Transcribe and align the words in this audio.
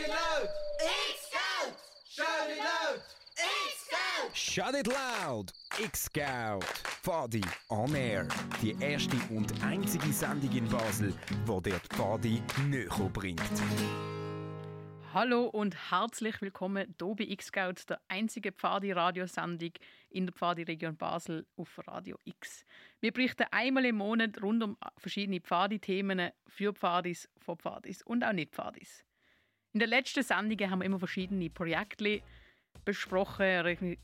it 0.00 0.08
loud! 0.08 0.48
X-Scout! 0.80 1.74
Shout 2.08 2.50
it 2.50 2.58
loud! 2.58 3.00
X-Scout! 3.36 4.36
Shut 4.36 4.74
it 4.74 4.86
loud! 4.86 5.52
X-Scout! 5.80 6.64
Pfadi 7.02 7.44
on 7.70 7.94
Air. 7.94 8.28
Die 8.62 8.76
erste 8.80 9.16
und 9.30 9.52
einzige 9.64 10.12
Sendung 10.12 10.52
in 10.52 10.68
Basel, 10.68 11.14
wo 11.46 11.60
dir 11.60 11.80
die 11.80 11.96
Pfadi 11.96 12.42
näher 12.68 13.10
bringt. 13.12 13.42
Hallo 15.14 15.46
und 15.46 15.90
herzlich 15.90 16.40
willkommen 16.42 16.94
hier 16.98 17.14
bei 17.14 17.24
X-Scout, 17.24 17.88
der 17.88 18.00
einzige 18.08 18.52
Pfadi-Radiosendung 18.52 19.72
in 20.10 20.26
der 20.26 20.34
Pfadi-Region 20.34 20.96
Basel 20.96 21.46
auf 21.56 21.80
Radio 21.88 22.18
X. 22.24 22.64
Wir 23.00 23.12
berichten 23.12 23.46
einmal 23.50 23.86
im 23.86 23.96
Monat 23.96 24.40
rund 24.42 24.62
um 24.62 24.76
verschiedene 24.98 25.40
Pfadi-Themen 25.40 26.30
für 26.46 26.72
Pfadis, 26.72 27.28
von 27.40 27.56
Pfadis 27.56 28.02
und 28.02 28.22
auch 28.22 28.32
nicht 28.32 28.54
Pfadis. 28.54 29.04
In 29.78 29.80
den 29.80 29.90
letzten 29.90 30.24
Sendungen 30.24 30.72
haben 30.72 30.80
wir 30.80 30.86
immer 30.86 30.98
verschiedene 30.98 31.48
Projekte 31.50 32.20
besprochen, 32.84 33.96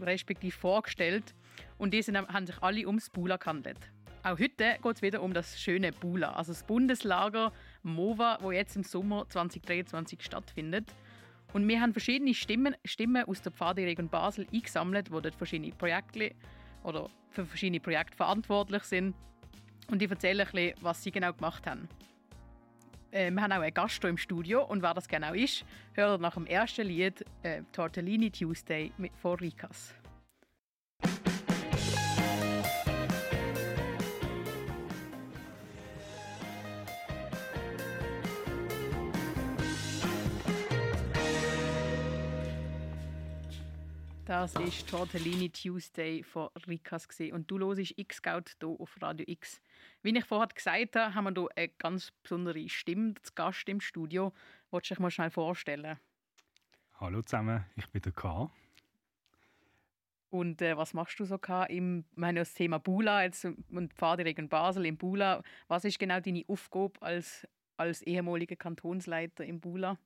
respektive 0.00 0.50
vorgestellt 0.50 1.32
und 1.78 1.94
diese 1.94 2.12
haben 2.12 2.44
sich 2.44 2.60
alle 2.60 2.88
ums 2.88 3.08
Bula 3.08 3.36
gehandelt. 3.36 3.78
Auch 4.24 4.36
heute 4.36 4.78
geht 4.82 4.96
es 4.96 5.00
wieder 5.00 5.22
um 5.22 5.32
das 5.32 5.60
schöne 5.60 5.92
Bula, 5.92 6.32
also 6.32 6.50
das 6.50 6.66
Bundeslager 6.66 7.52
MOVA, 7.84 8.38
wo 8.40 8.50
jetzt 8.50 8.74
im 8.74 8.82
Sommer 8.82 9.28
2023 9.28 10.20
stattfindet. 10.20 10.92
Und 11.52 11.68
wir 11.68 11.80
haben 11.80 11.92
verschiedene 11.92 12.34
Stimmen, 12.34 12.74
Stimmen 12.84 13.24
aus 13.24 13.42
der 13.42 13.52
Pfadiregion 13.52 14.08
Basel 14.08 14.48
eingesammelt, 14.52 15.12
wo 15.12 15.20
dort 15.20 15.36
verschiedene 15.36 15.70
Projekte 15.70 16.34
oder 16.82 17.08
für 17.30 17.46
verschiedene 17.46 17.78
Projekte 17.78 18.16
verantwortlich 18.16 18.82
sind. 18.82 19.14
Und 19.86 20.02
die 20.02 20.06
erzählen 20.06 20.40
ein 20.40 20.52
bisschen, 20.52 20.74
was 20.80 21.00
sie 21.00 21.12
genau 21.12 21.32
gemacht 21.32 21.64
haben. 21.68 21.88
Äh, 23.12 23.30
wir 23.30 23.42
haben 23.42 23.52
auch 23.52 23.60
einen 23.60 23.74
Gast 23.74 24.02
im 24.04 24.16
Studio 24.16 24.64
und 24.64 24.82
wer 24.82 24.94
das 24.94 25.06
genau 25.06 25.34
ist, 25.34 25.64
hört 25.92 26.20
nach 26.20 26.34
dem 26.34 26.46
ersten 26.46 26.86
Lied 26.86 27.24
äh, 27.42 27.62
Tortellini 27.72 28.30
Tuesday 28.30 28.90
mit, 28.96 29.12
von 29.16 29.38
Rikas. 29.38 29.94
Das 44.24 44.54
ist 44.54 44.88
Tortellini 44.88 45.50
Tuesday 45.50 46.22
von 46.22 46.48
Rikas 46.68 47.08
und 47.32 47.50
du 47.50 47.58
hörst 47.58 47.98
X-Scout 47.98 48.52
hier 48.60 48.68
auf 48.68 48.96
Radio 49.02 49.24
X. 49.28 49.60
Wie 50.02 50.16
ich 50.16 50.24
vorher 50.24 50.46
gesagt 50.46 50.94
habe, 50.94 51.12
haben 51.12 51.24
wir 51.24 51.32
hier 51.32 51.48
eine 51.56 51.68
ganz 51.78 52.12
besondere 52.22 52.68
Stimme, 52.68 53.14
zu 53.22 53.32
Gast 53.34 53.68
im 53.68 53.80
Studio. 53.80 54.32
Wolltest 54.70 54.92
du 54.92 54.94
dich 54.94 55.00
mal 55.00 55.10
schnell 55.10 55.30
vorstellen? 55.30 55.98
Hallo 57.00 57.20
zusammen, 57.22 57.64
ich 57.74 57.88
bin 57.88 58.00
der 58.00 58.12
K. 58.12 58.48
Und 60.30 60.62
äh, 60.62 60.76
was 60.76 60.94
machst 60.94 61.18
du 61.18 61.24
so 61.24 61.36
K? 61.36 61.64
Im, 61.64 62.04
ich 62.12 62.16
meine, 62.16 62.40
das 62.40 62.54
Thema 62.54 62.78
Bula 62.78 63.24
jetzt, 63.24 63.44
und 63.44 63.92
Pfadiregen 63.92 64.48
Basel 64.48 64.86
im 64.86 64.98
Bula. 64.98 65.42
Was 65.66 65.84
ist 65.84 65.98
genau 65.98 66.20
deine 66.20 66.44
Aufgabe 66.46 67.02
als, 67.02 67.46
als 67.76 68.02
ehemaliger 68.02 68.54
Kantonsleiter 68.54 69.44
im 69.44 69.58
Bula? 69.58 69.98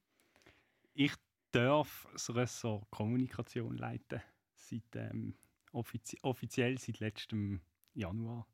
Ich 0.94 1.12
darf 1.52 2.08
das 2.12 2.34
Ressort 2.34 2.90
Kommunikation 2.90 3.76
leiten. 3.76 4.22
Seit, 4.54 4.96
ähm, 4.96 5.36
offizie 5.72 6.18
offiziell 6.22 6.78
seit 6.78 7.00
letztem 7.00 7.60
Januar. 7.94 8.46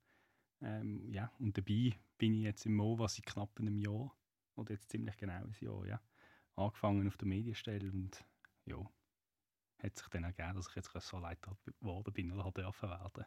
Ähm, 0.61 1.13
ja, 1.13 1.33
und 1.39 1.57
dabei 1.57 1.99
bin 2.19 2.35
ich 2.35 2.43
jetzt 2.43 2.67
im 2.67 2.77
MOVA 2.77 3.09
seit 3.09 3.27
knapp 3.27 3.59
einem 3.59 3.79
Jahr. 3.79 4.17
Oder 4.55 4.73
jetzt 4.75 4.91
ziemlich 4.91 5.17
genau 5.17 5.45
ein 5.45 5.57
Jahr, 5.61 5.87
ja. 5.87 6.01
Angefangen 6.55 7.09
auf 7.09 7.17
der 7.17 7.29
Medienstelle 7.29 7.91
und 7.91 8.25
ja, 8.67 8.79
hat 9.79 9.97
sich 9.97 10.09
dann 10.09 10.25
ergeben, 10.25 10.55
dass 10.55 10.69
ich 10.69 10.77
jetzt 10.77 10.95
Ressortleiter 10.95 11.57
geworden 11.81 12.13
bin 12.13 12.31
oder 12.31 12.51
dürfen 12.53 12.89
werden. 12.89 13.25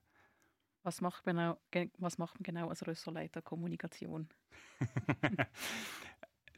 Was 0.84 1.02
macht 1.02 1.26
man 1.26 1.58
genau, 1.72 1.92
was 1.98 2.20
macht 2.20 2.36
man 2.36 2.44
genau 2.44 2.70
als 2.70 2.86
Ressortleiter 2.86 3.42
Kommunikation? 3.42 4.30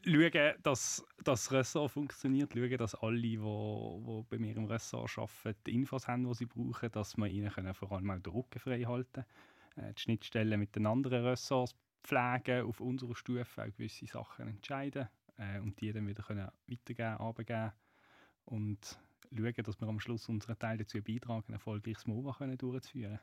schauen, 0.08 0.54
dass 0.62 1.06
das 1.24 1.52
Ressort 1.52 1.92
funktioniert, 1.92 2.52
schauen, 2.52 2.76
dass 2.78 2.94
alle, 2.94 3.20
die, 3.20 3.36
die 3.36 4.24
bei 4.28 4.38
mir 4.38 4.56
im 4.56 4.64
Ressort 4.64 5.16
arbeiten, 5.18 5.60
die 5.66 5.74
Infos 5.74 6.08
haben, 6.08 6.24
die 6.24 6.34
sie 6.34 6.46
brauchen, 6.46 6.90
dass 6.92 7.16
wir 7.16 7.26
ihnen 7.26 7.50
können 7.50 7.74
vor 7.74 7.92
allem 7.92 8.10
auch 8.10 8.18
den 8.18 8.32
Rücken 8.32 8.58
frei 8.58 8.82
halten 8.82 9.24
können, 9.74 9.88
äh, 9.88 9.94
die 9.94 10.00
Schnittstellen 10.00 10.58
mit 10.58 10.74
den 10.76 10.86
anderen 10.86 11.24
Ressorts 11.24 11.74
pflegen, 12.02 12.66
auf 12.66 12.80
unserer 12.80 13.14
Stufe 13.14 13.62
auch 13.62 13.76
gewisse 13.76 14.06
Sachen 14.06 14.48
entscheiden 14.48 15.08
äh, 15.36 15.58
und 15.60 15.80
die 15.80 15.92
dann 15.92 16.06
wieder 16.06 16.22
können 16.22 16.48
weitergeben, 16.66 17.18
abgeben 17.18 17.72
und 18.44 18.98
schauen, 19.34 19.64
dass 19.64 19.80
wir 19.80 19.88
am 19.88 20.00
Schluss 20.00 20.28
unseren 20.28 20.58
Teil 20.58 20.78
dazu 20.78 21.02
beitragen, 21.02 21.44
ein 21.48 21.54
erfolgreiches 21.54 22.06
MOVA 22.06 22.46
durchzuführen. 22.56 23.20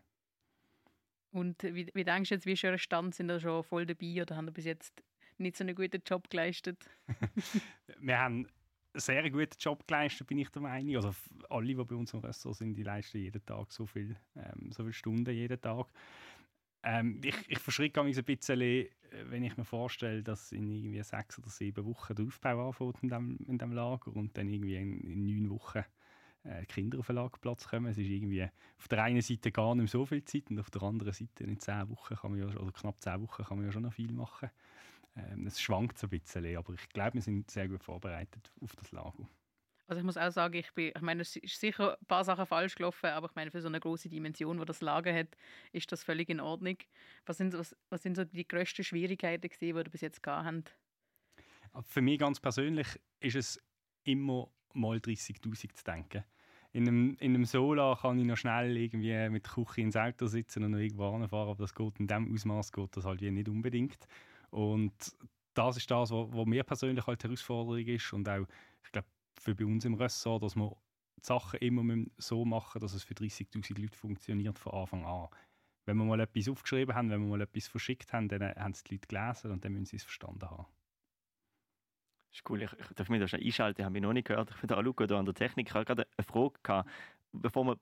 Und 1.31 1.63
wie, 1.63 1.89
wie 1.93 2.03
denkst 2.05 2.29
du 2.29 2.35
jetzt, 2.35 2.45
wie 2.45 2.53
ist 2.53 2.63
euer 2.63 2.77
Stand? 2.77 3.13
Sind 3.13 3.29
ihr 3.29 3.41
schon 3.41 3.63
voll 3.63 3.85
dabei 3.85 4.21
oder 4.21 4.37
haben 4.37 4.47
ihr 4.47 4.53
bis 4.53 4.65
jetzt 4.65 5.03
nicht 5.37 5.57
so 5.57 5.63
einen 5.63 5.75
guten 5.75 6.01
Job 6.05 6.29
geleistet? 6.29 6.77
wir 7.99 8.19
haben 8.19 8.45
einen 8.45 8.49
sehr 8.93 9.29
guten 9.29 9.57
Job 9.59 9.87
geleistet, 9.87 10.27
bin 10.27 10.37
ich 10.37 10.49
der 10.49 10.61
Meinung. 10.61 10.95
Also 10.95 11.13
alle, 11.49 11.67
die 11.67 11.75
bei 11.75 11.95
uns 11.95 12.13
im 12.13 12.19
Restaurant 12.19 12.57
sind, 12.57 12.75
die 12.75 12.83
leisten 12.83 13.19
jeden 13.19 13.45
Tag 13.45 13.71
so, 13.71 13.85
viel, 13.85 14.15
ähm, 14.35 14.71
so 14.71 14.83
viele 14.83 14.93
Stunden 14.93 15.33
jeden 15.33 15.59
Tag. 15.59 15.87
Ähm, 16.83 17.19
ich, 17.23 17.35
ich 17.47 17.59
verschrecke 17.59 18.03
mich 18.03 18.17
ein 18.17 18.23
bisschen, 18.23 18.61
äh, 18.61 18.89
wenn 19.23 19.43
ich 19.43 19.57
mir 19.57 19.65
vorstelle, 19.65 20.21
dass 20.21 20.51
in 20.51 20.69
irgendwie 20.69 21.01
sechs 21.03 21.39
oder 21.39 21.49
sieben 21.49 21.85
Wochen 21.85 22.15
der 22.15 22.57
Aufbau 22.57 22.89
anfängt 22.89 23.39
in 23.47 23.57
dem 23.57 23.71
Lager 23.71 24.15
und 24.15 24.37
dann 24.37 24.47
irgendwie 24.47 24.75
in, 24.75 25.01
in 25.01 25.25
neun 25.25 25.49
Wochen 25.49 25.83
äh, 26.45 26.65
Kinder 26.65 26.99
auf 26.99 27.07
den 27.07 27.15
Lagerplatz 27.15 27.67
kommen. 27.67 27.87
Es 27.87 27.97
ist 27.97 28.07
irgendwie 28.07 28.43
auf 28.77 28.87
der 28.87 29.03
einen 29.03 29.21
Seite 29.21 29.51
gar 29.51 29.75
nicht 29.75 29.91
so 29.91 30.05
viel 30.05 30.23
Zeit 30.23 30.49
und 30.49 30.59
auf 30.59 30.69
der 30.69 30.83
anderen 30.83 31.13
Seite 31.13 31.43
in 31.43 31.59
zehn 31.59 31.89
Wochen 31.89 32.15
kann 32.15 32.31
man 32.31 32.39
ja, 32.39 32.45
oder 32.45 32.71
knapp 32.71 33.01
zehn 33.01 33.21
Wochen 33.21 33.43
kann 33.43 33.57
man 33.57 33.65
ja 33.65 33.71
schon 33.71 33.83
noch 33.83 33.93
viel 33.93 34.11
machen. 34.11 34.49
Ähm, 35.15 35.47
es 35.47 35.61
schwankt 35.61 35.97
so 35.97 36.07
ein 36.07 36.09
bisschen, 36.09 36.57
aber 36.57 36.73
ich 36.73 36.89
glaube, 36.89 37.15
wir 37.15 37.21
sind 37.21 37.49
sehr 37.49 37.67
gut 37.67 37.83
vorbereitet 37.83 38.51
auf 38.61 38.75
das 38.75 38.91
Lager. 38.91 39.27
Also 39.87 39.99
ich 39.99 40.05
muss 40.05 40.17
auch 40.17 40.31
sagen, 40.31 40.55
ich, 40.55 40.73
bin, 40.73 40.91
ich 40.95 41.01
meine, 41.01 41.21
es 41.21 41.35
ist 41.35 41.59
sicher 41.59 41.97
ein 41.99 42.05
paar 42.07 42.23
Sachen 42.23 42.45
falsch 42.47 42.75
gelaufen, 42.75 43.07
aber 43.07 43.27
ich 43.27 43.35
meine, 43.35 43.51
für 43.51 43.61
so 43.61 43.67
eine 43.67 43.79
große 43.79 44.09
Dimension, 44.09 44.59
wo 44.59 44.65
das 44.65 44.81
Lager 44.81 45.13
hat, 45.13 45.37
ist 45.73 45.91
das 45.91 46.03
völlig 46.03 46.29
in 46.29 46.39
Ordnung. 46.39 46.77
Was 47.25 47.37
sind, 47.37 47.53
was, 47.53 47.75
was 47.89 48.01
sind 48.01 48.15
so 48.15 48.23
die 48.25 48.47
grössten 48.47 48.83
Schwierigkeiten, 48.83 49.47
die 49.61 49.67
ihr 49.67 49.83
bis 49.83 50.01
jetzt 50.01 50.23
gehabt 50.23 50.45
habt? 51.73 51.87
Für 51.87 52.01
mich 52.01 52.19
ganz 52.19 52.39
persönlich 52.39 52.87
ist 53.19 53.35
es 53.35 53.61
immer 54.03 54.49
mal 54.73 54.97
30'000 54.97 55.73
zu 55.73 55.83
denken. 55.83 56.23
In 56.71 56.87
einem, 56.87 57.15
in 57.19 57.35
einem 57.35 57.45
Solar 57.45 57.97
kann 57.97 58.19
ich 58.19 58.25
noch 58.25 58.37
schnell 58.37 58.75
irgendwie 58.75 59.29
mit 59.29 59.45
der 59.45 59.53
Küche 59.53 59.81
ins 59.81 59.95
Auto 59.95 60.25
sitzen 60.25 60.63
und 60.63 60.71
noch 60.71 60.79
irgendwo 60.79 61.03
fahren, 61.27 61.49
aber 61.49 61.55
das 61.55 61.73
geht 61.73 61.99
in 61.99 62.07
diesem 62.07 62.33
Ausmaß 62.33 62.71
geht 62.71 62.97
das 62.97 63.05
halt 63.05 63.21
nicht 63.21 63.47
unbedingt. 63.47 64.07
Und 64.55 64.93
das 65.53 65.77
ist 65.77 65.91
das, 65.91 66.11
was, 66.11 66.45
mir 66.45 66.63
persönlich 66.63 67.05
halt 67.05 67.23
Herausforderung 67.23 67.85
ist 67.85 68.13
und 68.13 68.27
auch, 68.29 68.47
ich 68.83 68.91
glaube, 68.91 69.07
für 69.37 69.53
bei 69.53 69.65
uns 69.65 69.83
im 69.83 69.95
Ressort, 69.95 70.43
dass 70.43 70.55
wir 70.55 70.75
die 71.17 71.25
Sachen 71.25 71.59
immer 71.59 72.05
so 72.17 72.45
machen, 72.45 72.79
dass 72.79 72.93
es 72.93 73.03
für 73.03 73.13
30'000 73.13 73.79
Leute 73.79 73.97
funktioniert 73.97 74.57
von 74.57 74.73
Anfang 74.73 75.05
an. 75.05 75.27
Wenn 75.85 75.97
wir 75.97 76.05
mal 76.05 76.19
etwas 76.21 76.47
aufgeschrieben 76.47 76.95
haben, 76.95 77.09
wenn 77.09 77.21
wir 77.21 77.37
mal 77.37 77.41
etwas 77.41 77.67
verschickt 77.67 78.13
haben, 78.13 78.29
dann 78.29 78.41
haben 78.43 78.71
es 78.71 78.83
die 78.83 78.95
Leute 78.95 79.07
gelesen 79.07 79.51
und 79.51 79.65
dann 79.65 79.73
müssen 79.73 79.85
sie 79.85 79.97
es 79.97 80.03
verstanden 80.03 80.49
haben 80.49 80.65
ist 82.35 82.49
cool. 82.49 82.61
Ich, 82.61 82.71
ich 82.73 82.87
darf 82.95 83.09
mich 83.09 83.19
da 83.19 83.27
schon 83.27 83.41
einschalten, 83.41 83.83
habe 83.83 83.93
mich 83.93 84.01
noch 84.01 84.13
nicht 84.13 84.27
gehört. 84.27 84.51
Ich 84.51 84.57
bin 84.57 84.67
da 84.67 84.79
Luca 84.79 85.07
da 85.07 85.19
an 85.19 85.25
der 85.25 85.33
Technik. 85.33 85.67
Ich 85.69 85.73
habe 85.73 85.85
gerade 85.85 86.07
eine 86.17 86.25
Frage 86.25 86.59
gehabt. 86.61 86.89
Bevor 87.31 87.65
wir 87.65 87.79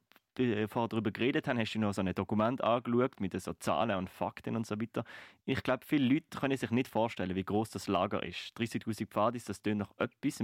vorher 0.67 0.87
darüber 0.89 1.11
geredet 1.11 1.47
haben, 1.47 1.59
hast 1.59 1.73
du 1.73 1.79
noch 1.79 1.93
so 1.93 2.01
ein 2.01 2.13
Dokument 2.13 2.63
angeschaut 2.63 3.19
mit 3.19 3.39
so 3.39 3.53
Zahlen 3.53 3.97
und 3.97 4.09
Fakten 4.09 4.55
und 4.55 4.65
so 4.67 4.79
weiter. 4.79 5.03
Ich 5.45 5.63
glaube, 5.63 5.85
viele 5.85 6.13
Leute 6.13 6.39
können 6.39 6.57
sich 6.57 6.71
nicht 6.71 6.87
vorstellen, 6.87 7.35
wie 7.35 7.43
groß 7.43 7.69
das 7.71 7.87
Lager 7.87 8.23
ist. 8.23 8.57
30.000 8.57 9.07
Pfadis, 9.07 9.45
das 9.45 9.61
tönt 9.61 9.79
nach 9.79 9.91
etwas. 9.97 10.43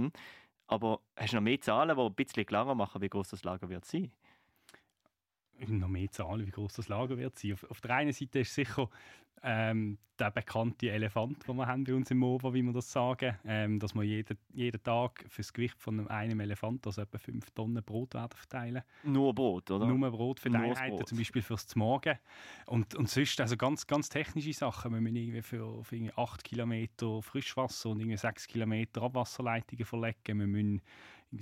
Aber 0.66 1.00
hast 1.16 1.32
du 1.32 1.36
noch 1.36 1.42
mehr 1.42 1.60
Zahlen, 1.60 1.96
die 1.96 2.02
ein 2.02 2.14
bisschen 2.14 2.46
klarer 2.46 2.74
machen, 2.74 3.02
wie 3.02 3.08
groß 3.08 3.28
das 3.30 3.44
Lager 3.44 3.68
wird 3.68 3.84
sein? 3.84 4.12
noch 5.68 5.88
mehr 5.88 6.10
Zahlen, 6.10 6.46
wie 6.46 6.50
groß 6.50 6.74
das 6.74 6.88
Lager 6.88 7.16
wird 7.18 7.38
sein. 7.38 7.54
Auf, 7.54 7.64
auf 7.70 7.80
der 7.80 7.96
einen 7.96 8.12
Seite 8.12 8.40
ist 8.40 8.54
sicher 8.54 8.88
ähm, 9.42 9.98
der 10.18 10.30
bekannte 10.30 10.90
Elefant, 10.90 11.48
den 11.48 11.56
wir 11.56 11.66
haben 11.66 11.84
bei 11.84 11.94
uns 11.94 12.10
im 12.10 12.18
MOVA, 12.18 12.52
wie 12.52 12.62
wir 12.62 12.74
das 12.74 12.92
sagen, 12.92 13.38
ähm, 13.46 13.78
dass 13.78 13.94
wir 13.94 14.02
jeden, 14.02 14.36
jeden 14.52 14.82
Tag 14.82 15.24
für 15.28 15.40
das 15.40 15.52
Gewicht 15.52 15.80
von 15.80 16.06
einem 16.08 16.40
Elefant, 16.40 16.86
also 16.86 17.00
etwa 17.00 17.16
5 17.16 17.50
Tonnen 17.52 17.82
Brot 17.82 18.12
werden 18.12 18.36
verteilen. 18.36 18.82
Nur 19.02 19.34
Brot, 19.34 19.70
oder? 19.70 19.86
Nur 19.86 20.10
Brot 20.10 20.40
für 20.40 20.50
die 20.50 20.56
Einheiten, 20.56 21.06
zum 21.06 21.16
Beispiel 21.16 21.40
fürs 21.40 21.74
Morgen. 21.74 22.18
Und, 22.66 22.94
und 22.94 23.08
sonst 23.08 23.40
also 23.40 23.56
ganz, 23.56 23.86
ganz 23.86 24.10
technische 24.10 24.52
Sachen. 24.52 24.92
Wir 24.92 25.00
müssen 25.00 25.16
irgendwie 25.16 25.42
für, 25.42 25.82
für 25.84 26.12
8 26.14 26.44
Kilometer 26.44 27.22
Frischwasser 27.22 27.88
und 27.88 28.00
irgendwie 28.00 28.18
6 28.18 28.46
Kilometer 28.46 29.02
Abwasserleitungen 29.02 29.86
verlegen. 29.86 30.38
Wir 30.38 30.46
müssen 30.46 30.82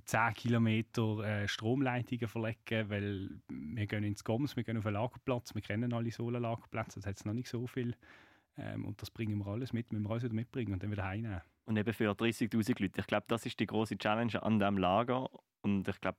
10 0.04 0.34
Kilometer 0.34 1.18
äh, 1.20 1.48
Stromleitungen 1.48 2.28
verlegen, 2.28 2.90
weil 2.90 3.30
wir 3.48 3.86
gehen 3.86 4.04
ins 4.04 4.22
Goms, 4.22 4.56
wir 4.56 4.64
gehen 4.64 4.76
auf 4.76 4.86
einen 4.86 4.94
Lagerplatz, 4.94 5.54
wir 5.54 5.62
kennen 5.62 5.92
alle 5.92 6.10
Solarlagerplätze, 6.10 7.00
da 7.00 7.08
hat 7.08 7.16
es 7.16 7.24
noch 7.24 7.32
nicht 7.32 7.48
so 7.48 7.66
viel. 7.66 7.94
Ähm, 8.58 8.84
und 8.84 9.00
das 9.00 9.10
bringen 9.10 9.38
wir 9.38 9.46
alles 9.46 9.72
mit, 9.72 9.92
müssen 9.92 10.04
wir 10.04 10.10
alles 10.10 10.24
wieder 10.24 10.34
mitbringen 10.34 10.72
und 10.72 10.82
dann 10.82 10.90
wieder 10.90 11.04
heimnehmen. 11.04 11.40
Und 11.64 11.76
eben 11.76 11.92
für 11.92 12.10
30'000 12.10 12.82
Leute. 12.82 13.00
Ich 13.00 13.06
glaube, 13.06 13.26
das 13.28 13.46
ist 13.46 13.60
die 13.60 13.66
große 13.66 13.96
Challenge 13.98 14.42
an 14.42 14.58
diesem 14.58 14.78
Lager. 14.78 15.28
Und 15.62 15.86
ich 15.88 16.00
glaube, 16.00 16.18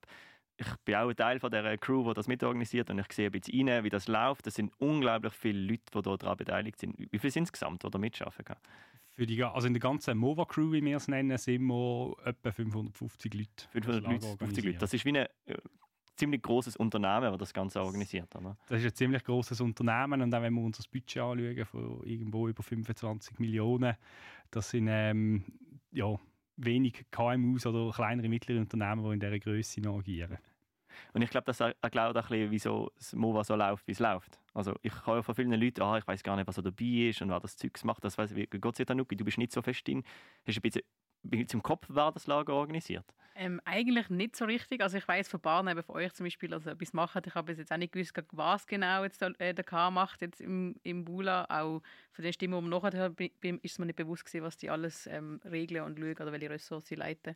ich 0.60 0.76
bin 0.84 0.96
auch 0.96 1.08
ein 1.08 1.16
Teil 1.16 1.40
von 1.40 1.50
der 1.50 1.78
Crew, 1.78 2.08
die 2.10 2.14
das 2.14 2.28
mitorganisiert 2.28 2.90
und 2.90 3.00
ich 3.00 3.12
sehe 3.14 3.28
ein 3.28 3.32
bisschen 3.32 3.70
rein, 3.70 3.84
wie 3.84 3.90
das 3.90 4.08
läuft. 4.08 4.46
Es 4.46 4.56
sind 4.56 4.74
unglaublich 4.78 5.34
viele 5.34 5.60
Leute, 5.60 5.84
die 5.94 6.02
daran 6.02 6.38
beteiligt 6.38 6.80
sind. 6.80 6.98
Wie 6.98 7.18
viele 7.18 7.32
sind 7.32 7.44
es 7.44 7.50
insgesamt, 7.50 7.84
die 7.84 7.90
da 7.90 7.98
mitschaffen 7.98 8.44
können? 8.44 8.60
Für 9.14 9.26
die, 9.26 9.42
also 9.44 9.68
in 9.68 9.74
der 9.74 9.80
ganzen 9.80 10.18
MOVA-Crew, 10.18 10.72
wie 10.74 10.84
wir 10.84 10.98
es 10.98 11.08
nennen, 11.08 11.38
sind 11.38 11.64
wir 11.64 12.16
etwa 12.26 12.52
550 12.52 13.34
Leute. 13.34 13.68
550 13.72 14.64
Leute. 14.66 14.78
Das 14.80 14.94
ist 14.94 15.06
wie 15.06 15.10
ein 15.10 15.16
äh, 15.16 15.28
ziemlich 16.16 16.42
großes 16.42 16.76
Unternehmen, 16.76 17.32
das 17.32 17.38
das 17.38 17.54
Ganze 17.54 17.82
organisiert. 17.82 18.36
Oder? 18.36 18.58
Das 18.68 18.80
ist 18.80 18.86
ein 18.86 18.96
ziemlich 18.96 19.24
großes 19.24 19.62
Unternehmen 19.62 20.22
und 20.22 20.36
auch 20.36 20.42
wenn 20.42 20.54
wir 20.54 20.62
unser 20.62 20.84
Budget 20.92 21.22
anschauen 21.22 21.66
von 21.66 22.04
irgendwo 22.04 22.48
über 22.48 22.64
25 22.64 23.40
Millionen, 23.40 23.96
das 24.52 24.70
sind 24.70 24.88
ähm, 24.90 25.46
ja, 25.92 26.18
wenig 26.58 27.06
KMUs 27.12 27.66
oder 27.66 27.92
kleinere, 27.92 28.28
mittlere 28.28 28.60
Unternehmen, 28.60 29.04
die 29.04 29.14
in 29.14 29.20
dieser 29.20 29.40
Größe 29.40 29.82
noch 29.82 30.00
agieren. 30.00 30.38
Und 31.14 31.22
ich 31.22 31.30
glaube, 31.30 31.46
das 31.46 31.60
erklärt 31.60 32.16
auch 32.18 32.24
ein 32.24 32.30
bisschen, 32.30 32.52
wieso 32.52 32.92
das 32.96 33.14
MOVA 33.14 33.44
so 33.44 33.56
läuft, 33.56 33.88
wie 33.88 33.92
es 33.92 34.00
läuft. 34.00 34.40
Also 34.54 34.74
ich 34.82 34.94
höre 35.06 35.24
von 35.24 35.36
vielen 35.36 35.54
Leuten, 35.54 35.82
ah, 35.82 35.98
ich 35.98 36.08
weiß 36.08 36.24
gar 36.24 36.36
nicht, 36.36 36.48
was 36.48 36.56
da 36.56 36.62
dabei 36.62 37.10
ist 37.10 37.22
und 37.22 37.30
wer 37.30 37.40
das 37.40 37.58
Zeugs 37.58 37.84
macht. 37.84 38.04
Das 38.04 38.18
weiss, 38.18 38.36
wie 38.36 38.46
Gott 38.46 38.76
sei 38.76 38.86
Dank, 38.86 39.08
du 39.08 39.26
bist 39.26 39.38
nicht 39.38 39.52
so 39.52 39.62
fest 39.62 39.88
drin. 39.88 40.04
Hast 40.46 40.58
ein 40.58 40.62
bisschen 40.62 41.48
zum 41.48 41.64
Kopf 41.64 41.86
wer 41.90 42.12
das 42.12 42.28
Lager 42.28 42.54
organisiert? 42.54 43.06
Ähm, 43.36 43.62
eigentlich 43.64 44.10
nicht 44.10 44.36
so 44.36 44.46
richtig. 44.46 44.82
Also 44.82 44.98
ich 44.98 45.08
weiß 45.08 45.30
von 45.30 45.40
Barnen, 45.40 45.82
von 45.84 45.96
euch 45.96 46.12
zum 46.14 46.26
Beispiel, 46.26 46.54
also 46.54 46.70
etwas 46.70 46.92
machen. 46.92 47.22
Ich 47.26 47.36
habe 47.36 47.54
jetzt 47.54 47.72
auch 47.72 47.78
nicht 47.78 47.94
gewusst, 47.94 48.14
was 48.32 48.68
genau 48.68 49.04
jetzt 49.04 49.22
der, 49.22 49.40
äh, 49.40 49.54
der 49.54 49.64
K 49.64 49.90
macht 49.92 50.22
jetzt 50.22 50.42
im, 50.42 50.76
im 50.84 51.06
Bula. 51.06 51.46
Auch 51.46 51.82
von 52.12 52.24
den 52.24 52.34
Stimmen, 52.34 52.62
die 52.62 52.70
man 52.70 52.82
nachher 52.82 53.14
ist 53.62 53.80
mir 53.80 53.86
nicht 53.86 53.96
bewusst 53.96 54.26
gewesen, 54.26 54.44
was 54.44 54.58
die 54.58 54.70
alles 54.70 55.08
ähm, 55.08 55.40
regeln 55.46 55.86
und 55.86 55.98
schauen 55.98 56.16
oder 56.16 56.32
welche 56.34 56.50
Ressorts 56.50 56.90
sie 56.90 56.96
leiten. 56.96 57.36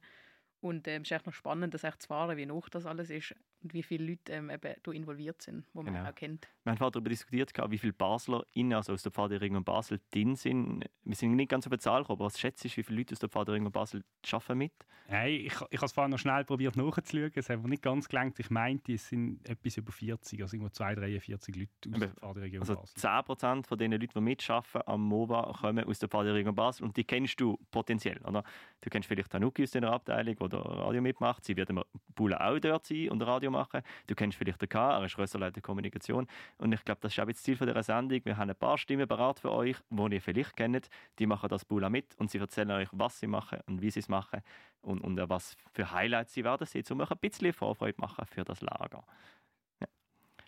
Und 0.63 0.87
ähm, 0.87 1.01
es 1.01 1.09
ist 1.09 1.11
echt 1.11 1.25
noch 1.25 1.33
spannend, 1.33 1.73
das 1.73 1.83
echt 1.83 2.03
zu 2.03 2.07
fahren, 2.07 2.37
wie 2.37 2.49
hoch 2.49 2.69
das 2.69 2.85
alles 2.85 3.09
ist 3.09 3.35
und 3.63 3.73
wie 3.73 3.83
viele 3.83 4.05
Leute 4.05 4.31
ähm, 4.31 4.49
eben 4.49 4.73
da 4.81 4.91
involviert 4.93 5.41
sind, 5.41 5.65
die 5.73 5.77
man 5.77 5.87
genau. 5.87 6.09
auch 6.09 6.15
kennt. 6.15 6.47
Wir 6.63 6.71
haben 6.71 6.79
darüber 6.79 7.09
diskutiert, 7.09 7.51
wie 7.69 7.77
viele 7.77 7.91
Basler 7.91 8.45
also 8.71 8.93
aus 8.93 9.03
der 9.03 9.11
Pfadregion 9.11 9.61
Basel 9.65 9.99
drin 10.11 10.37
sind. 10.37 10.85
Wir 11.03 11.15
sind 11.17 11.35
nicht 11.35 11.49
ganz 11.49 11.67
auf 11.67 11.71
die 11.71 11.79
Zahl 11.79 12.03
gekommen, 12.03 12.19
aber 12.19 12.27
was 12.27 12.39
schätzt 12.39 12.63
du, 12.63 12.69
wie 12.69 12.83
viele 12.83 12.97
Leute 12.97 13.11
aus 13.11 13.19
der 13.19 13.27
Pfadregion 13.27 13.73
Basel 13.73 14.05
arbeiten 14.31 14.57
mit? 14.57 14.71
Hey, 15.07 15.35
ich, 15.35 15.53
ich 15.53 15.77
habe 15.77 15.85
es 15.85 15.91
vorhin 15.91 16.11
noch 16.11 16.17
schnell 16.17 16.45
probiert 16.45 16.77
nachzuschauen, 16.77 17.31
es 17.35 17.49
hat 17.49 17.57
aber 17.57 17.67
nicht 17.67 17.83
ganz 17.83 18.07
gelangt. 18.07 18.39
Ich 18.39 18.49
meinte, 18.49 18.93
es 18.93 19.09
sind 19.09 19.47
etwas 19.47 19.75
über 19.75 19.91
40, 19.91 20.41
also 20.41 20.55
irgendwo 20.55 20.69
2, 20.71 20.95
43 20.95 21.55
Leute 21.57 21.69
aus 21.91 21.99
der 21.99 22.09
Pfadregion 22.09 22.61
also 22.61 22.75
Basel. 22.75 23.09
10% 23.09 23.67
von 23.67 23.77
den 23.77 23.91
Leuten, 23.91 24.07
die 24.15 24.21
mitarbeiten 24.21 24.81
am 24.85 25.01
MOVA, 25.01 25.57
kommen 25.59 25.83
aus 25.83 25.99
der 25.99 26.07
Pfadregion 26.07 26.55
Basel 26.55 26.85
und 26.85 26.95
die 26.95 27.03
kennst 27.03 27.39
du 27.41 27.59
potenziell, 27.69 28.19
oder? 28.19 28.45
Du 28.79 28.89
kennst 28.89 29.09
vielleicht 29.09 29.29
Tanuki 29.29 29.63
aus 29.63 29.71
deiner 29.71 29.91
Abteilung, 29.91 30.37
oder 30.37 30.52
Radio 30.57 31.01
mitmacht. 31.01 31.43
Sie 31.43 31.55
wird 31.55 31.69
im 31.69 31.83
Bula 32.15 32.49
auch 32.49 32.59
dort 32.59 32.85
sein 32.85 33.09
und 33.09 33.21
Radio 33.21 33.51
machen. 33.51 33.81
Du 34.07 34.15
kennst 34.15 34.37
vielleicht 34.37 34.61
den 34.61 34.69
K, 34.69 34.97
er 34.97 35.05
ist 35.05 35.17
Rösserleiter 35.17 35.61
Kommunikation. 35.61 36.27
Und 36.57 36.73
ich 36.73 36.83
glaube, 36.83 37.01
das 37.01 37.13
ist 37.13 37.19
auch 37.19 37.25
das 37.25 37.43
Ziel 37.43 37.55
dieser 37.55 37.83
Sendung. 37.83 38.21
Wir 38.23 38.37
haben 38.37 38.49
ein 38.49 38.55
paar 38.55 38.77
Stimmen 38.77 39.07
parat 39.07 39.39
für 39.39 39.51
euch, 39.51 39.77
die 39.89 40.13
ihr 40.13 40.21
vielleicht 40.21 40.55
kennt. 40.55 40.89
Die 41.19 41.25
machen 41.25 41.49
das 41.49 41.65
Bula 41.65 41.89
mit 41.89 42.15
und 42.15 42.31
sie 42.31 42.37
erzählen 42.37 42.71
euch, 42.71 42.89
was 42.91 43.19
sie 43.19 43.27
machen 43.27 43.59
und 43.67 43.81
wie 43.81 43.89
sie 43.89 43.99
es 43.99 44.09
machen 44.09 44.41
und, 44.81 45.01
und 45.01 45.17
was 45.29 45.55
für 45.71 45.91
Highlights 45.91 46.33
sie 46.33 46.43
werden 46.43 46.67
sehen, 46.67 46.83
um 46.91 47.01
euch 47.01 47.11
ein 47.11 47.17
bisschen 47.19 47.53
Vorfreude 47.53 47.99
machen 47.99 48.25
für 48.25 48.43
das 48.43 48.61
Lager. 48.61 49.03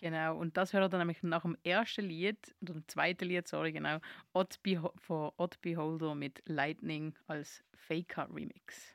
Genau, 0.01 0.37
und 0.37 0.57
das 0.57 0.73
hört 0.73 0.91
dann 0.91 0.99
nämlich 0.99 1.23
nach 1.23 1.43
dem 1.43 1.57
ersten 1.63 2.05
Lied, 2.05 2.55
oder 2.61 2.73
dem 2.73 2.87
zweiten 2.87 3.25
Lied, 3.25 3.47
sorry, 3.47 3.71
genau, 3.71 3.99
Odd 4.33 4.57
Beho 4.61 4.93
von 4.97 5.31
Odd 5.37 5.57
Beholder 5.61 6.15
mit 6.15 6.43
Lightning 6.45 7.15
als 7.27 7.63
Faker 7.73 8.27
Remix. 8.31 8.94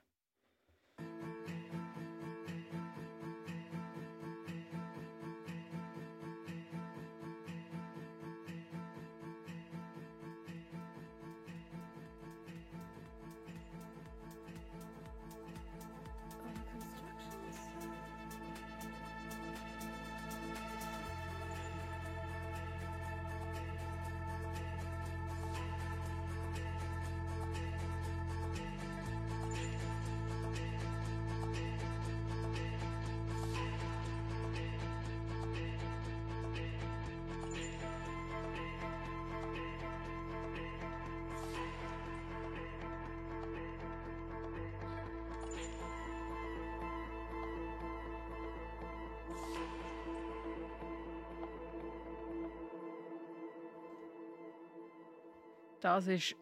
Das 55.90 56.06
ist 56.06 56.36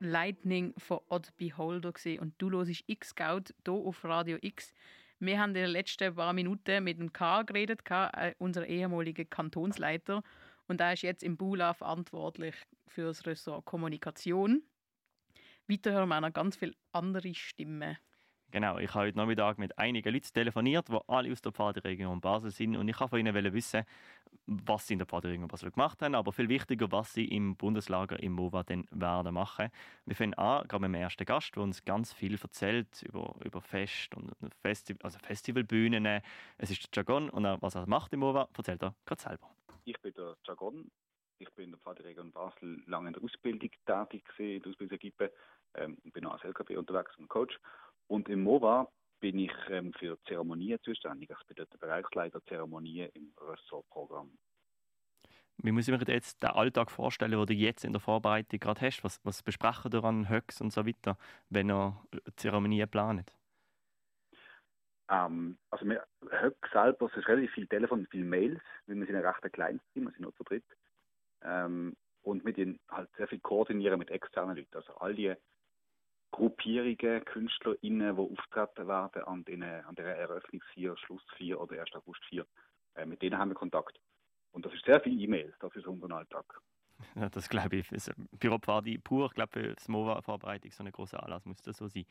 Lightning 0.00 0.72
von 0.78 0.98
Odd 1.10 1.28
Beholder 1.36 1.92
und 2.20 2.34
du 2.38 2.50
hörst 2.50 2.84
X-Scout 2.86 3.52
hier 3.62 3.74
auf 3.74 4.02
Radio 4.02 4.38
X. 4.40 4.72
Wir 5.18 5.38
haben 5.38 5.50
in 5.50 5.56
den 5.56 5.70
letzten 5.72 6.14
paar 6.14 6.32
Minuten 6.32 6.82
mit 6.82 6.98
dem 6.98 7.12
K 7.12 7.42
geredet, 7.42 7.82
äh, 7.90 8.32
unser 8.38 8.66
ehemaliger 8.66 9.26
Kantonsleiter. 9.26 10.22
Und 10.68 10.80
er 10.80 10.94
ist 10.94 11.02
jetzt 11.02 11.22
im 11.22 11.36
Bula 11.36 11.74
verantwortlich 11.74 12.54
für 12.88 13.02
das 13.02 13.26
Ressort 13.26 13.66
Kommunikation. 13.66 14.62
Weiter 15.68 15.92
hören 15.92 16.08
wir 16.08 16.22
noch 16.22 16.32
ganz 16.32 16.56
viele 16.56 16.72
andere 16.92 17.34
Stimmen. 17.34 17.98
Genau, 18.54 18.78
ich 18.78 18.94
habe 18.94 19.06
heute 19.06 19.18
Nachmittag 19.18 19.58
mit 19.58 19.76
einigen 19.80 20.14
Leuten 20.14 20.32
telefoniert, 20.32 20.88
die 20.88 20.96
alle 21.08 21.32
aus 21.32 21.42
der 21.42 21.50
Pfaderegion 21.50 22.20
Basel 22.20 22.52
sind. 22.52 22.76
Und 22.76 22.86
ich 22.86 23.00
wollte 23.00 23.10
von 23.10 23.18
ihnen 23.18 23.52
wissen, 23.52 23.84
was 24.46 24.86
sie 24.86 24.92
in 24.92 25.00
der 25.00 25.08
Pfaderegion 25.08 25.48
Basel 25.48 25.72
gemacht 25.72 26.00
haben, 26.00 26.14
aber 26.14 26.30
viel 26.30 26.48
wichtiger, 26.48 26.92
was 26.92 27.12
sie 27.12 27.24
im 27.24 27.56
Bundeslager 27.56 28.22
im 28.22 28.34
MOVA 28.34 28.62
dann 28.62 28.86
werden 28.92 29.34
machen. 29.34 29.70
Wir 30.06 30.14
fangen 30.14 30.34
an, 30.34 30.68
gerade 30.68 30.82
mit 30.82 30.90
dem 30.90 31.02
ersten 31.02 31.24
Gast, 31.24 31.56
der 31.56 31.64
uns 31.64 31.84
ganz 31.84 32.12
viel 32.12 32.38
erzählt 32.40 33.02
über, 33.02 33.34
über 33.44 33.60
Fest 33.60 34.14
und 34.14 34.30
Festi 34.62 34.94
also 35.02 35.18
Festivalbühnen. 35.18 36.22
Es 36.56 36.70
ist 36.70 36.84
der 36.84 37.02
Jargon 37.02 37.30
und 37.30 37.42
was 37.60 37.74
er 37.74 37.88
macht 37.88 38.12
im 38.12 38.20
MOVA, 38.20 38.48
erzählt 38.56 38.84
er 38.84 38.94
gerade 39.04 39.20
selber. 39.20 39.50
Ich 39.84 40.00
bin 40.00 40.14
der 40.14 40.36
Jargon. 40.44 40.92
Ich 41.40 41.50
bin 41.54 41.64
in 41.64 41.70
der 41.72 41.80
Pfaderegion 41.80 42.30
Basel 42.30 42.84
lange 42.86 43.08
in 43.08 43.14
der 43.14 43.24
Ausbildung 43.24 43.68
tätig 43.84 44.22
in 44.38 44.62
der 44.62 44.70
Ausbildungsequipe. 44.70 45.32
Ähm, 45.76 45.98
bin 46.04 46.24
auch 46.26 46.34
als 46.34 46.44
LKB 46.44 46.76
unterwegs 46.76 47.16
und 47.18 47.28
Coach. 47.28 47.58
Und 48.06 48.28
im 48.28 48.42
MOVA 48.42 48.88
bin 49.20 49.38
ich 49.38 49.52
ähm, 49.70 49.92
für 49.94 50.18
Zeremonien 50.24 50.78
zuständig. 50.82 51.30
Ich 51.30 51.46
bin 51.46 51.56
dort 51.56 51.72
der 51.72 51.78
Bereichsleiter 51.78 52.44
Zeremonien 52.44 53.10
im 53.14 53.32
Ressortprogramm. 53.40 54.30
Wie 55.58 55.72
muss 55.72 55.88
ich 55.88 55.96
mir 55.96 56.12
jetzt 56.12 56.42
den 56.42 56.50
Alltag 56.50 56.90
vorstellen, 56.90 57.30
den 57.30 57.46
du 57.46 57.54
jetzt 57.54 57.84
in 57.84 57.92
der 57.92 58.00
Vorbereitung 58.00 58.60
gerade 58.60 58.80
hast? 58.80 59.04
Was, 59.04 59.20
was 59.24 59.42
besprechen 59.42 59.92
ihr 59.92 60.04
an 60.04 60.28
Höchst 60.28 60.60
und 60.60 60.72
so 60.72 60.84
weiter, 60.84 61.16
wenn 61.48 61.70
ihr 61.70 61.96
Zeremonien 62.36 62.88
plant? 62.88 63.32
Ähm, 65.08 65.58
also 65.70 65.86
wir, 65.86 66.04
Höck 66.30 66.56
selber, 66.72 67.06
es 67.06 67.16
ist 67.16 67.28
relativ 67.28 67.52
viel 67.52 67.66
Telefon 67.66 68.06
viel 68.10 68.24
Mails, 68.24 68.60
weil 68.86 68.96
wir 68.96 69.06
sind 69.06 69.16
ein 69.16 69.24
recht 69.24 69.52
kleines 69.52 69.82
Team, 69.92 70.04
wir 70.04 70.10
sind 70.12 70.22
nur 70.22 70.34
zu 70.34 70.44
dritt. 70.44 70.64
Ähm, 71.42 71.96
und 72.22 72.44
wir 72.44 72.78
halt 72.90 73.10
sehr 73.16 73.28
viel 73.28 73.40
koordinieren 73.40 73.98
mit 73.98 74.10
externen 74.10 74.56
Leuten. 74.56 74.76
Also 74.76 74.94
all 74.96 75.14
die 75.14 75.34
Gruppierungen, 76.34 77.24
KünstlerInnen, 77.24 78.16
die 78.16 78.20
auftreten 78.20 78.88
werden 78.88 79.22
an, 79.22 79.44
den, 79.44 79.62
an 79.62 79.94
der 79.94 80.16
Eröffnungsfeier, 80.18 80.96
Schlussfeier 80.96 81.60
oder 81.60 81.78
1. 81.78 81.94
August 81.94 82.24
4. 82.28 82.44
Äh, 82.96 83.06
mit 83.06 83.22
denen 83.22 83.38
haben 83.38 83.50
wir 83.50 83.54
Kontakt. 83.54 84.00
Und 84.50 84.66
das 84.66 84.74
ist 84.74 84.84
sehr 84.84 85.00
viel 85.00 85.20
E-Mail, 85.20 85.54
das 85.60 85.74
ist 85.76 85.86
unser 85.86 86.10
Alltag. 86.10 86.60
Ja, 87.14 87.28
das 87.28 87.48
glaube 87.48 87.76
ich. 87.76 87.86
Für 87.86 87.98
Bürokratie 88.32 88.98
pur, 88.98 89.26
ich 89.26 89.34
glaube, 89.34 89.52
für 89.52 89.74
das 89.74 89.86
MOVA-Vorbereitung 89.86 90.72
so 90.72 90.82
ein 90.82 90.90
großer 90.90 91.22
Anlass 91.22 91.44
muss 91.44 91.62
das 91.62 91.76
so 91.76 91.86
sein. 91.86 92.04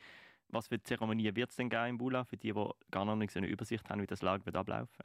Was 0.48 0.68
für 0.68 0.82
Zeremonien 0.82 1.36
wird 1.36 1.50
es 1.50 1.56
denn 1.56 1.68
geben 1.68 1.86
im 1.88 1.98
Bula, 1.98 2.24
für 2.24 2.38
die, 2.38 2.52
die 2.52 2.70
gar 2.90 3.04
noch 3.04 3.16
nicht 3.16 3.30
so 3.30 3.40
eine 3.40 3.48
Übersicht 3.48 3.90
haben, 3.90 4.00
wie 4.00 4.06
das 4.06 4.22
Lager 4.22 4.46
wird 4.46 4.56
ablaufen? 4.56 5.04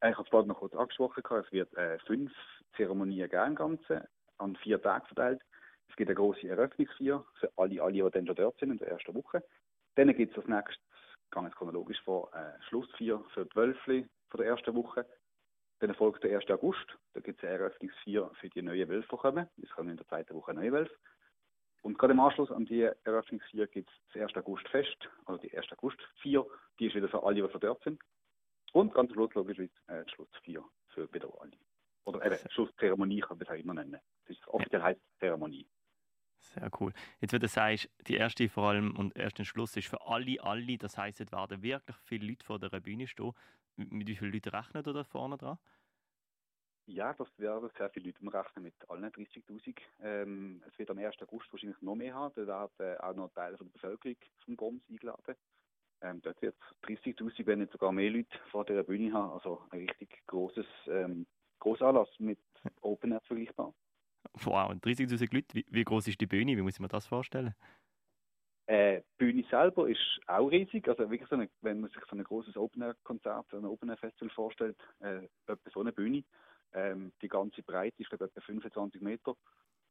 Äh, 0.00 0.10
ich 0.10 0.16
habe 0.16 0.24
es 0.24 0.28
vorhin 0.28 0.48
noch 0.48 0.58
kurz 0.58 0.74
angesprochen. 0.74 1.22
Es 1.24 1.50
wird 1.50 1.72
äh, 1.78 1.98
fünf 2.00 2.30
Zeremonien 2.76 3.30
geben 3.30 3.46
im 3.46 3.54
Ganzen, 3.54 4.02
an 4.36 4.56
vier 4.56 4.82
Tage 4.82 5.06
verteilt. 5.06 5.40
Es 5.88 5.96
gibt 5.96 6.08
eine 6.08 6.16
große 6.16 6.48
Eröffnungsfeier 6.48 7.24
für 7.38 7.52
alle, 7.56 7.82
alle, 7.82 7.92
die 7.92 8.10
dann 8.10 8.26
schon 8.26 8.36
dort 8.36 8.58
sind 8.58 8.70
in 8.70 8.78
der 8.78 8.88
ersten 8.88 9.14
Woche. 9.14 9.44
Dann 9.94 10.14
gibt 10.16 10.32
es 10.32 10.38
als 10.38 10.48
nächstes, 10.48 10.82
ganz 11.30 11.54
chronologisch 11.54 12.00
vor, 12.02 12.32
äh, 12.34 12.62
Schlussfeier 12.68 13.22
für 13.34 13.44
die 13.44 13.56
Wölfli 13.56 14.08
von 14.30 14.40
der 14.40 14.48
ersten 14.48 14.74
Woche. 14.74 15.06
Dann 15.80 15.94
folgt 15.94 16.24
der 16.24 16.38
1. 16.38 16.50
August. 16.50 16.86
Da 17.12 17.20
gibt 17.20 17.42
es 17.42 17.48
eine 17.48 17.58
Eröffnungsfeier 17.58 18.30
für 18.40 18.48
die 18.48 18.62
neuen 18.62 18.88
Wölfe, 18.88 19.16
kommen. 19.16 19.48
Es 19.62 19.70
kommen 19.70 19.90
in 19.90 19.96
der 19.96 20.06
zweiten 20.06 20.34
Woche 20.34 20.54
neue 20.54 20.72
Wölfe. 20.72 20.94
Und 21.82 21.98
gerade 21.98 22.12
im 22.12 22.20
Anschluss 22.20 22.50
an 22.52 22.64
die 22.64 22.82
Eröffnungsfeier 22.82 23.66
gibt 23.66 23.90
es 23.90 23.96
das 24.12 24.22
1. 24.22 24.36
August-Fest, 24.36 25.08
also 25.26 25.40
die 25.42 25.54
1. 25.56 25.72
August-Feier. 25.72 26.46
Die 26.78 26.86
ist 26.86 26.94
wieder 26.94 27.08
für 27.08 27.24
alle, 27.24 27.42
die 27.42 27.48
von 27.48 27.60
dort 27.60 27.82
sind. 27.82 28.00
Und 28.72 28.94
ganz 28.94 29.10
am 29.10 29.14
Schluss 29.14 29.34
logischerweise 29.34 29.72
äh, 29.88 30.08
Schlussfeier 30.08 30.64
für 30.88 31.12
wieder 31.12 31.28
alle. 31.40 31.52
Oder 32.04 32.24
eben, 32.24 32.50
Schlusszeremonie 32.50 33.20
kann 33.20 33.38
man 33.38 33.40
das 33.40 33.50
auch 33.50 33.60
immer 33.60 33.74
nennen. 33.74 34.00
Ist 34.32 34.48
offiziell 34.48 34.82
heißt 34.82 35.00
Zeremonie. 35.18 35.66
Sehr 36.38 36.70
cool. 36.80 36.92
Jetzt, 37.20 37.32
wenn 37.32 37.40
du 37.40 37.48
sagst, 37.48 37.88
die 38.08 38.16
erste 38.16 38.48
vor 38.48 38.70
allem 38.70 38.96
und 38.96 39.14
ersten 39.16 39.44
Schluss 39.44 39.76
ist 39.76 39.88
für 39.88 40.04
alle, 40.06 40.42
alle, 40.42 40.76
das 40.76 40.98
heisst, 40.98 41.20
es 41.20 41.30
werden 41.30 41.62
wirklich 41.62 41.96
viele 42.04 42.26
Leute 42.26 42.44
vor 42.44 42.58
der 42.58 42.80
Bühne 42.80 43.06
stehen. 43.06 43.32
Mit 43.76 44.08
wie 44.08 44.16
vielen 44.16 44.32
Leuten 44.32 44.48
rechnet 44.48 44.86
ihr 44.86 44.92
da 44.92 45.04
vorne 45.04 45.36
dran? 45.38 45.58
Ja, 46.86 47.14
das 47.14 47.28
werden 47.38 47.70
sehr 47.78 47.90
viele 47.90 48.06
Leute. 48.06 48.22
Wir 48.22 48.34
rechnen 48.34 48.64
mit 48.64 48.90
allen 48.90 49.04
30.000. 49.04 49.76
Ähm, 50.00 50.62
es 50.66 50.76
wird 50.78 50.90
am 50.90 50.98
1. 50.98 51.14
August 51.22 51.52
wahrscheinlich 51.52 51.80
noch 51.80 51.94
mehr 51.94 52.14
haben. 52.14 52.34
Da 52.34 52.68
werden 52.76 53.00
auch 53.00 53.14
noch 53.14 53.32
Teile 53.32 53.56
von 53.56 53.68
der 53.68 53.72
Bevölkerung 53.74 54.16
vom 54.44 54.56
Goms 54.56 54.82
eingeladen. 54.90 55.36
Ähm, 56.00 56.20
dort 56.22 56.42
wird 56.42 56.56
es 56.60 56.88
30.000, 56.88 57.46
wenn 57.46 57.60
nicht 57.60 57.72
sogar 57.72 57.92
mehr 57.92 58.10
Leute 58.10 58.36
vor 58.50 58.64
der 58.64 58.82
Bühne 58.82 59.12
haben. 59.12 59.32
Also 59.32 59.62
ein 59.70 59.88
richtig 59.88 60.26
großes 60.26 60.66
ähm, 60.88 61.26
Großanlass 61.60 62.08
mit 62.18 62.40
Open 62.80 63.12
Air 63.12 63.20
vergleichbar. 63.20 63.72
Wow, 64.34 64.70
30.000 64.70 65.34
Leute. 65.34 65.54
Wie, 65.54 65.66
wie, 65.68 65.84
groß 65.84 66.08
ist 66.08 66.20
die 66.20 66.26
Bühne? 66.26 66.56
Wie 66.56 66.62
muss 66.62 66.74
ich 66.74 66.80
mir 66.80 66.88
das 66.88 67.06
vorstellen? 67.06 67.54
Äh, 68.66 69.00
die 69.00 69.24
Bühne 69.24 69.44
selber 69.50 69.88
ist 69.88 70.20
auch 70.26 70.48
riesig. 70.48 70.88
Also 70.88 71.10
wirklich 71.10 71.28
so 71.28 71.34
eine, 71.34 71.48
wenn 71.60 71.80
man 71.80 71.90
sich 71.90 72.02
so 72.08 72.16
ein 72.16 72.24
großes 72.24 72.56
Open 72.56 72.82
Air 72.82 72.96
Konzert, 73.02 73.52
ein 73.52 73.64
Open 73.64 73.90
Air 73.90 73.96
Festival 73.96 74.30
vorstellt, 74.30 74.78
äh, 75.00 75.28
etwa 75.46 75.70
so 75.72 75.80
eine 75.80 75.92
Bühne. 75.92 76.24
Ähm, 76.74 77.12
die 77.20 77.28
ganze 77.28 77.62
Breite 77.62 78.00
ist 78.00 78.08
glaube 78.08 78.24
etwa 78.24 78.40
25 78.40 79.02
Meter 79.02 79.34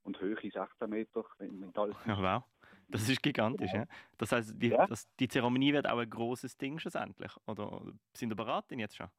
und 0.04 0.20
Höhe 0.20 0.36
16 0.36 0.90
Meter. 0.90 1.26
Wenn 1.38 1.72
alles 1.76 1.96
ja, 2.06 2.18
wow, 2.18 2.44
das 2.88 3.08
ist 3.08 3.22
gigantisch. 3.22 3.72
Ja. 3.74 3.86
Das 4.18 4.32
heißt, 4.32 4.54
die, 4.58 4.70
Ja. 4.70 4.86
das, 4.86 5.08
die 5.20 5.28
Zeremonie 5.28 5.74
wird 5.74 5.88
auch 5.88 6.00
ein 6.00 6.10
großes 6.10 6.58
Ding 6.58 6.80
schlussendlich. 6.80 7.32
Oder 7.46 7.82
sind 8.14 8.32
ihr 8.32 8.36
beraten 8.36 8.80
jetzt 8.80 8.96
schon? 8.96 9.10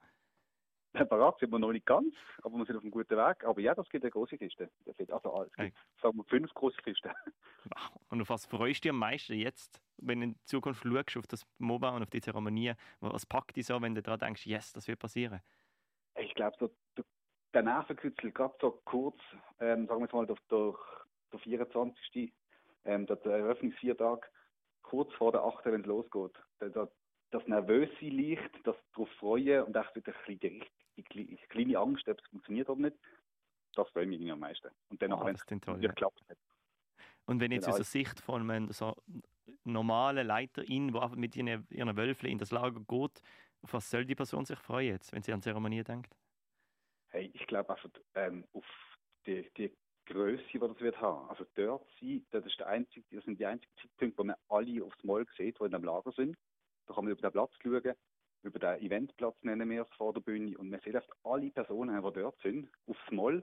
Parat 0.93 1.39
sind 1.39 1.51
wir 1.51 1.59
noch 1.59 1.73
nicht 1.73 1.87
ganz, 1.87 2.15
aber 2.43 2.57
wir 2.59 2.67
sind 2.67 2.77
auf 2.77 2.83
einem 2.83 2.91
guten 2.91 3.17
Weg. 3.17 3.45
Aber 3.45 3.61
ja, 3.61 3.75
das 3.75 3.89
gibt 3.89 4.05
eine 4.05 4.11
große 4.11 4.37
Kiste. 4.39 4.71
Das 4.85 4.99
wird 4.99 5.11
also 5.11 5.45
es 5.45 5.53
gibt, 5.55 5.77
sagen 6.03 6.19
wir, 6.19 6.25
fünf 6.25 6.53
große 6.55 6.77
Kisten. 6.83 7.11
Und 8.11 8.21
auf 8.21 8.29
was 8.29 8.45
freust 8.47 8.81
du 8.85 8.89
dich 8.89 8.91
am 8.91 8.99
meisten 8.99 9.35
jetzt, 9.35 9.81
wenn 9.99 10.21
du 10.21 10.27
in 10.27 10.37
Zukunft 10.45 10.83
schaust 10.85 11.17
auf 11.17 11.27
das 11.27 11.47
MOBA 11.59 11.91
und 11.97 12.03
auf 12.03 12.11
die 12.11 12.21
Zeremonie? 12.21 12.75
Was 13.01 13.25
packt 13.25 13.57
dich 13.57 13.67
so, 13.67 13.81
wenn 13.81 13.95
du 13.95 14.03
daran 14.03 14.21
denkst, 14.21 14.47
yes, 14.47 14.73
das 14.73 14.87
wird 14.89 14.99
passieren? 14.99 15.41
Ich 16.17 16.35
glaube, 16.35 16.57
so, 16.59 16.71
der- 16.97 17.05
der 17.55 17.63
Nervenkitzel, 17.63 18.33
gerade 18.33 18.55
so 18.61 18.83
kurz, 18.85 19.19
ähm, 19.61 19.87
sagen 19.87 20.01
wir 20.01 20.05
jetzt 20.07 20.13
mal, 20.15 20.27
durch, 20.27 20.41
durch 20.49 20.79
der 21.33 21.41
24. 21.41 22.33
Ähm, 22.85 23.07
der 23.07 23.17
der 23.17 23.33
Eröffnungsviertag, 23.39 24.29
kurz 24.83 25.13
vor 25.15 25.31
der 25.33 25.43
8., 25.45 25.65
wenn 25.67 25.81
es 25.83 25.87
losgeht. 25.87 26.33
Da, 26.59 26.69
da, 26.69 26.89
das 27.31 27.47
Nervöse 27.47 27.95
liegt, 28.01 28.67
das 28.67 28.77
darauf 28.93 29.09
freuen 29.13 29.63
und 29.65 29.77
echt 29.77 29.95
wieder 29.95 30.13
ein 30.13 30.19
bisschen 30.27 30.41
die, 30.41 30.65
die, 30.97 31.37
kleine 31.49 31.79
Angst, 31.79 32.09
ob 32.09 32.21
es 32.21 32.27
funktioniert 32.29 32.69
oder 32.69 32.83
nicht, 32.83 32.97
das 33.75 33.89
freut 33.91 34.09
mich 34.09 34.31
am 34.31 34.41
meisten. 34.41 34.69
Und 34.91 35.01
dann, 35.01 35.13
auch 35.13 35.25
wenn 35.25 35.35
es 35.35 35.47
geklappt 35.47 36.23
hat. 36.29 36.39
Und 37.27 37.41
wenn 37.41 37.53
jetzt 37.53 37.65
Genau. 37.65 37.73
aus 37.73 37.79
der 37.79 37.85
Sicht 37.85 38.21
von 38.21 38.51
einem 38.51 38.73
so 38.73 38.95
normalen 39.65 40.27
Leiterin, 40.27 40.93
der 40.93 41.09
mit 41.11 41.37
ihren, 41.37 41.67
ihren 41.71 41.97
Wölfen 41.97 42.29
in 42.29 42.39
das 42.39 42.51
Lager 42.51 42.81
geht, 42.81 43.23
auf 43.63 43.73
was 43.73 43.89
soll 43.89 44.05
die 44.05 44.15
Person 44.15 44.45
sich 44.45 44.59
freuen 44.59 44.89
jetzt, 44.95 45.13
wenn 45.13 45.23
sie 45.23 45.33
an 45.33 45.41
die 45.41 45.45
Zeremonie 45.45 45.85
denkt? 45.85 46.17
Hey, 47.11 47.31
ich 47.33 47.47
glaube 47.47 47.71
einfach 47.71 47.89
ähm, 48.15 48.45
auf 48.53 48.65
die, 49.27 49.49
die 49.57 49.73
Größe, 50.07 50.43
die 50.53 50.59
das 50.59 50.81
wird 50.81 51.01
haben. 51.01 51.29
Also 51.31 51.47
dort 51.55 51.89
sein, 52.01 52.27
das 52.31 52.45
ist 52.45 52.59
der 52.59 52.67
einzige, 52.67 53.05
das 53.15 53.25
sind 53.25 53.39
die 53.39 53.47
einzigen 53.47 53.73
Zeitpunkte, 53.81 54.19
wo 54.19 54.25
man 54.25 54.37
alle 54.49 54.85
aufs 54.85 55.05
Mal 55.05 55.25
sieht, 55.37 55.61
die 55.61 55.65
in 55.65 55.75
einem 55.75 55.85
Lager 55.85 56.11
sind. 56.13 56.37
Da 56.87 56.95
kann 56.95 57.05
man 57.05 57.13
über 57.13 57.23
den 57.23 57.33
Platz 57.33 57.53
schauen, 57.63 57.95
über 58.43 58.59
den 58.59 58.81
Eventplatz 58.81 59.37
nennen 59.43 59.69
wir 59.71 59.83
es 59.83 59.97
vor 59.97 60.13
der 60.13 60.21
Bühne 60.21 60.57
und 60.59 60.71
man 60.71 60.81
sieht 60.81 60.97
einfach 60.97 61.17
alle 61.25 61.51
Personen, 61.51 62.03
die 62.03 62.13
dort 62.21 62.41
sind, 62.41 62.69
aufs 62.87 63.11
Mal 63.11 63.43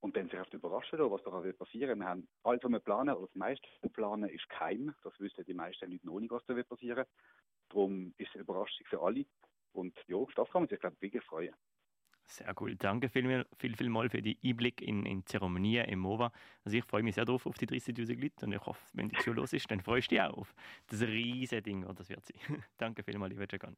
und 0.00 0.16
dann 0.16 0.28
sich 0.28 0.38
einfach 0.38 0.52
überraschen 0.52 0.98
was 0.98 1.22
da 1.22 1.42
wird 1.42 1.58
passieren. 1.58 1.98
Wir 1.98 2.06
haben 2.06 2.28
alles, 2.42 2.62
was 2.62 2.70
wir 2.70 2.80
planen, 2.80 3.14
oder 3.14 3.26
das 3.26 3.36
meiste, 3.36 3.66
was 3.66 3.82
wir 3.84 3.90
planen, 3.90 4.28
ist 4.28 4.48
geheim. 4.50 4.94
Das 5.02 5.18
wissen 5.18 5.44
die 5.46 5.54
meisten 5.54 5.90
Leute 5.90 6.06
noch 6.06 6.20
nicht, 6.20 6.30
was 6.30 6.44
da 6.46 6.54
wird 6.54 6.68
passieren. 6.68 7.06
Darum 7.70 8.12
ist 8.18 8.28
es 8.28 8.34
eine 8.34 8.42
Überraschung 8.42 8.86
für 8.86 9.00
alle. 9.00 9.24
Und 9.72 9.98
ja, 10.06 10.18
das 10.36 10.50
kann 10.50 10.62
man 10.62 10.68
sich, 10.68 10.78
glaube 10.78 10.96
ich, 10.96 11.02
wirklich 11.02 11.24
freuen. 11.24 11.54
Sehr 12.26 12.54
cool. 12.60 12.74
Danke 12.76 13.08
viel, 13.08 13.44
viel, 13.58 13.76
viel 13.76 13.88
mal 13.88 14.08
für 14.08 14.22
die 14.22 14.38
Einblick 14.42 14.80
in, 14.80 15.04
in 15.04 15.24
Zeremonien 15.26 15.86
im 15.86 16.00
MOVA. 16.00 16.32
Also 16.64 16.76
ich 16.76 16.84
freue 16.84 17.02
mich 17.02 17.14
sehr 17.14 17.24
drauf 17.24 17.46
auf 17.46 17.56
die 17.56 17.66
30.000 17.66 18.20
Leute 18.20 18.46
und 18.46 18.52
ich 18.52 18.64
hoffe, 18.64 18.82
wenn 18.94 19.08
die 19.08 19.16
schon 19.16 19.36
los 19.36 19.52
ist, 19.52 19.70
dann 19.70 19.80
freust 19.80 20.10
du 20.10 20.16
dich 20.16 20.22
auch 20.22 20.38
auf 20.38 20.54
das 20.88 21.02
riesige 21.02 21.62
Ding, 21.62 21.86
das 21.94 22.08
wird 22.08 22.24
sein. 22.24 22.36
Danke 22.78 23.02
vielmals, 23.02 23.32
lieber 23.32 23.46
Jagan. 23.50 23.76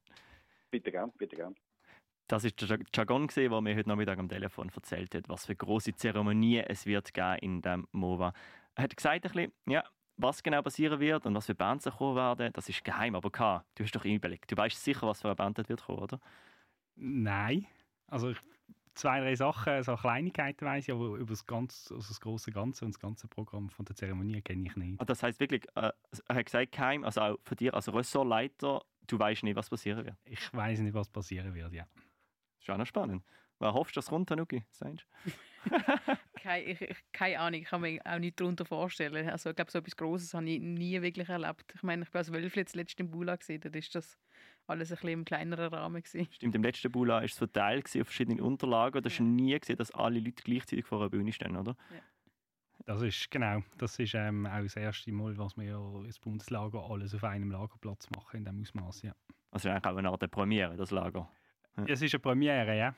Bitte 0.70 0.90
gern, 0.90 1.12
bitte 1.16 1.37
gern. 1.37 1.54
Das 2.28 2.44
ist 2.44 2.61
der 2.61 2.80
Jagon, 2.92 3.28
der 3.28 3.61
mir 3.61 3.76
heute 3.76 3.88
Nachmittag 3.88 4.18
am 4.18 4.28
Telefon 4.28 4.70
erzählt 4.75 5.14
hat, 5.14 5.28
was 5.28 5.46
für 5.46 5.54
große 5.54 5.94
Zeremonien 5.94 6.64
es 6.66 6.85
wird 6.85 7.14
geben 7.14 7.38
in 7.40 7.62
dem 7.62 7.87
MOVA. 7.92 8.32
Er 8.75 8.85
hat 8.85 8.96
gesagt, 8.96 9.25
ein 9.26 9.32
bisschen, 9.32 9.52
ja, 9.66 9.85
was 10.16 10.42
genau 10.42 10.62
passieren 10.62 10.99
wird 10.99 11.25
und 11.26 11.35
was 11.35 11.46
für 11.46 11.54
Bands 11.54 11.85
da 11.85 11.90
kommen 11.90 12.16
werden, 12.16 12.52
das 12.52 12.68
ist 12.68 12.85
geheim. 12.85 13.14
Aber 13.14 13.30
K, 13.30 13.64
du 13.75 13.85
hast 13.85 13.94
doch 13.94 14.04
überlegt. 14.04 14.50
Du 14.50 14.56
weißt 14.56 14.82
sicher, 14.82 15.06
was 15.06 15.20
für 15.20 15.28
eine 15.28 15.37
Band 15.37 15.56
wird 15.68 15.85
kommen, 15.85 15.99
oder? 15.99 16.20
Nein. 16.96 17.66
Also 18.08 18.30
ich, 18.30 18.38
zwei, 18.94 19.20
drei 19.20 19.37
Sachen, 19.37 19.82
so 19.82 19.94
Kleinigkeiten 19.94 20.64
weiß 20.64 20.88
ich, 20.88 20.94
aber 20.94 21.16
über 21.16 21.30
das, 21.30 21.46
ganze, 21.46 21.94
also 21.94 22.08
das 22.08 22.20
große 22.20 22.50
Ganze 22.50 22.85
und 22.85 22.94
das 22.94 23.00
ganze 23.00 23.28
Programm 23.28 23.68
von 23.68 23.85
der 23.85 23.94
Zeremonie 23.94 24.40
kenne 24.40 24.66
ich 24.66 24.76
nicht. 24.76 25.00
Ah, 25.00 25.04
Das 25.04 25.23
heißt 25.23 25.38
wirklich, 25.38 25.64
äh, 25.75 25.92
er 26.28 26.35
hat 26.35 26.46
gesagt, 26.46 26.73
geheim, 26.73 27.04
also 27.04 27.20
auch 27.20 27.38
für 27.44 27.56
dich 27.56 27.73
als 27.73 27.92
Ressortleiter, 27.92 28.82
du 29.06 29.18
weißt 29.18 29.42
nicht, 29.44 29.56
was 29.56 29.70
passieren 29.70 30.04
wird. 30.04 30.16
Ich 30.25 30.52
weiß 30.52 30.80
nicht, 30.80 30.94
was 30.94 31.08
passieren 31.08 31.54
wird, 31.54 31.72
ja. 31.72 31.86
Ist 32.60 32.70
auch 32.70 32.76
noch 32.76 32.86
spannend. 32.86 33.25
Was 33.58 33.72
hoffst 33.75 33.96
du, 33.96 33.98
dass 33.98 34.08
kommt, 34.08 34.28
Tanuki? 34.28 34.64
Sagst 34.70 35.06
Keine, 36.42 36.62
ich, 36.64 36.96
keine 37.12 37.40
Ahnung, 37.40 37.60
ich 37.62 37.68
kann 37.68 37.80
mir 37.80 38.00
auch 38.04 38.18
nicht 38.18 38.38
darunter 38.40 38.64
vorstellen. 38.64 39.28
Also, 39.28 39.50
ich 39.50 39.56
glaube, 39.56 39.70
so 39.70 39.78
etwas 39.78 39.96
Grosses 39.96 40.32
habe 40.34 40.48
ich 40.48 40.60
nie 40.60 41.00
wirklich 41.02 41.28
erlebt. 41.28 41.72
Ich 41.75 41.82
meine, 41.82 42.02
ich 42.04 42.10
bin 42.10 42.18
als 42.18 42.32
Wölfli 42.32 42.60
jetzt 42.60 42.76
letztens 42.76 43.06
im 43.06 43.10
Bula 43.10 43.34
gesehen, 43.34 43.60
da 43.60 43.68
ist 43.70 43.94
das 43.94 44.16
alles 44.68 44.90
ein 44.92 44.96
bisschen 44.96 45.08
im 45.10 45.25
kleineren 45.25 45.72
Rahmen. 45.75 46.02
Gewesen. 46.02 46.28
Stimmt, 46.30 46.54
im 46.54 46.62
letzten 46.62 46.92
Bula 46.92 47.14
war 47.14 47.25
es 47.25 47.36
verteilt 47.36 47.84
gewesen 47.86 48.02
auf 48.02 48.06
verschiedene 48.08 48.44
Unterlagen. 48.44 49.02
Da 49.02 49.08
hast 49.08 49.18
du 49.18 49.25
Ja. 49.25 49.28
nie 49.28 49.58
gesehen, 49.58 49.76
dass 49.76 49.90
alle 49.90 50.20
Leute 50.20 50.42
gleichzeitig 50.44 50.86
vor 50.86 51.00
einer 51.00 51.10
Bühne 51.10 51.32
stehen, 51.32 51.56
oder? 51.56 51.76
Das 52.87 53.02
ist 53.02 53.28
genau, 53.33 53.62
das 53.78 53.99
ist 53.99 54.14
ähm, 54.14 54.47
auch 54.47 54.62
das 54.62 54.76
erste 54.76 55.11
Mal, 55.11 55.37
was 55.37 55.57
wir 55.57 55.64
ja 55.64 56.05
ins 56.05 56.21
Bundeslager 56.21 56.88
alles 56.88 57.14
auf 57.16 57.25
einem 57.25 57.50
Lagerplatz 57.50 58.09
machen 58.11 58.38
in 58.38 58.45
diesem 58.45 58.61
Ausmaß. 58.61 59.02
Ja. 59.02 59.12
Also 59.50 59.69
eigentlich 59.69 59.85
auch 59.87 59.97
eine 59.97 60.09
Art 60.09 60.23
der 60.23 60.28
Premiere, 60.28 60.76
das 60.76 60.93
Lager. 60.93 61.28
Es 61.88 62.00
ist 62.00 62.14
eine 62.14 62.21
Premiere, 62.21 62.78
ja. 62.78 62.95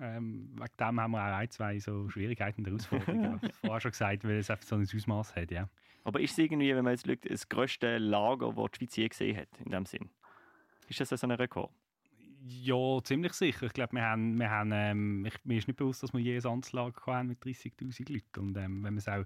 Ähm, 0.00 0.50
wegen 0.54 0.76
dem 0.80 1.00
haben 1.00 1.10
wir 1.10 1.20
auch 1.20 1.36
ein, 1.36 1.50
zwei 1.50 1.78
so 1.78 2.08
Schwierigkeiten 2.08 2.62
und 2.62 2.66
Herausforderungen. 2.66 3.36
Ich 3.36 3.42
habe 3.42 3.52
vorher 3.60 3.80
schon 3.80 3.90
gesagt, 3.90 4.24
weil 4.24 4.38
es 4.38 4.50
einfach 4.50 4.64
so 4.64 4.76
ein 4.76 4.82
Ausmaß 4.82 5.36
hat, 5.36 5.50
ja. 5.50 5.68
Aber 6.04 6.20
ist 6.20 6.32
es 6.32 6.38
irgendwie, 6.38 6.74
wenn 6.74 6.84
man 6.84 6.94
jetzt 6.94 7.06
schaut, 7.06 7.30
das 7.30 7.46
grösste 7.48 7.98
Lager, 7.98 8.54
das 8.54 8.70
die 8.72 8.78
Schweiz 8.78 8.96
je 8.96 9.08
gesehen 9.08 9.36
hat, 9.36 9.48
in 9.62 9.70
dem 9.70 9.84
Sinn? 9.84 10.08
Ist 10.88 11.00
das 11.00 11.10
so 11.10 11.26
ein 11.26 11.32
Rekord? 11.32 11.70
Ja, 12.48 13.02
ziemlich 13.02 13.32
sicher. 13.32 13.66
Ich 13.66 13.72
glaube, 13.72 13.94
wir 13.94 14.02
haben, 14.02 14.38
wir 14.38 14.50
haben 14.50 14.70
ähm, 14.72 15.24
ich, 15.26 15.34
mir 15.44 15.58
ist 15.58 15.66
nicht 15.66 15.76
bewusst, 15.76 16.02
dass 16.02 16.12
wir 16.12 16.20
je 16.20 16.36
ein 16.36 16.46
Amtslager 16.46 17.00
haben 17.06 17.28
mit 17.28 17.42
30'000 17.42 18.12
Leuten. 18.12 18.48
Und 18.48 18.56
ähm, 18.56 18.84
wenn 18.84 18.94
man 18.94 18.98
es 18.98 19.08
auch 19.08 19.24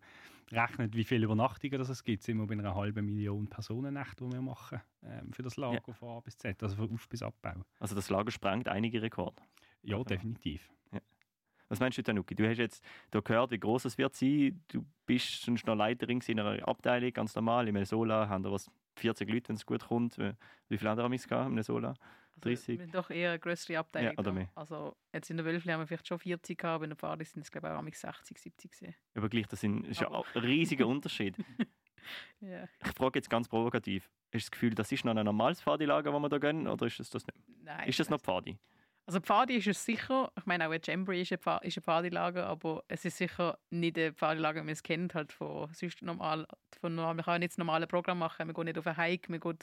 rechnet, 0.50 0.94
wie 0.96 1.04
viele 1.04 1.26
Übernachtungen 1.26 1.78
das 1.78 1.90
es 1.90 2.02
gibt, 2.02 2.22
sind 2.22 2.38
wir 2.38 2.46
bei 2.46 2.54
einer 2.54 2.74
halben 2.74 3.04
Million 3.04 3.46
Personennächte, 3.46 4.24
die 4.24 4.32
wir 4.32 4.40
machen 4.40 4.80
ähm, 5.02 5.32
für 5.32 5.42
das 5.42 5.56
Lager 5.56 5.92
von 5.92 6.08
A 6.16 6.20
bis 6.20 6.38
Z, 6.38 6.62
also 6.62 6.76
von 6.76 6.90
Auf- 6.92 7.08
bis 7.08 7.22
Abbau. 7.22 7.62
Also 7.78 7.94
das 7.94 8.08
Lager 8.10 8.30
sprengt 8.30 8.68
einige 8.68 9.02
Rekorde. 9.02 9.42
Ja, 9.82 9.98
Ja. 9.98 10.04
definitiv. 10.04 10.70
Was 11.68 11.78
meinst 11.78 11.96
du, 11.98 12.02
Tanuki? 12.02 12.34
Du 12.34 12.48
hast 12.48 12.58
jetzt 12.58 12.82
da 13.12 13.20
gehört, 13.20 13.52
wie 13.52 13.58
groß 13.60 13.84
es 13.84 13.96
wird 13.96 14.16
sein. 14.16 14.60
Du 14.66 14.84
bist 15.06 15.42
sonst 15.42 15.64
noch 15.68 15.76
Leiterin 15.76 16.20
in 16.26 16.40
einer 16.40 16.66
Abteilung, 16.66 17.12
ganz 17.12 17.32
normal. 17.36 17.68
Im 17.68 17.84
Sola 17.84 18.28
haben 18.28 18.42
da 18.42 18.50
was 18.50 18.68
40 18.96 19.30
Leute, 19.30 19.50
wenn 19.50 19.54
es 19.56 19.64
gut 19.64 19.86
kommt. 19.86 20.18
Wie 20.18 20.76
viele 20.78 20.90
andere 20.90 21.04
haben 21.04 21.12
es 21.12 21.28
gehabt 21.28 21.48
im 21.48 21.62
Sola? 21.62 21.94
Also, 22.44 22.66
30. 22.66 22.78
wir 22.78 22.84
haben 22.86 22.92
doch 22.92 23.10
eher 23.10 23.30
eine 23.30 23.38
größere 23.38 23.78
Abteilung. 23.78 24.12
Ja, 24.12 24.18
oder 24.18 24.32
mehr. 24.32 24.48
Also, 24.54 24.96
jetzt 25.12 25.30
in 25.30 25.36
der 25.36 25.46
Wölfli 25.46 25.72
haben 25.72 25.80
wir 25.80 25.86
vielleicht 25.86 26.08
schon 26.08 26.18
40 26.18 26.58
gehabt, 26.58 26.74
aber 26.76 26.84
in 26.84 26.90
der 26.90 26.96
Pfadi 26.96 27.24
sind 27.24 27.42
es, 27.42 27.50
glaube 27.50 27.68
ich, 27.68 27.72
auch 27.72 27.78
amigs 27.78 28.00
60, 28.00 28.38
70 28.38 28.70
gesehen. 28.70 28.94
Aber 29.14 29.28
gleich, 29.28 29.46
das 29.46 29.60
sind- 29.60 29.86
ist 29.86 30.00
ja 30.00 30.08
ein 30.10 30.22
riesiger 30.42 30.86
Unterschied. 30.88 31.36
Ja. 32.40 32.64
Ich 32.84 32.92
frage 32.96 33.18
jetzt 33.18 33.28
ganz 33.30 33.48
provokativ. 33.48 34.04
Hast 34.04 34.32
du 34.32 34.38
das 34.38 34.50
Gefühl, 34.50 34.74
das 34.74 34.90
ist 34.92 35.04
noch 35.04 35.14
ein 35.14 35.24
normales 35.24 35.60
Pfadilager, 35.60 36.12
das 36.12 36.20
wir 36.20 36.28
da 36.28 36.38
gehen, 36.38 36.66
oder 36.66 36.86
ist 36.86 36.98
es 37.00 37.10
das 37.10 37.26
nicht? 37.26 37.36
Nein, 37.62 37.88
Ist 37.88 38.00
das 38.00 38.08
noch 38.08 38.20
Pfadi? 38.20 38.56
Also 39.06 39.20
Pfadi 39.20 39.56
ist 39.56 39.66
es 39.66 39.84
sicher. 39.84 40.30
Ich 40.38 40.46
meine, 40.46 40.68
auch 40.68 40.70
ein 40.72 40.80
Jamboree 40.82 41.22
ist 41.22 41.32
ein, 41.32 41.38
Pfad, 41.38 41.64
ist 41.64 41.76
ein 41.76 41.82
Pfadilager, 41.82 42.46
aber 42.46 42.84
es 42.86 43.04
ist 43.04 43.16
sicher 43.16 43.58
nicht 43.70 43.98
ein 43.98 44.14
Pfadilager, 44.14 44.60
wie 44.60 44.66
man 44.66 44.72
es 44.72 44.82
kennt, 44.84 45.14
halt 45.14 45.32
von 45.32 45.68
sonst 45.74 46.00
normal, 46.02 46.46
von 46.80 46.94
normal. 46.94 47.14
Man 47.14 47.24
kann 47.24 47.40
nicht 47.40 47.50
das 47.52 47.58
normale 47.58 47.86
Programm 47.88 48.18
machen, 48.20 48.46
wir 48.46 48.54
gehen 48.54 48.64
nicht 48.66 48.78
auf 48.78 48.86
einen 48.86 48.96
Hike, 48.96 49.28
wir 49.32 49.40
gehen, 49.40 49.58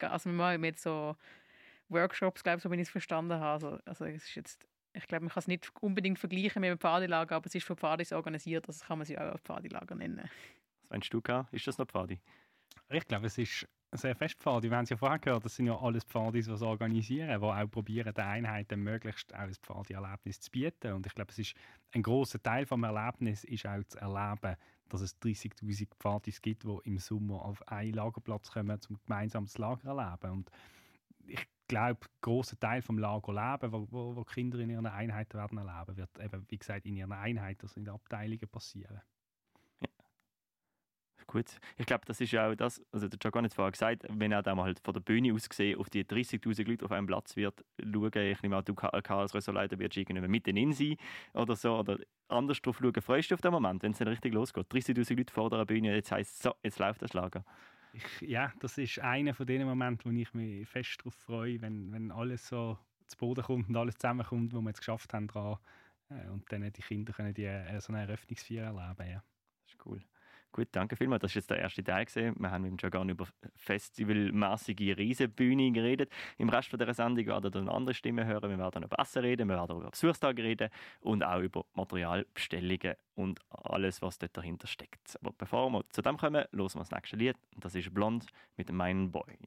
also 0.00 0.28
wir 0.28 0.36
machen 0.36 0.62
jetzt 0.64 0.82
so 0.82 1.16
Workshops, 1.92 2.42
glaube 2.42 2.58
ich, 2.58 2.62
so 2.62 2.70
wenn 2.70 2.78
ich 2.78 2.88
es 2.88 2.90
verstanden 2.90 3.34
habe. 3.34 3.66
Also, 3.66 3.78
also 3.84 4.04
es 4.04 4.24
ist 4.24 4.34
jetzt 4.34 4.66
ich 4.94 5.06
glaube, 5.06 5.24
man 5.24 5.32
kann 5.32 5.40
es 5.40 5.48
nicht 5.48 5.72
unbedingt 5.80 6.18
vergleichen 6.18 6.60
mit 6.60 6.70
einem 6.70 6.78
Pfadilager, 6.78 7.36
aber 7.36 7.46
es 7.46 7.54
ist 7.54 7.64
für 7.64 7.76
Pfadis 7.76 8.12
organisiert, 8.12 8.68
also 8.68 8.84
kann 8.84 8.98
man 8.98 9.06
sie 9.06 9.18
auch 9.18 9.38
Pfadilager 9.40 9.94
nennen. 9.94 10.28
Was 10.82 10.90
meinst 10.90 11.12
du, 11.12 11.20
K? 11.20 11.48
Ist 11.50 11.66
das 11.66 11.78
noch 11.78 11.86
Pfadi? 11.86 12.20
Ich 12.90 13.06
glaube, 13.06 13.26
es 13.26 13.38
ist 13.38 13.66
sehr 13.92 14.14
fest 14.14 14.38
Pfadi. 14.38 14.70
Wir 14.70 14.76
haben 14.76 14.84
es 14.84 14.90
ja 14.90 14.96
vorher 14.96 15.18
gehört, 15.18 15.44
das 15.44 15.56
sind 15.56 15.66
ja 15.66 15.78
alles 15.78 16.04
Pfadis, 16.04 16.46
die 16.46 16.52
es 16.52 16.62
organisieren, 16.62 17.40
die 17.40 17.46
auch 17.46 17.70
probieren, 17.70 18.12
den 18.12 18.24
Einheiten 18.24 18.80
möglichst 18.80 19.34
auch 19.34 19.40
ein 19.40 19.54
Pfadi-Erlebnis 19.54 20.40
zu 20.40 20.50
bieten. 20.50 20.92
Und 20.92 21.06
ich 21.06 21.14
glaube, 21.14 21.30
es 21.30 21.38
ist 21.38 21.54
ein 21.92 22.02
großer 22.02 22.42
Teil 22.42 22.64
des 22.64 22.70
Erlebnisses 22.70 23.44
ist 23.44 23.66
auch 23.66 23.84
zu 23.84 23.98
erleben, 23.98 24.56
dass 24.88 25.00
es 25.00 25.18
30'000 25.22 25.88
Pfadis 25.98 26.42
gibt, 26.42 26.64
die 26.64 26.78
im 26.84 26.98
Sommer 26.98 27.42
auf 27.42 27.66
einen 27.68 27.94
Lagerplatz 27.94 28.50
kommen, 28.50 28.78
um 28.90 28.98
gemeinsam 29.06 29.46
das 29.46 29.56
Lager 29.56 29.80
zu 29.80 29.88
erleben. 29.88 30.32
Und 30.32 30.50
ich 31.26 31.46
glaube, 31.72 32.00
ein 32.02 32.08
grosser 32.20 32.58
Teil 32.58 32.82
vom 32.82 32.98
Lager 32.98 33.32
leben, 33.32 33.72
wo, 33.72 33.86
wo, 33.90 34.16
wo 34.16 34.24
Kinder 34.24 34.58
in 34.58 34.70
ihren 34.70 34.86
Einheiten 34.86 35.38
werden 35.38 35.58
erleben, 35.58 35.96
wird 35.96 36.18
eben, 36.18 36.44
wie 36.48 36.58
gesagt, 36.58 36.84
in 36.86 36.96
ihren 36.96 37.12
Einheiten, 37.12 37.62
also 37.62 37.78
in 37.78 37.84
den 37.84 37.94
Abteilungen 37.94 38.48
passieren. 38.48 39.00
Gut. 41.26 41.58
Ich 41.78 41.86
glaube, 41.86 42.04
das 42.04 42.20
ist 42.20 42.32
ja 42.32 42.50
auch 42.50 42.54
das, 42.54 42.82
also 42.92 43.08
der 43.08 43.18
Jack 43.22 43.34
hat 43.34 43.54
vorher 43.54 43.70
gesagt, 43.70 44.04
wenn 44.10 44.32
er 44.32 44.42
dann 44.42 44.56
mal 44.56 44.64
halt 44.64 44.80
von 44.80 44.92
der 44.92 45.00
Bühne 45.00 45.32
aus 45.32 45.48
gesehen 45.48 45.78
auf 45.78 45.88
die 45.88 46.04
30'000 46.04 46.68
Leute 46.68 46.84
auf 46.84 46.92
einem 46.92 47.06
Platz 47.06 47.36
wird 47.36 47.64
schauen, 47.80 48.12
ich 48.14 48.42
nehme 48.42 48.56
an, 48.56 48.64
du 48.64 48.74
als 48.74 49.34
Ressortleiter 49.34 49.78
wirst 49.78 49.96
irgendwie 49.96 50.28
mitten 50.28 50.56
in 50.56 50.72
sein 50.72 50.96
oder 51.32 51.56
so, 51.56 51.78
oder 51.78 51.98
anders 52.28 52.60
drauf 52.60 52.78
schauen, 52.82 53.00
freust 53.00 53.30
du 53.30 53.34
auf 53.36 53.40
den 53.40 53.52
Moment, 53.52 53.82
wenn 53.82 53.92
es 53.92 53.98
dann 53.98 54.08
richtig 54.08 54.34
losgeht? 54.34 54.66
30'000 54.70 55.16
Leute 55.16 55.32
vor 55.32 55.48
der 55.48 55.64
Bühne, 55.64 55.94
jetzt 55.94 56.12
heisst 56.12 56.42
so, 56.42 56.54
jetzt 56.62 56.78
läuft 56.78 57.00
das 57.00 57.14
Lager. 57.14 57.44
Ich, 57.92 58.20
ja, 58.22 58.52
das 58.60 58.78
ist 58.78 58.98
einer 59.00 59.34
von 59.34 59.46
den 59.46 59.66
Momenten, 59.66 60.10
wo 60.10 60.16
ich 60.18 60.32
mich 60.34 60.68
fest 60.68 61.00
darauf 61.00 61.14
freue, 61.14 61.60
wenn, 61.60 61.92
wenn 61.92 62.10
alles 62.10 62.48
so 62.48 62.78
zu 63.06 63.18
Boden 63.18 63.44
kommt 63.44 63.68
und 63.68 63.76
alles 63.76 63.96
zusammenkommt, 63.98 64.54
wo 64.54 64.60
wir 64.60 64.70
es 64.70 64.78
geschafft 64.78 65.12
haben 65.12 65.28
dran. 65.28 65.58
Äh, 66.08 66.28
und 66.28 66.50
dann 66.50 66.62
die 66.72 66.82
Kinder 66.82 67.12
können 67.12 67.34
die, 67.34 67.44
äh, 67.44 67.80
so 67.80 67.92
eine 67.92 68.02
Eröffnungsfeier 68.02 68.64
erleben. 68.66 69.10
Ja. 69.10 69.24
Das 69.64 69.74
ist 69.74 69.86
cool. 69.86 70.02
Gut, 70.52 70.68
danke 70.72 70.96
vielmals. 70.96 71.22
Das 71.22 71.30
ist 71.30 71.36
jetzt 71.36 71.50
der 71.50 71.58
erste 71.58 71.82
Teil 71.82 72.04
gesehen. 72.04 72.36
Wir 72.38 72.50
haben 72.50 72.62
mit 72.62 72.72
dem 72.72 72.76
Jagan 72.78 73.08
über 73.08 73.26
festivalmäßige 73.56 74.98
Riesenbühne 74.98 75.72
geredet. 75.72 76.12
Im 76.36 76.50
Rest 76.50 76.68
von 76.68 76.78
dieser 76.78 76.92
Sendung 76.92 77.26
werden 77.26 77.44
wir 77.44 77.50
dann 77.50 77.70
andere 77.70 77.94
Stimmen 77.94 78.26
hören. 78.26 78.50
Wir 78.50 78.58
werden 78.58 78.82
über 78.82 78.98
Essen 78.98 79.22
reden, 79.22 79.48
wir 79.48 79.56
werden 79.56 79.78
über 79.78 79.90
Besuchstage 79.90 80.42
reden 80.42 80.68
und 81.00 81.24
auch 81.24 81.40
über 81.40 81.64
Materialbestellungen 81.72 82.96
und 83.14 83.40
alles, 83.48 84.02
was 84.02 84.18
dort 84.18 84.36
dahinter 84.36 84.66
steckt. 84.66 85.18
Aber 85.22 85.32
bevor 85.36 85.70
wir 85.70 85.84
zu 85.88 86.02
dem 86.02 86.18
kommen, 86.18 86.44
hören 86.52 86.74
wir 86.74 86.80
das 86.80 86.90
nächste 86.90 87.16
Lied. 87.16 87.36
Das 87.56 87.74
ist 87.74 87.92
Blond 87.94 88.26
mit 88.58 88.70
Mein 88.70 89.10
Boy. 89.10 89.38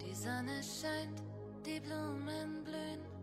Die 0.00 0.14
Sonne 0.14 0.62
scheint, 0.62 1.22
die 1.64 1.80
Blumen 1.80 2.62
blühen 2.62 3.15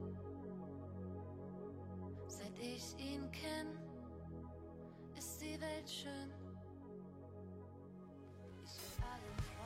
ich 2.60 2.98
ihn 2.98 3.29
kenn, 3.31 3.67
ist 5.17 5.41
die 5.41 5.60
Welt 5.60 5.89
schön. 5.89 6.31
Ich 8.63 8.98
will 8.98 9.03
allen. 9.03 9.63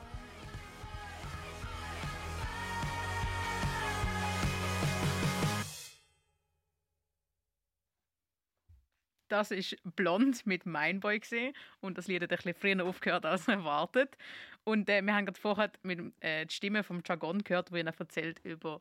Das 9.28 9.50
ist 9.50 9.76
Blond 9.96 10.46
mit 10.46 10.64
Mein 10.64 11.00
Boy 11.00 11.20
gesehen 11.20 11.54
und 11.80 11.98
das 11.98 12.08
Lied 12.08 12.22
hat 12.22 12.32
ein 12.32 12.36
bisschen 12.36 12.54
früher 12.54 12.84
aufgehört 12.84 13.26
als 13.26 13.46
erwartet. 13.48 14.16
Und 14.64 14.88
äh, 14.88 15.02
wir 15.02 15.14
haben 15.14 15.26
gerade 15.26 15.40
vorher 15.40 15.70
mit 15.82 16.12
äh, 16.20 16.46
die 16.46 16.54
Stimme 16.54 16.82
vom 16.82 17.02
Jargon 17.06 17.42
gehört, 17.44 17.70
wo 17.70 17.76
er 17.76 17.86
erzählt 17.86 18.40
über 18.44 18.80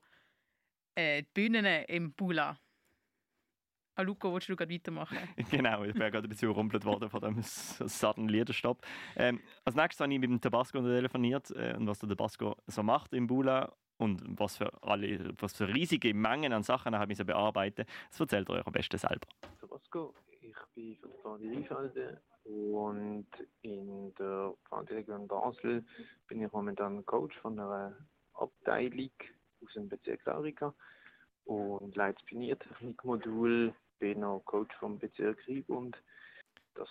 äh, 0.95 1.23
die 1.23 1.29
Bühnen 1.33 1.65
im 1.65 2.13
Bula. 2.13 2.57
Ah, 3.99 4.03
Luco, 4.03 4.31
willst 4.31 4.47
du 4.47 4.55
gerade 4.55 4.71
weitermachen? 4.71 5.17
genau, 5.49 5.83
ich 5.83 5.93
bin 5.93 6.01
gerade 6.01 6.19
ein 6.19 6.29
bisschen 6.29 6.49
überrumpelt 6.49 6.85
worden 6.85 7.09
von 7.09 7.19
dem 7.19 7.41
sudden 7.41 8.29
Liederstopp. 8.29 8.85
Ähm, 9.15 9.41
als 9.65 9.75
nächstes 9.75 10.01
habe 10.01 10.13
ich 10.13 10.19
mit 10.19 10.29
dem 10.29 10.39
Tabasco 10.39 10.79
telefoniert 10.81 11.49
äh, 11.49 11.73
und 11.75 11.87
was 11.87 11.97
der 11.97 12.09
Tabasco 12.09 12.55
so 12.67 12.83
macht 12.83 13.13
im 13.13 13.25
Bula 13.25 13.73
und 13.97 14.21
was 14.39 14.57
für, 14.57 14.71
alle, 14.83 15.33
was 15.39 15.57
für 15.57 15.67
riesige 15.67 16.13
Mengen 16.13 16.53
an 16.53 16.61
Sachen 16.61 16.93
er 16.93 16.99
hat 16.99 17.25
bearbeiten 17.25 17.85
Das 18.11 18.19
erzählt 18.19 18.47
euch 18.51 18.67
am 18.67 18.71
besten 18.71 18.99
selber. 18.99 19.27
Tabasco, 19.59 20.13
ich 20.41 20.55
bin 20.75 20.95
von 21.23 21.41
der 21.41 21.49
Pfadi 21.49 21.55
Rheinfelden 21.55 22.17
und 22.43 23.27
in 23.63 24.13
der 24.13 24.53
Pfadi-Region 24.69 25.27
Basel 25.27 25.83
bin 26.27 26.43
ich 26.43 26.51
momentan 26.51 27.03
Coach 27.07 27.35
von 27.39 27.59
einer 27.59 27.97
Abteilung 28.35 29.09
aus 29.65 29.73
dem 29.73 29.89
Bezirk 29.89 30.23
Laurika 30.25 30.71
und 31.45 31.95
leite 31.95 32.19
das 32.19 32.25
Pioniertechnikmodul 32.25 33.73
bin 33.99 34.23
auch 34.23 34.41
Coach 34.45 34.75
vom 34.77 34.97
Bezirk 34.99 35.37
Riebund. 35.47 35.97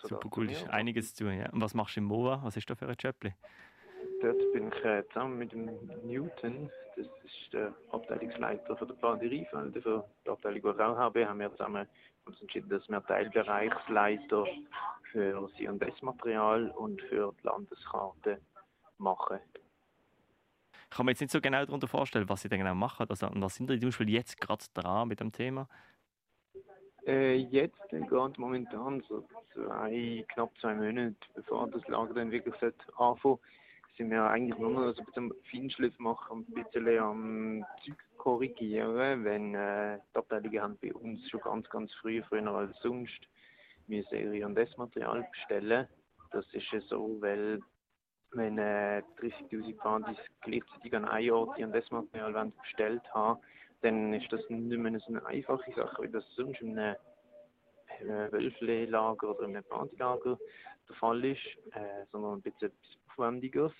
Super 0.02 0.28
cool, 0.36 0.50
ist 0.50 0.68
einiges 0.68 1.14
zu 1.14 1.24
tun. 1.24 1.38
Ja. 1.38 1.50
Und 1.50 1.60
was 1.60 1.74
machst 1.74 1.96
du 1.96 2.00
im 2.00 2.06
MOVA? 2.06 2.40
Was 2.42 2.56
ist 2.56 2.68
da 2.68 2.74
für 2.74 2.88
ein 2.88 2.96
Job? 2.98 3.16
Dort 4.20 4.52
bin 4.52 4.68
ich 4.68 4.84
äh, 4.84 5.04
zusammen 5.08 5.38
mit 5.38 5.52
dem 5.52 5.66
Newton, 6.04 6.70
das 6.96 7.06
ist 7.06 7.52
der 7.52 7.74
Abteilungsleiter 7.90 8.76
für 8.76 8.86
die 8.86 8.94
Pflanzereifelder, 8.94 9.82
für 9.82 10.04
die 10.24 10.30
Abteilung, 10.30 10.62
die 10.62 10.68
ich 10.68 10.80
auch 10.80 10.96
habe, 10.96 11.28
haben 11.28 11.40
wir 11.40 11.50
zusammen 11.52 11.86
uns 12.24 12.40
entschieden, 12.40 12.68
dass 12.70 12.88
wir 12.88 13.04
Teilbereichsleiter 13.04 14.46
für 15.12 15.50
C&S-Material 15.56 16.70
und 16.70 17.00
für 17.02 17.34
die 17.38 17.46
Landeskarte 17.46 18.40
machen. 18.98 19.38
Ich 20.84 20.96
kann 20.96 21.06
mir 21.06 21.12
jetzt 21.12 21.20
nicht 21.20 21.32
so 21.32 21.40
genau 21.40 21.64
darunter 21.64 21.88
vorstellen, 21.88 22.28
was 22.28 22.42
sie 22.42 22.48
denn 22.48 22.60
genau 22.60 22.74
machen. 22.74 23.06
Also, 23.08 23.28
was 23.34 23.54
sind 23.54 23.68
die 23.68 23.78
zum 23.78 23.88
Beispiel 23.88 24.10
jetzt 24.10 24.40
gerade 24.40 24.64
dran 24.72 25.08
mit 25.08 25.20
dem 25.20 25.32
Thema? 25.32 25.68
Äh, 27.06 27.36
jetzt, 27.36 27.88
gerade 27.90 28.40
momentan, 28.40 29.02
so 29.08 29.24
zwei, 29.54 30.24
knapp 30.32 30.50
zwei 30.60 30.74
Monate 30.74 31.14
bevor 31.34 31.68
das 31.68 31.86
Lager 31.88 32.14
dann 32.14 32.30
wirklich 32.30 32.54
anfangen 32.96 33.38
sind 33.96 34.10
wir 34.10 34.24
eigentlich 34.24 34.58
nur 34.58 34.70
noch 34.70 34.94
so 34.94 35.00
ein 35.00 35.06
bisschen 35.06 35.32
Feinschliff 35.50 35.98
machen, 35.98 36.44
ein 36.48 36.64
bisschen 36.64 36.98
am 36.98 37.66
Zeug 37.84 37.96
korrigieren, 38.18 39.24
wenn 39.24 39.54
äh, 39.54 39.98
die 40.12 40.18
Abteilungen 40.18 40.60
haben 40.60 40.78
bei 40.82 40.92
uns 40.92 41.28
schon 41.30 41.40
ganz, 41.40 41.68
ganz 41.70 41.92
früh, 41.94 42.22
früher 42.28 42.46
als 42.48 42.78
sonst, 42.80 43.20
wir 43.86 44.02
Serie 44.04 44.44
und 44.44 44.58
S-Material 44.58 45.26
bestellen. 45.30 45.86
Das 46.32 46.44
ist 46.52 46.70
ja 46.72 46.80
so, 46.80 47.16
weil 47.20 47.60
wenn 48.32 48.58
äh, 48.58 49.02
30'000 49.20 49.76
Partys 49.76 50.18
gleichzeitig 50.42 50.94
an 50.94 51.04
einem 51.06 51.32
Ort 51.32 51.58
ihr 51.58 51.72
S-Material 51.72 52.52
bestellt 52.60 53.02
haben, 53.14 53.40
dann 53.86 54.12
ist 54.12 54.32
das 54.32 54.40
nicht 54.50 54.78
mehr 54.78 54.98
so 54.98 55.06
eine 55.06 55.24
einfache 55.26 55.72
Sache, 55.72 56.02
wie 56.02 56.08
das 56.08 56.24
sonst 56.34 56.60
in 56.60 56.76
einem 56.76 56.96
Wölfle-Lager 58.00 59.30
oder 59.30 59.44
in 59.44 59.56
einem 59.56 59.64
Partylager 59.64 60.36
der 60.88 60.96
Fall 60.96 61.24
ist, 61.24 61.46
äh, 61.72 62.04
sondern 62.10 62.34
ein 62.38 62.42
bisschen 62.42 62.72
aufwendiger, 63.08 63.72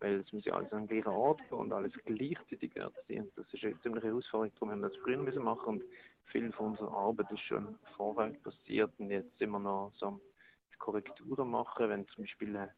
weil 0.00 0.20
es 0.20 0.32
muss 0.34 0.44
ja 0.44 0.54
alles 0.54 0.70
an 0.72 0.86
gleichen 0.86 1.08
Ort 1.08 1.40
gehen 1.48 1.58
und 1.58 1.72
alles 1.72 1.92
gleichzeitig 2.04 2.72
sein. 2.74 3.30
Das 3.36 3.46
ist 3.52 3.64
eine 3.64 3.80
ziemliche 3.80 4.08
Herausforderung, 4.08 4.52
darum 4.54 4.70
haben 4.70 4.80
wir 4.82 4.88
das 4.90 4.98
früher 4.98 5.16
müssen 5.16 5.42
machen 5.42 5.66
und 5.66 5.84
viel 6.26 6.52
von 6.52 6.72
unserer 6.72 6.92
Arbeit 6.92 7.30
ist 7.30 7.40
schon 7.40 7.78
vorwärts 7.96 8.38
passiert 8.42 8.92
und 8.98 9.10
jetzt 9.10 9.40
wir 9.40 9.46
noch 9.46 9.92
so 9.96 10.20
Korrekturen 10.78 11.50
machen, 11.50 11.88
wenn 11.88 12.06
zum 12.08 12.24
Beispiel 12.24 12.54
eine 12.54 12.70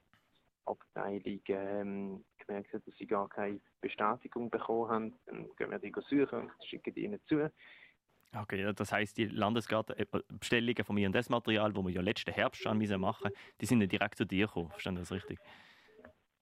Abteilung 0.67 1.41
ähm, 1.49 2.25
gemerkt 2.47 2.73
hat, 2.73 2.87
dass 2.87 2.97
sie 2.97 3.07
gar 3.07 3.29
keine 3.29 3.61
Bestätigung 3.81 4.51
bekommen 4.51 4.91
haben, 4.91 5.19
dann 5.27 5.49
gehen 5.57 5.71
wir 5.71 5.79
die 5.79 5.93
suchen 6.09 6.51
und 6.51 6.65
schicken 6.65 6.95
die 6.95 7.05
ihnen 7.05 7.21
zu. 7.27 7.51
Okay, 8.35 8.73
das 8.75 8.93
heisst, 8.93 9.17
die 9.17 9.27
Landesgartenbestellungen 9.27 10.85
von 10.85 10.95
mir 10.95 11.07
und 11.07 11.15
das 11.15 11.31
Material, 11.31 11.75
wo 11.75 11.83
wir 11.83 11.91
ja 11.93 12.01
letzten 12.03 12.33
Herbst 12.33 12.61
schon 12.61 12.79
machen 13.01 13.31
die 13.61 13.67
sind 13.67 13.79
nicht 13.79 13.93
direkt 13.93 14.19
zu 14.19 14.25
dir 14.25 14.47
gekommen. 14.47 14.71
Verstehen 14.71 14.97
das 14.97 15.13
richtig? 15.13 15.39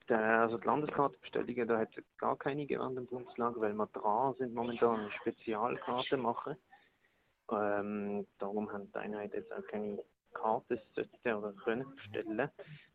Also 0.09 0.59
die 0.59 0.67
Landeskartenbestellungen, 0.67 1.69
da 1.69 1.79
hat 1.79 1.97
es 1.97 2.05
gar 2.19 2.37
keine 2.37 2.67
genannt 2.67 2.99
im 2.99 3.07
Bundeslager, 3.07 3.61
weil 3.61 3.73
wir 3.73 3.87
dran 3.87 4.35
sind, 4.39 4.55
momentan 4.55 5.01
eine 5.01 5.11
Spezialkarte 5.13 6.17
machen. 6.17 6.57
Ähm, 7.51 8.27
darum 8.39 8.71
haben 8.73 8.91
die 8.91 8.99
Einheiten 8.99 9.37
jetzt 9.37 9.53
auch 9.53 9.67
keine 9.67 10.03
Karte 10.35 10.83
oder 11.25 11.53
können 11.65 11.95
bestellen. 11.97 12.51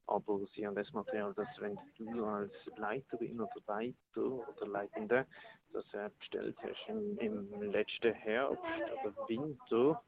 Aber 0.08 0.40
sie 0.56 0.66
haben 0.66 0.76
das 0.76 0.92
Material, 0.94 1.34
dass 1.34 1.48
wenn 1.60 1.78
du 1.98 2.26
als 2.26 2.52
Leiterin 2.78 3.42
oder 3.42 3.52
Leiter 3.68 4.48
oder 4.48 4.68
Leitende 4.68 5.26
das 5.72 5.86
bestellt 6.18 6.56
hast 6.62 6.90
im, 6.90 7.18
im 7.20 7.72
letzten 7.72 8.14
Herbst 8.14 8.64
oder 9.04 9.28
Winter 9.28 10.02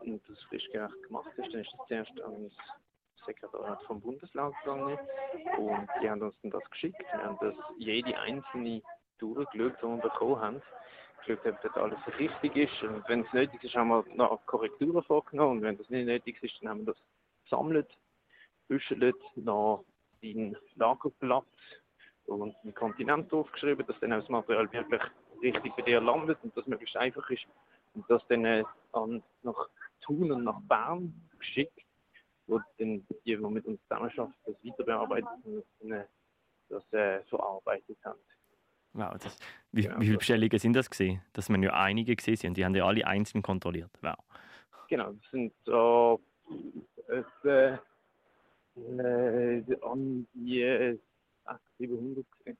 und 0.00 0.22
das 0.28 0.40
frisch 0.44 0.68
gemacht 0.70 1.30
hast, 1.36 1.52
dann 1.52 1.60
ist 1.60 1.72
das 1.72 1.86
zuerst 1.88 2.20
ans 2.20 2.54
Sekretariat 3.26 3.82
vom 3.84 4.00
Bundeslager 4.00 4.54
gegangen 4.64 4.98
und 5.58 5.88
die 6.00 6.10
haben 6.10 6.22
uns 6.22 6.34
dann 6.42 6.50
das 6.50 6.70
geschickt. 6.70 7.00
Wir 7.00 7.22
haben 7.22 7.38
das 7.40 7.54
jede 7.78 8.16
einzelne 8.18 8.82
durchgeschaut, 9.18 9.76
die 9.80 9.86
wir 9.86 9.96
bekommen 9.98 10.40
haben 10.40 10.62
geschaut, 11.26 11.46
ob 11.46 11.62
das 11.62 11.76
alles 11.76 11.98
richtig 12.18 12.56
ist. 12.56 12.82
Und 12.82 13.08
wenn 13.08 13.22
es 13.24 13.32
nötig 13.32 13.62
ist, 13.64 13.74
haben 13.74 13.88
wir 13.88 14.04
noch 14.14 14.44
Korrekturen 14.46 15.02
vorgenommen. 15.02 15.58
Und 15.58 15.62
wenn 15.62 15.78
das 15.78 15.88
nicht 15.90 16.06
nötig 16.06 16.42
ist, 16.42 16.54
dann 16.60 16.70
haben 16.70 16.86
wir 16.86 16.92
das 16.92 17.02
gesammelt, 17.44 17.88
büschelt, 18.68 19.16
noch 19.36 19.84
den 20.22 20.56
Lagerplatz 20.76 21.46
und 22.26 22.54
einen 22.62 22.74
Kontinent 22.74 23.30
draufgeschrieben, 23.32 23.86
dass 23.86 23.98
dann 24.00 24.10
das 24.10 24.28
Material 24.28 24.72
wirklich 24.72 25.02
richtig 25.42 25.74
bei 25.76 25.82
dir 25.82 26.00
landet 26.00 26.38
und 26.42 26.56
das 26.56 26.66
möglichst 26.66 26.96
einfach 26.96 27.28
ist. 27.30 27.46
Und 27.94 28.08
das 28.08 28.22
dann 28.28 28.44
äh, 28.44 28.64
an, 28.92 29.22
nach 29.42 29.68
Thun 30.00 30.32
und 30.32 30.44
nach 30.44 30.60
Bern 30.62 31.12
geschickt, 31.38 31.78
wo 32.46 32.58
dann 32.78 33.06
die, 33.06 33.16
die 33.24 33.36
mit 33.36 33.66
uns 33.66 33.80
zusammenarbeiten, 33.82 34.34
das 34.46 34.54
weiter 34.64 34.84
bearbeitet 34.84 35.28
und 35.80 35.92
äh, 35.92 36.04
das 36.68 36.92
äh, 36.92 37.22
verarbeitet 37.24 37.98
haben. 38.04 38.20
Wow, 38.94 39.16
das, 39.18 39.38
wie, 39.72 39.82
Genau, 39.82 40.00
wie 40.00 40.04
viele 40.04 40.12
so. 40.14 40.18
Bestellungen 40.18 40.58
sind 40.58 40.74
das 40.74 40.90
gesehen? 40.90 41.22
Das 41.32 41.48
man 41.48 41.62
ja 41.62 41.72
einige 41.72 42.14
gesehen 42.14 42.36
sind. 42.36 42.56
Die 42.56 42.64
haben 42.64 42.74
ja 42.74 42.86
alle 42.86 43.06
einzeln 43.06 43.42
kontrolliert. 43.42 43.90
Wow. 44.02 44.16
Genau, 44.88 45.12
das 45.12 45.30
sind 45.30 45.52
so 45.64 46.20
etwa 47.08 47.80
äh, 48.76 49.62
an 49.82 50.26
die 50.34 50.60
äh, 50.60 50.98
600, 51.44 51.60
700 51.78 52.26
gewesen. 52.38 52.58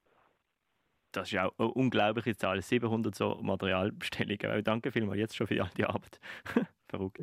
Das 1.13 1.29
ist 1.29 1.33
ja 1.33 1.47
auch 1.47 1.59
eine 1.59 1.69
unglaubliche 1.69 2.35
Zahl. 2.37 2.61
700 2.63 3.15
so 3.15 3.39
Materialbestellungen. 3.43 4.65
Danke 4.65 4.91
vielmals 4.91 5.19
jetzt 5.19 5.37
schon 5.37 5.47
für 5.47 5.63
all 5.63 5.71
die 5.77 5.85
Arbeit. 5.85 6.19
Verrückt. 6.89 7.21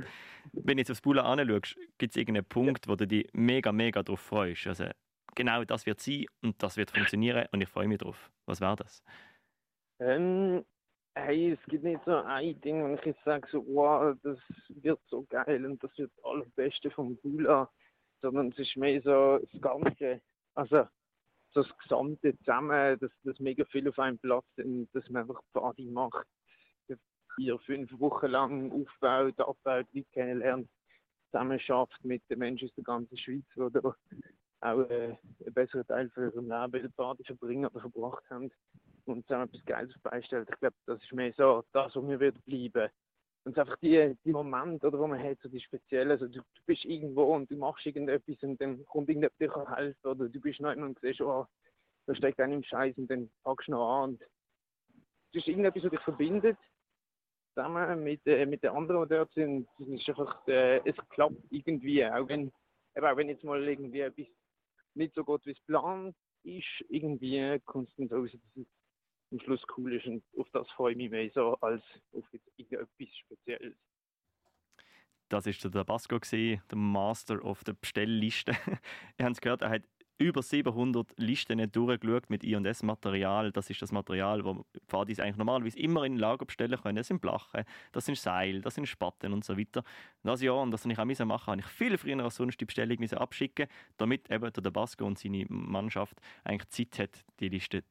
Wenn 0.53 0.77
du 0.77 0.81
jetzt 0.81 0.91
aufs 0.91 1.01
Bula 1.01 1.23
anschaust, 1.23 1.75
gibt 1.97 2.11
es 2.11 2.17
irgendeinen 2.17 2.45
Punkt, 2.45 2.87
wo 2.87 2.95
du 2.95 3.07
dich 3.07 3.27
mega, 3.33 3.71
mega 3.71 4.03
drauf 4.03 4.19
freust? 4.19 4.67
Also, 4.67 4.85
genau 5.35 5.63
das 5.63 5.85
wird 5.85 5.99
sein 5.99 6.25
und 6.41 6.61
das 6.61 6.77
wird 6.77 6.91
funktionieren 6.91 7.47
und 7.51 7.61
ich 7.61 7.69
freue 7.69 7.87
mich 7.87 7.99
drauf. 7.99 8.31
Was 8.45 8.61
wäre 8.61 8.75
das? 8.75 9.03
Ähm, 9.99 10.65
hey, 11.15 11.51
es 11.51 11.69
gibt 11.69 11.83
nicht 11.83 12.03
so 12.05 12.15
ein 12.15 12.59
Ding, 12.61 12.83
wenn 12.83 12.95
ich 12.95 13.05
jetzt 13.05 13.23
sage, 13.23 13.47
so, 13.51 13.65
wow, 13.67 14.15
das 14.23 14.39
wird 14.69 14.99
so 15.09 15.25
geil 15.29 15.65
und 15.65 15.83
das 15.83 15.97
wird 15.97 16.11
das 16.15 16.25
Allerbeste 16.25 16.91
vom 16.91 17.17
Bula, 17.17 17.69
sondern 18.21 18.49
es 18.49 18.59
ist 18.59 18.77
mehr 18.77 19.01
so 19.01 19.39
das 19.39 19.61
Ganze, 19.61 20.21
also 20.55 20.87
so 21.51 21.63
das 21.63 21.77
Gesamte 21.79 22.37
zusammen, 22.39 22.97
dass 22.99 23.11
das 23.23 23.39
mega 23.39 23.65
viel 23.65 23.87
auf 23.89 23.99
einem 23.99 24.19
Platz 24.19 24.45
und 24.57 24.87
dass 24.93 25.09
man 25.09 25.23
einfach 25.23 25.41
Party 25.53 25.85
macht, 25.85 26.27
vier, 27.35 27.57
fünf 27.59 27.91
Wochen 27.99 28.27
lang 28.27 28.71
aufbaut, 28.71 29.39
abbaut, 29.39 29.87
Leute 29.93 30.07
kennenlernt, 30.11 30.69
zusammen 31.31 31.59
schafft 31.59 32.03
mit 32.03 32.21
den 32.29 32.39
Menschen 32.39 32.67
aus 32.67 32.75
der 32.75 32.83
ganzen 32.83 33.17
Schweiz, 33.17 33.45
die 33.55 33.71
da 33.71 33.95
auch 34.61 34.79
äh, 34.89 35.15
einen 35.45 35.53
besseren 35.53 35.87
Teil 35.87 36.09
von 36.09 36.23
ihrem 36.23 36.49
Leben 36.49 36.91
Party 36.93 37.23
verbringen 37.23 37.65
oder 37.65 37.81
verbracht 37.81 38.23
haben 38.29 38.51
und 39.05 39.25
zusammen 39.25 39.49
etwas 39.49 39.65
Geiles 39.65 39.99
beistellt. 40.01 40.49
Ich 40.49 40.59
glaube, 40.59 40.75
das 40.85 41.01
ist 41.01 41.13
mehr 41.13 41.33
so 41.37 41.63
das, 41.71 41.95
was 41.95 42.03
mir 42.03 42.19
wird 42.19 42.43
bleiben. 42.45 42.89
Und 43.45 43.57
einfach 43.57 43.77
die, 43.77 44.15
die 44.25 44.31
Momente, 44.31 44.85
oder, 44.87 44.99
wo 44.99 45.07
man 45.07 45.23
hat, 45.23 45.39
so 45.41 45.49
die 45.49 45.61
speziellen, 45.61 46.11
also 46.11 46.27
du, 46.27 46.39
du 46.39 46.61
bist 46.65 46.85
irgendwo 46.85 47.35
und 47.35 47.49
du 47.49 47.55
machst 47.55 47.85
irgendetwas 47.85 48.35
und 48.43 48.59
dann 48.59 48.85
kommt 48.85 49.09
irgendjemand 49.09 49.39
dir 49.39 49.75
helfen 49.75 50.07
oder 50.07 50.27
du 50.27 50.39
bist 50.41 50.59
noch 50.59 50.75
und 50.75 50.99
siehst, 50.99 51.21
oh, 51.21 51.45
da 52.05 52.15
steckt 52.15 52.39
einer 52.39 52.55
im 52.55 52.63
Scheiß 52.63 52.97
und 52.97 53.09
dann 53.09 53.29
packst 53.43 53.67
du 53.67 53.71
noch 53.71 54.03
an. 54.03 54.09
Und 54.11 54.21
es 54.21 55.41
ist 55.41 55.47
irgendetwas, 55.47 55.83
was 55.83 55.91
dich 55.91 55.99
verbindet, 56.01 56.57
zusammen 57.53 58.03
mit, 58.03 58.25
äh, 58.25 58.45
mit 58.45 58.63
den 58.63 58.71
anderen, 58.71 59.07
die 59.07 59.15
dort 59.15 59.33
sind. 59.33 59.67
Es 59.79 59.87
ist 59.87 60.09
einfach, 60.09 60.47
äh, 60.47 60.77
es 60.89 60.95
klappt 61.09 61.41
irgendwie, 61.49 62.05
auch 62.05 62.27
wenn, 62.27 62.51
eben 62.95 63.05
auch 63.05 63.17
wenn 63.17 63.29
jetzt 63.29 63.43
mal 63.43 63.61
irgendwie 63.63 64.01
etwas 64.01 64.27
nicht 64.99 65.15
so 65.15 65.23
gut 65.23 65.45
wie 65.45 65.51
es 65.51 65.57
geplant 65.65 66.15
ist, 66.43 66.85
irgendwie 66.89 67.59
kommt 67.65 67.89
es 67.89 67.95
dann 67.95 68.07
so 68.07 68.17
raus, 68.17 68.29
dass 68.31 68.63
es 68.63 68.67
am 69.31 69.39
Schluss 69.39 69.61
cool 69.77 69.93
ist 69.93 70.05
und 70.05 70.23
auf 70.37 70.47
das 70.51 70.69
freue 70.71 70.91
ich 70.91 70.97
mich 70.97 71.09
mehr 71.09 71.29
so 71.33 71.55
als 71.61 71.83
auf 72.13 72.25
jetzt 72.31 72.47
irgendetwas 72.57 73.15
Spezielles. 73.17 73.75
Das 75.29 75.45
war 75.45 75.53
der 75.53 75.71
Tabasco, 75.71 76.17
der 76.19 76.59
Master 76.75 77.43
of 77.43 77.63
der 77.63 77.73
Bestellliste. 77.73 78.51
Ihr 79.17 79.25
habt 79.25 79.35
es 79.35 79.41
gehört, 79.41 79.61
er 79.61 79.69
hat 79.69 79.83
über 80.19 80.43
700 80.43 81.13
Listen 81.17 81.71
durchgeschaut 81.71 82.29
mit 82.29 82.43
I&S-Material. 82.43 83.51
Das 83.51 83.69
ist 83.69 83.81
das 83.81 83.91
Material, 83.91 84.43
das 84.43 84.57
Pfadis 84.87 85.19
eigentlich 85.19 85.37
normalerweise 85.37 85.79
immer 85.79 86.03
in 86.03 86.13
ein 86.13 86.17
Lager 86.17 86.45
bestellen 86.45 86.79
können. 86.79 86.97
Das 86.97 87.07
sind 87.07 87.21
Blachen, 87.21 87.63
das 87.91 88.05
sind 88.05 88.17
Seil, 88.17 88.61
das 88.61 88.75
sind 88.75 88.85
Spatten 88.85 89.33
und 89.33 89.45
so 89.45 89.57
weiter. 89.57 89.83
Das 90.23 90.41
Jahr, 90.41 90.61
und 90.61 90.71
das 90.71 90.85
ich 90.85 90.99
auch 90.99 91.25
machen, 91.25 91.51
habe 91.51 91.61
ich 91.61 91.67
viel 91.67 91.97
früher 91.97 92.23
als 92.23 92.35
sonst 92.35 92.59
die 92.59 92.65
Bestellung 92.65 93.01
abschicken, 93.13 93.67
damit 93.97 94.29
eben 94.29 94.51
der 94.51 94.63
Tabasco 94.63 95.05
und 95.05 95.17
seine 95.17 95.45
Mannschaft 95.47 96.19
eigentlich 96.43 96.69
Zeit 96.69 96.99
hat, 96.99 97.25
die 97.39 97.49
Liste 97.49 97.83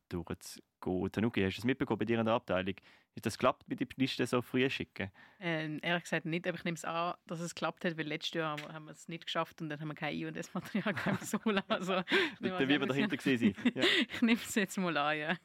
durchzugehen. 0.81 1.13
Tanuki, 1.13 1.43
hast 1.43 1.57
du 1.57 1.61
es 1.61 1.65
mitbekommen 1.65 1.99
bei 1.99 2.05
dir 2.05 2.19
in 2.19 2.25
der 2.27 2.35
Abteilung? 2.35 2.75
Ist 3.15 3.27
das 3.27 3.37
geklappt, 3.37 3.69
mit 3.69 3.81
die 3.81 3.89
Liste 3.97 4.27
so 4.27 4.41
früh 4.43 4.69
schicken? 4.71 5.11
Ähm, 5.41 5.79
ehrlich 5.83 6.05
gesagt 6.05 6.25
nicht, 6.25 6.47
aber 6.47 6.57
ich 6.57 6.65
nehme 6.65 6.77
es 6.77 6.85
an, 6.85 7.15
dass 7.27 7.41
es 7.41 7.55
geklappt 7.55 7.85
hat, 7.85 7.97
weil 7.99 8.07
letztes 8.07 8.35
Jahr 8.35 8.57
haben 8.73 8.85
wir- 8.85 8.93
es 8.93 9.09
nicht 9.09 9.25
geschafft 9.27 9.61
und 9.61 9.69
dann 9.69 9.81
haben 9.81 9.89
wir 9.89 9.95
kein 9.95 10.15
I- 10.15 10.27
und 10.27 10.37
S-Material 10.37 10.95
gehabt, 10.95 11.25
Sola. 11.27 11.63
Also, 11.69 11.99
ich 12.35 12.41
nehme 12.41 12.51
Der 12.51 12.57
an, 12.59 12.65
wie 12.65 12.69
wir 12.69 12.81
wir 12.81 12.87
dahinter 12.87 13.19
sind. 13.21 13.57
Ja. 13.75 13.83
ich 14.13 14.23
nehme 14.23 14.39
es 14.41 14.55
jetzt 14.55 14.79
mal 14.79 14.97
an, 14.97 15.19
ja. 15.19 15.37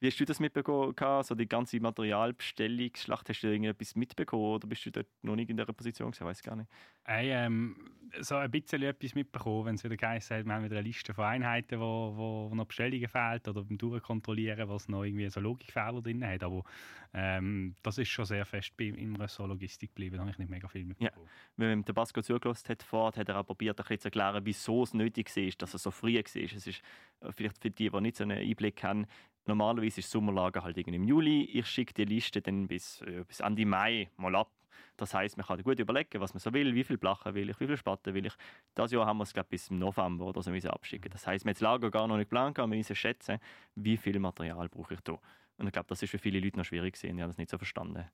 Wie 0.00 0.06
hast 0.06 0.18
du 0.18 0.24
das 0.24 0.40
mitbekommen? 0.40 0.94
So 1.22 1.34
die 1.34 1.46
ganze 1.46 1.78
Materialbestellungsschlacht, 1.78 3.28
hast 3.28 3.42
du 3.42 3.48
irgendetwas 3.48 3.94
mitbekommen 3.94 4.54
oder 4.54 4.66
bist 4.66 4.86
du 4.86 4.90
dort 4.90 5.06
noch 5.20 5.36
nicht 5.36 5.50
in 5.50 5.58
dieser 5.58 5.74
Position 5.74 6.10
gewesen? 6.10 6.26
Weiß 6.26 6.42
gar 6.42 6.56
nicht. 6.56 6.70
Hey, 7.04 7.30
ähm, 7.30 7.76
so 8.20 8.36
ein 8.36 8.50
bisschen 8.50 8.82
etwas 8.82 9.14
mitbekommen, 9.14 9.66
wenn 9.66 9.74
es 9.74 9.84
wieder 9.84 9.96
geheißen 9.96 10.38
hat, 10.38 10.46
wir 10.46 10.54
haben 10.54 10.64
wieder 10.64 10.78
eine 10.78 10.86
Liste 10.86 11.12
von 11.12 11.24
Einheiten, 11.24 11.78
wo, 11.80 12.14
wo, 12.16 12.50
wo 12.50 12.54
noch 12.54 12.64
Bestellungen 12.64 13.08
fehlt 13.08 13.46
oder 13.46 13.62
beim 13.62 13.76
Durchkontrollieren, 13.76 14.68
was 14.68 14.88
noch 14.88 15.04
irgendwie 15.04 15.28
so 15.28 15.40
Logikfehler 15.40 16.00
drin 16.00 16.26
hat. 16.26 16.42
Aber 16.42 16.64
ähm, 17.12 17.74
das 17.82 17.98
ist 17.98 18.08
schon 18.08 18.24
sehr 18.24 18.46
fest 18.46 18.76
bei, 18.76 18.84
im 18.84 19.16
Ressort 19.16 19.48
Logistik 19.48 19.90
geblieben, 19.90 20.16
da 20.16 20.22
habe 20.22 20.30
ich 20.30 20.38
nicht 20.38 20.50
mega 20.50 20.66
viel 20.68 20.84
mitbekommen. 20.84 21.28
Wenn 21.56 21.78
man 21.78 21.84
Tabasco 21.84 22.22
zugelassen 22.22 22.68
hat, 22.68 22.82
vorher, 22.82 23.20
hat 23.20 23.28
er 23.28 23.38
auch 23.38 23.46
probiert, 23.46 23.78
ein 23.78 23.82
bisschen 23.82 24.00
zu 24.00 24.06
erklären, 24.08 24.44
wieso 24.44 24.82
es 24.82 24.94
nötig 24.94 25.34
war, 25.36 25.50
dass 25.58 25.74
er 25.74 25.78
so 25.78 25.90
früh 25.90 26.14
war. 26.14 26.22
Es 26.24 26.34
ist 26.36 26.82
äh, 27.20 27.32
vielleicht 27.32 27.58
für 27.60 27.70
die, 27.70 27.90
die 27.90 28.00
nicht 28.00 28.16
so 28.16 28.24
einen 28.24 28.38
Einblick 28.38 28.82
haben, 28.82 29.06
normalerweise 29.50 30.00
ist 30.00 30.06
das 30.06 30.10
Sommerlager 30.12 30.62
halt 30.62 30.78
irgendwie 30.78 30.96
im 30.96 31.04
Juli. 31.04 31.44
Ich 31.44 31.66
schicke 31.66 31.92
die 31.94 32.04
Liste 32.04 32.40
dann 32.40 32.66
bis, 32.66 33.02
äh, 33.02 33.24
bis 33.26 33.40
Ende 33.40 33.66
Mai 33.66 34.08
mal 34.16 34.34
ab. 34.34 34.50
Das 34.96 35.14
heißt, 35.14 35.36
man 35.36 35.46
kann 35.46 35.62
gut 35.62 35.78
überlegen, 35.78 36.20
was 36.20 36.34
man 36.34 36.40
so 36.40 36.52
will, 36.52 36.74
wie 36.74 36.84
viel 36.84 36.98
Blachen 36.98 37.34
will 37.34 37.48
ich, 37.48 37.58
wie 37.58 37.66
viel 37.66 37.76
Spatten 37.76 38.14
will 38.14 38.26
ich. 38.26 38.34
Das 38.74 38.92
Jahr 38.92 39.06
haben 39.06 39.18
wir 39.18 39.24
es 39.24 39.32
glaub, 39.32 39.48
bis 39.48 39.70
November 39.70 40.26
oder 40.26 40.42
so 40.42 40.50
abschicken. 40.50 41.10
Das 41.10 41.26
heißt, 41.26 41.44
wir 41.44 41.50
haben 41.50 41.54
das 41.54 41.60
Lager 41.60 41.90
gar 41.90 42.06
noch 42.06 42.16
nicht 42.16 42.28
geplant, 42.28 42.58
wir 42.58 42.66
müssen 42.66 42.94
schätzen, 42.94 43.38
wie 43.74 43.96
viel 43.96 44.18
Material 44.18 44.68
brauche 44.68 44.94
ich 44.94 45.00
da. 45.00 45.18
Und 45.56 45.66
ich 45.66 45.72
glaube, 45.72 45.88
das 45.88 46.02
ist 46.02 46.10
für 46.10 46.18
viele 46.18 46.40
Leute 46.40 46.58
noch 46.58 46.64
schwierig 46.64 46.94
gewesen. 46.94 47.16
Die 47.16 47.22
haben 47.22 47.30
das 47.30 47.38
nicht 47.38 47.50
so 47.50 47.58
verstanden. 47.58 48.04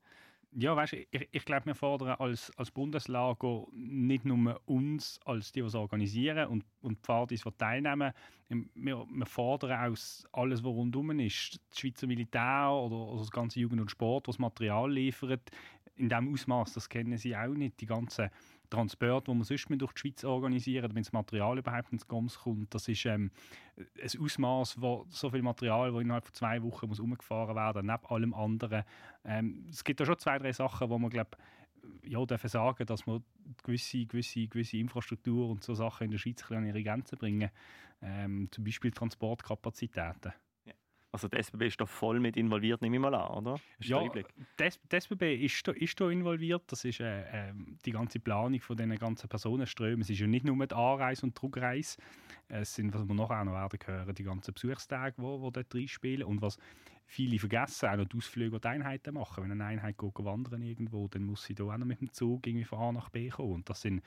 Ja, 0.59 0.75
weißt 0.75 0.95
ich, 0.95 1.29
ich 1.33 1.45
glaube, 1.45 1.67
wir 1.67 1.75
fordern 1.75 2.17
als, 2.19 2.51
als 2.57 2.71
Bundeslager 2.71 3.67
nicht 3.73 4.25
nur 4.25 4.59
uns, 4.65 5.21
als 5.27 5.53
die, 5.53 5.61
die 5.61 5.67
es 5.67 5.75
organisieren 5.75 6.49
und, 6.49 6.65
und 6.81 6.97
die 6.97 7.03
Pfadis, 7.03 7.43
die 7.43 7.51
teilnehmen. 7.59 8.13
Wir, 8.49 9.07
wir 9.07 9.27
fordern 9.27 9.73
auch 9.73 9.99
alles, 10.33 10.65
was 10.65 10.65
rundum 10.65 11.11
ist. 11.21 11.61
Das 11.69 11.79
Schweizer 11.79 12.07
Militär 12.07 12.71
oder, 12.71 12.97
oder 12.97 13.19
das 13.19 13.31
ganze 13.31 13.61
Jugend 13.61 13.83
und 13.83 13.91
Sport, 13.91 14.29
was 14.29 14.39
Material 14.39 14.91
liefert, 14.91 15.51
in 15.97 16.09
diesem 16.09 16.33
Ausmaß, 16.33 16.73
das 16.73 16.89
kennen 16.89 17.19
sie 17.19 17.37
auch 17.37 17.55
nicht. 17.55 17.79
Die 17.81 17.87
ganzen 17.87 18.31
Transporte, 18.69 19.31
die 19.31 19.37
man 19.37 19.45
sonst 19.45 19.67
durch 19.71 19.93
die 19.93 20.01
Schweiz 20.01 20.25
organisieren, 20.25 20.95
wenn 20.95 21.03
das 21.03 21.13
Material 21.13 21.59
überhaupt 21.59 21.93
ins 21.93 22.07
Goms 22.07 22.39
kommt, 22.39 22.75
das 22.75 22.89
ist 22.89 23.05
ähm, 23.07 23.31
ein 23.77 24.21
Ausmaß, 24.21 24.81
wo 24.81 25.07
so 25.09 25.31
viel 25.31 25.43
Material, 25.43 25.93
das 25.93 26.01
innerhalb 26.01 26.25
von 26.25 26.35
zwei 26.35 26.63
Wochen 26.63 26.89
muss 26.89 27.01
umgefahren 27.01 27.57
werden, 27.57 27.87
neben 27.87 28.07
allem 28.07 28.35
anderen. 28.35 28.85
Ähm, 29.25 29.67
es 29.71 29.85
gibt 29.85 30.01
da 30.01 30.07
schon 30.07 30.19
zwei, 30.19 30.39
drei 30.39 30.53
Sachen, 30.53 30.89
wo 30.91 30.99
man 30.99 31.11
glaube 31.11 31.37
ja, 32.03 32.25
dürfen 32.25 32.49
sagen, 32.49 32.87
dass 32.87 33.07
man 33.07 33.23
gewisse, 33.63 34.07
gewisse, 34.07 34.47
gewisse 34.47 34.79
Infrastruktur 34.79 35.49
und 35.49 35.63
so 35.63 35.75
Sachen 35.75 36.05
in 36.05 36.11
der 36.11 36.19
Schweiz 36.19 36.45
an 36.51 36.67
ihre 36.67 36.83
Grenzen 36.83 37.19
bringen. 37.19 37.51
Ähm, 38.03 38.49
zum 38.51 38.65
Beispiel 38.65 38.91
Transportkapazitäten. 38.91 40.33
Also 41.17 41.29
die 41.29 41.39
SBB 41.39 41.69
ist 41.69 41.81
da 41.81 41.87
voll 41.87 42.21
mit 42.21 42.37
involviert, 42.37 42.83
nehme 42.83 42.97
ich 42.97 43.01
mal 43.01 43.15
an, 43.15 43.39
oder? 43.39 43.53
Hast 43.53 43.89
Ja, 43.89 44.07
die, 44.07 44.23
SBB 44.91 45.43
ist 45.43 45.67
da, 45.67 45.73
ist 45.73 45.99
da 45.99 46.11
involviert. 46.11 46.65
Das 46.67 46.85
ist 46.85 47.01
äh, 47.01 47.25
ähm, 47.33 47.79
die 47.87 47.93
ganze 47.93 48.21
Planung 48.21 48.61
von 48.61 48.77
diesen 48.77 48.95
ganzen 48.99 49.27
Personenströmen. 49.27 50.03
Es 50.03 50.11
ist 50.11 50.19
ja 50.19 50.27
nicht 50.27 50.45
nur 50.45 50.67
die 50.67 50.75
Anreise 50.75 51.25
und 51.25 51.35
die 51.35 51.47
Rückreise. 51.47 51.97
Es 52.49 52.75
sind, 52.75 52.93
was 52.93 53.09
wir 53.09 53.15
nachher 53.15 53.41
auch 53.41 53.45
noch 53.45 53.55
werden 53.55 53.79
hören, 53.83 54.15
die 54.15 54.25
ganzen 54.25 54.53
Besuchstage, 54.53 55.15
die 55.17 55.23
wo, 55.23 55.41
wo 55.41 55.51
dort 55.51 55.75
reinspielen. 55.75 56.27
Und 56.27 56.43
was 56.43 56.59
viele 57.07 57.39
vergessen, 57.39 57.89
auch 57.89 57.97
noch 57.97 58.05
die 58.05 58.19
Ausflüge, 58.19 58.61
die 58.61 58.69
Einheiten 58.69 59.15
machen. 59.15 59.43
Wenn 59.43 59.53
eine 59.53 59.65
Einheit 59.65 59.97
geht 59.97 60.19
wandern 60.19 60.61
irgendwo, 60.61 61.09
dann 61.09 61.23
muss 61.23 61.45
sie 61.45 61.55
da 61.55 61.65
auch 61.65 61.79
noch 61.79 61.87
mit 61.87 62.03
dem 62.03 62.13
Zug 62.13 62.47
irgendwie 62.47 62.67
von 62.67 62.79
A 62.79 62.93
nach 62.93 63.09
B 63.09 63.31
kommen. 63.31 63.55
Und 63.55 63.71
das 63.71 63.81
sind 63.81 64.03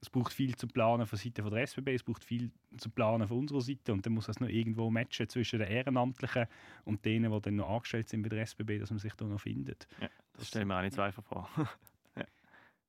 es 0.00 0.10
braucht 0.10 0.32
viel 0.32 0.54
zum 0.54 0.70
Planen 0.70 1.06
von 1.06 1.18
Seite 1.18 1.42
von 1.42 1.52
der 1.52 1.62
SBB, 1.62 1.94
es 1.94 2.02
braucht 2.02 2.24
viel 2.24 2.50
zum 2.76 2.92
Planen 2.92 3.26
von 3.26 3.38
unserer 3.38 3.60
Seite 3.60 3.92
und 3.92 4.06
dann 4.06 4.12
muss 4.12 4.26
das 4.26 4.40
noch 4.40 4.48
irgendwo 4.48 4.90
matchen 4.90 5.28
zwischen 5.28 5.58
den 5.58 5.68
Ehrenamtlichen 5.68 6.46
und 6.84 7.04
denen, 7.04 7.32
die 7.32 7.40
dann 7.40 7.56
noch 7.56 7.68
angestellt 7.68 8.08
sind 8.08 8.22
bei 8.22 8.28
der 8.28 8.42
SBB, 8.42 8.78
dass 8.78 8.90
man 8.90 8.98
sich 8.98 9.14
da 9.14 9.24
noch 9.24 9.40
findet. 9.40 9.88
Ja, 10.00 10.08
das 10.34 10.48
stelle 10.48 10.62
ich 10.62 10.68
mir 10.68 10.76
auch 10.76 10.82
nicht 10.82 10.98
einfach 10.98 11.24
vor. 11.24 11.48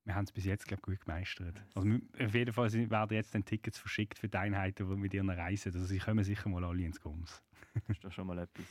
wir 0.06 0.16
haben 0.16 0.26
es 0.26 0.32
bis 0.32 0.46
jetzt 0.46 0.68
glaub, 0.68 0.82
gut 0.82 1.00
gemeistert. 1.00 1.64
Also, 1.76 1.88
auf 2.20 2.34
jeden 2.34 2.54
Fall 2.54 2.72
werden 2.72 3.16
jetzt 3.16 3.34
dann 3.36 3.46
Tickets 3.46 3.78
verschickt 3.78 4.18
für 4.18 4.28
die 4.28 4.38
Einheiten, 4.38 4.90
die 4.90 4.96
mit 4.96 5.14
ihren 5.14 5.30
reisen. 5.30 5.74
Also 5.74 5.86
sie 5.86 6.00
kommen 6.00 6.24
sicher 6.24 6.50
mal 6.50 6.64
alle 6.64 6.84
ins 6.84 7.00
Goms. 7.00 7.44
das 7.74 7.90
ist 7.90 8.04
doch 8.04 8.12
schon 8.12 8.28
mal 8.28 8.40
etwas. 8.40 8.66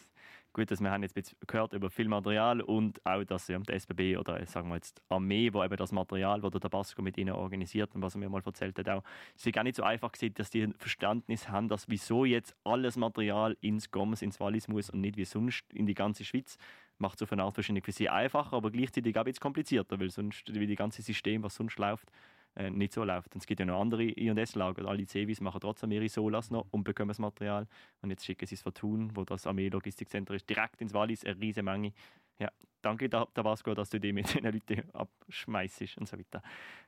Gut, 0.58 0.72
dass 0.72 0.80
wir 0.80 0.90
haben 0.90 1.04
jetzt 1.04 1.36
gehört 1.46 1.72
über 1.72 1.88
viel 1.88 2.08
Material 2.08 2.60
und 2.60 3.00
auch, 3.06 3.22
dass 3.22 3.46
ja, 3.46 3.60
die 3.60 3.72
SBB 3.78 4.16
oder 4.16 4.44
sagen 4.44 4.68
wir 4.70 4.74
jetzt 4.74 4.98
die 4.98 5.02
Armee, 5.08 5.52
wo 5.52 5.62
eben 5.62 5.76
das 5.76 5.92
Material, 5.92 6.40
das 6.40 6.50
der 6.50 6.60
Tabasco 6.60 7.00
mit 7.00 7.16
ihnen 7.16 7.30
organisiert 7.30 7.94
und 7.94 8.02
was 8.02 8.16
er 8.16 8.18
mir 8.18 8.28
mal 8.28 8.42
erzählt 8.44 8.76
hat, 8.76 8.88
auch, 8.88 9.04
es 9.36 9.46
ist 9.46 9.52
gar 9.52 9.62
nicht 9.62 9.76
so 9.76 9.84
einfach 9.84 10.10
gewesen, 10.10 10.34
dass 10.34 10.50
die 10.50 10.62
ein 10.62 10.74
Verständnis 10.74 11.48
haben, 11.48 11.68
dass 11.68 11.88
wieso 11.88 12.24
jetzt 12.24 12.56
alles 12.64 12.96
Material 12.96 13.56
ins 13.60 13.92
Goms, 13.92 14.20
ins 14.20 14.40
Wallis 14.40 14.66
muss 14.66 14.90
und 14.90 15.00
nicht 15.00 15.16
wie 15.16 15.24
sonst 15.24 15.62
in 15.72 15.86
die 15.86 15.94
ganze 15.94 16.24
Schweiz. 16.24 16.58
Macht 16.98 17.18
es 17.18 17.22
auf 17.22 17.30
eine 17.32 17.44
Art 17.44 17.56
wahrscheinlich 17.56 17.84
für 17.84 17.92
sie 17.92 18.08
einfacher, 18.08 18.56
aber 18.56 18.72
gleichzeitig 18.72 19.16
auch 19.16 19.22
bisschen 19.22 19.38
komplizierter, 19.38 20.00
weil 20.00 20.10
sonst, 20.10 20.52
wie 20.52 20.66
das 20.66 20.76
ganze 20.76 21.02
System, 21.02 21.44
was 21.44 21.54
sonst 21.54 21.78
läuft, 21.78 22.10
äh, 22.58 22.70
nicht 22.70 22.92
so 22.92 23.04
läuft. 23.04 23.34
Und 23.34 23.40
es 23.40 23.46
gibt 23.46 23.60
ja 23.60 23.66
noch 23.66 23.80
andere 23.80 24.02
I&S-Lager. 24.02 24.86
Alle 24.86 25.06
CWs 25.06 25.40
machen 25.40 25.60
trotzdem 25.60 25.92
ihre 25.92 26.08
Solas 26.08 26.50
noch 26.50 26.66
und 26.72 26.82
bekommen 26.82 27.08
das 27.08 27.20
Material. 27.20 27.66
Und 28.02 28.10
jetzt 28.10 28.24
schicken 28.24 28.46
sie 28.46 28.56
es 28.56 28.62
von 28.62 28.74
Thun, 28.74 29.10
wo 29.14 29.24
das 29.24 29.46
Armee-Logistikcenter 29.46 30.34
ist, 30.34 30.50
direkt 30.50 30.80
ins 30.80 30.92
Wallis, 30.92 31.24
eine 31.24 31.40
riesige 31.40 31.62
Menge. 31.62 31.92
Ja, 32.40 32.50
danke 32.82 33.08
Tabasco, 33.08 33.74
dass 33.74 33.90
du 33.90 34.00
die 34.00 34.12
mit 34.12 34.34
den 34.34 34.44
Leuten 34.44 34.90
abschmeißt 34.92 35.98
und 35.98 36.08
so 36.08 36.18
weiter. 36.18 36.42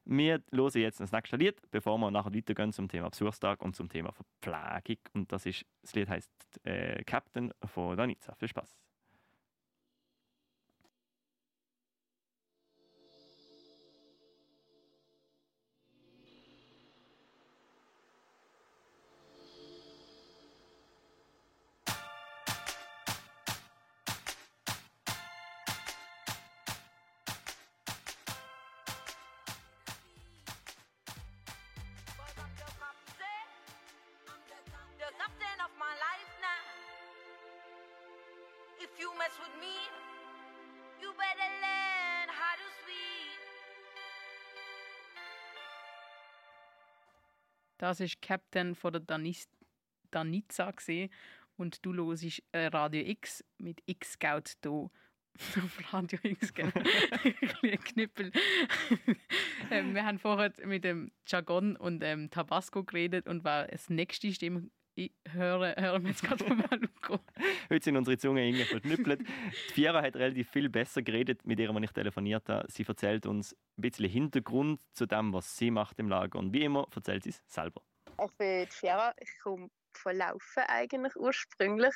Wir 0.04 0.42
hören 0.52 0.70
jetzt 0.74 1.00
das 1.00 1.12
nächste 1.12 1.36
Lied, 1.36 1.60
bevor 1.70 1.98
wir 1.98 2.10
nachher 2.10 2.34
weitergehen 2.34 2.72
zum 2.72 2.88
Thema 2.88 3.08
Besuchstag 3.08 3.62
und 3.62 3.76
zum 3.76 3.88
Thema 3.88 4.12
Verpflegung. 4.12 4.98
Und 5.14 5.32
das, 5.32 5.46
ist, 5.46 5.64
das 5.82 5.94
Lied 5.94 6.08
heißt 6.08 6.30
äh, 6.64 7.04
Captain 7.04 7.52
von 7.64 7.96
Danica. 7.96 8.34
Viel 8.34 8.48
Spaß. 8.48 8.76
Das 47.80 47.98
ist 47.98 48.20
Captain 48.20 48.74
von 48.74 48.92
der 48.92 49.00
Danis 49.00 49.48
Danitza 50.10 50.70
gesehen 50.70 51.10
und 51.56 51.86
du 51.86 51.94
hörst 51.94 52.42
äh, 52.52 52.66
Radio 52.66 53.00
X 53.06 53.42
mit 53.56 53.82
X-Scout 53.86 54.50
hier 54.62 54.90
auf 55.64 55.94
Radio 55.94 56.18
X, 56.22 56.52
gell? 56.52 56.70
Knippel. 57.84 58.32
ähm, 59.70 59.94
wir 59.94 60.04
haben 60.04 60.18
vorher 60.18 60.52
mit 60.66 60.84
dem 60.84 61.10
Jargon 61.26 61.74
und 61.74 62.04
ähm, 62.04 62.28
Tabasco 62.28 62.84
geredet 62.84 63.26
und 63.26 63.44
war 63.44 63.66
das 63.68 63.88
nächste 63.88 64.30
Stimme 64.30 64.68
ich 64.94 65.12
höre, 65.28 65.74
hören 65.76 66.02
wir 66.02 66.10
jetzt 66.10 66.22
gerade 66.22 66.44
von 66.44 66.56
Maluko. 66.70 67.20
Heute 67.68 67.84
sind 67.84 67.96
unsere 67.96 68.18
Zungen 68.18 68.44
irgendwie 68.44 68.64
verknüppelt. 68.64 69.20
Die 69.20 69.72
Fiera 69.72 70.02
hat 70.02 70.16
relativ 70.16 70.50
viel 70.50 70.68
besser 70.68 71.02
geredet, 71.02 71.46
mit 71.46 71.58
ihr, 71.58 71.70
als 71.70 71.84
ich 71.84 71.92
telefoniert 71.92 72.48
habe. 72.48 72.66
Sie 72.70 72.84
erzählt 72.84 73.26
uns 73.26 73.52
ein 73.78 73.82
bisschen 73.82 74.08
Hintergrund 74.08 74.80
zu 74.92 75.06
dem, 75.06 75.32
was 75.32 75.56
sie 75.56 75.70
macht 75.70 75.98
im 75.98 76.08
Lager. 76.08 76.38
Und 76.38 76.52
wie 76.52 76.64
immer 76.64 76.86
erzählt 76.94 77.24
sie 77.24 77.30
es 77.30 77.42
selber. 77.46 77.82
Ich 78.22 78.32
bin 78.36 78.66
die 78.66 78.72
Fiera, 78.72 79.14
ich 79.18 79.30
komme 79.42 79.70
von 79.94 80.16
Laufen 80.16 80.62
eigentlich 80.68 81.16
ursprünglich. 81.16 81.94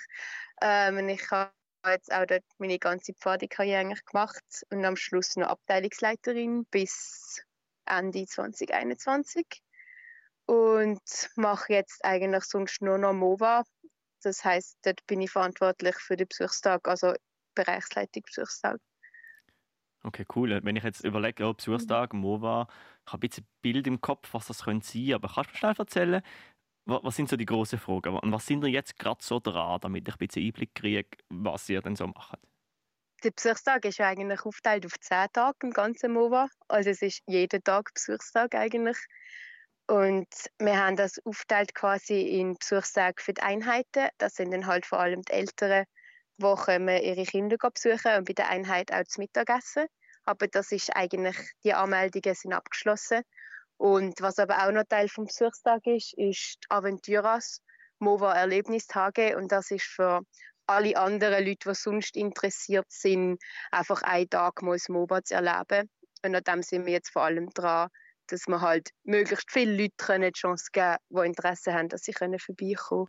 Ähm, 0.62 1.09
ich 1.09 1.30
habe 1.30 1.52
jetzt 1.87 2.12
auch 2.12 2.26
dort 2.26 2.44
meine 2.59 2.78
ganze 2.78 3.12
Pfadekarriere 3.14 3.80
eigentlich 3.80 4.04
gemacht 4.04 4.44
und 4.70 4.85
am 4.85 4.96
Schluss 4.96 5.37
noch 5.37 5.48
Abteilungsleiterin 5.48 6.64
bis 6.70 7.44
Ende 7.87 8.24
2021 8.24 9.63
und 10.46 11.00
mache 11.37 11.72
jetzt 11.72 12.04
eigentlich 12.04 12.44
sonst 12.44 12.83
nur 12.83 12.98
noch 12.98 13.12
MOVA. 13.12 13.64
Das 14.22 14.44
heißt, 14.44 14.78
dort 14.83 15.07
bin 15.07 15.20
ich 15.20 15.30
verantwortlich 15.30 15.96
für 15.96 16.16
den 16.16 16.28
Besuchstag, 16.28 16.87
also 16.88 17.14
Bereichsleitung 17.54 18.22
Besuchstag. 18.22 18.78
Okay, 20.02 20.26
cool. 20.35 20.61
Wenn 20.62 20.76
ich 20.76 20.85
jetzt 20.85 21.04
überlege, 21.04 21.46
oh, 21.46 21.54
Besuchstag, 21.54 22.12
MOVA, 22.12 22.68
ich 23.07 23.12
habe 23.12 23.26
ein 23.26 23.28
bisschen 23.28 23.46
Bild 23.62 23.87
im 23.87 24.00
Kopf, 24.00 24.33
was 24.33 24.46
das 24.46 24.64
könnte 24.64 24.87
sein, 24.87 25.14
aber 25.14 25.28
kannst 25.28 25.50
du 25.50 25.52
mir 25.52 25.59
schnell 25.59 25.74
erzählen, 25.78 26.22
was 26.87 27.16
sind 27.16 27.30
so 27.30 27.37
die 27.37 27.46
großen 27.46 27.78
Fragen? 27.78 28.18
Und 28.18 28.30
was 28.30 28.46
sind 28.46 28.62
ihr 28.64 28.70
jetzt 28.70 28.98
gerade 28.98 29.22
so 29.22 29.40
dran, 29.40 29.80
damit 29.80 30.07
ich 30.07 30.14
ein 30.14 30.18
bisschen 30.18 30.46
Einblick 30.46 30.74
kriege, 30.74 31.09
was 31.30 31.68
ihr 31.70 31.80
denn 31.80 31.96
so 31.96 32.07
macht? 32.07 32.38
Der 33.22 33.30
Besuchstag 33.30 33.87
ist 33.87 34.00
eigentlich 34.00 34.44
aufgeteilt 34.44 34.85
auf 34.85 35.00
zehn 35.00 35.26
Tage 35.33 35.57
im 35.62 35.70
ganzen 35.70 36.12
MOVA. 36.12 36.50
Also 36.68 36.90
es 36.90 37.00
ist 37.00 37.22
jeden 37.26 37.64
Tag 37.64 37.94
Besuchstag 37.94 38.54
eigentlich. 38.54 38.98
Und 39.86 40.28
wir 40.58 40.78
haben 40.78 40.96
das 40.96 41.18
aufgeteilt 41.24 41.74
quasi 41.74 42.22
in 42.22 42.56
Besuchstage 42.56 43.22
für 43.22 43.34
die 43.34 43.42
Einheiten. 43.42 44.08
Das 44.18 44.34
sind 44.34 44.50
dann 44.50 44.66
halt 44.66 44.86
vor 44.86 45.00
allem 45.00 45.22
die 45.22 45.32
Älteren, 45.32 45.84
die 46.38 46.54
kommen 46.54 47.02
ihre 47.02 47.24
Kinder 47.24 47.56
besuchen 47.58 48.16
und 48.16 48.24
bei 48.24 48.32
der 48.32 48.48
Einheit 48.48 48.92
auch 48.92 49.04
zum 49.04 49.22
Mittagessen. 49.22 49.86
Aber 50.24 50.48
das 50.48 50.72
ist 50.72 50.96
eigentlich, 50.96 51.36
die 51.64 51.74
Anmeldungen 51.74 52.34
sind 52.34 52.54
abgeschlossen. 52.54 53.22
Und 53.76 54.20
was 54.22 54.38
aber 54.38 54.66
auch 54.66 54.72
noch 54.72 54.84
Teil 54.88 55.08
vom 55.08 55.26
Besuchstag 55.26 55.86
ist, 55.86 56.14
ist 56.14 56.58
die 56.62 56.70
Aventuras, 56.70 57.60
MOVA 57.98 58.32
Erlebnistage. 58.32 59.36
Und 59.36 59.52
das 59.52 59.70
ist 59.70 59.84
für 59.84 60.22
alle 60.66 60.96
anderen 60.96 61.44
Leute, 61.44 61.68
die 61.68 61.74
sonst 61.74 62.16
interessiert 62.16 62.86
sind, 62.88 63.38
einfach 63.70 64.02
einen 64.02 64.30
Tag 64.30 64.62
mal 64.62 64.76
das 64.76 64.88
MOVA 64.88 65.22
zu 65.22 65.34
erleben. 65.34 65.90
Und 66.24 66.34
an 66.34 66.42
dem 66.42 66.62
sind 66.62 66.86
wir 66.86 66.94
jetzt 66.94 67.10
vor 67.10 67.24
allem 67.24 67.50
dran, 67.50 67.90
dass 68.28 68.46
man 68.46 68.60
halt 68.60 68.90
möglichst 69.04 69.50
viele 69.50 69.76
Leute 69.76 69.94
können 69.98 70.32
die 70.32 70.38
Chance 70.38 70.66
geben 70.72 70.96
die 71.10 71.20
Interesse 71.26 71.72
haben, 71.72 71.88
dass 71.88 72.02
sie 72.02 72.12
können 72.12 72.38
vorbeikommen 72.38 73.08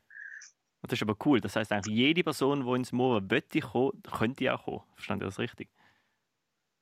Das 0.81 0.93
ist 0.93 1.01
aber 1.01 1.15
cool. 1.25 1.41
Das 1.41 1.55
heißt 1.55 1.71
eigentlich, 1.71 1.95
jede 1.95 2.23
Person, 2.23 2.65
die 2.65 2.71
ins 2.75 2.91
Moor 2.91 3.21
möchte 3.21 3.59
kommen, 3.59 4.01
könnte 4.03 4.53
auch 4.53 4.65
kommen. 4.65 4.83
Verstanden 4.93 5.23
ihr 5.23 5.27
das 5.27 5.39
richtig? 5.39 5.69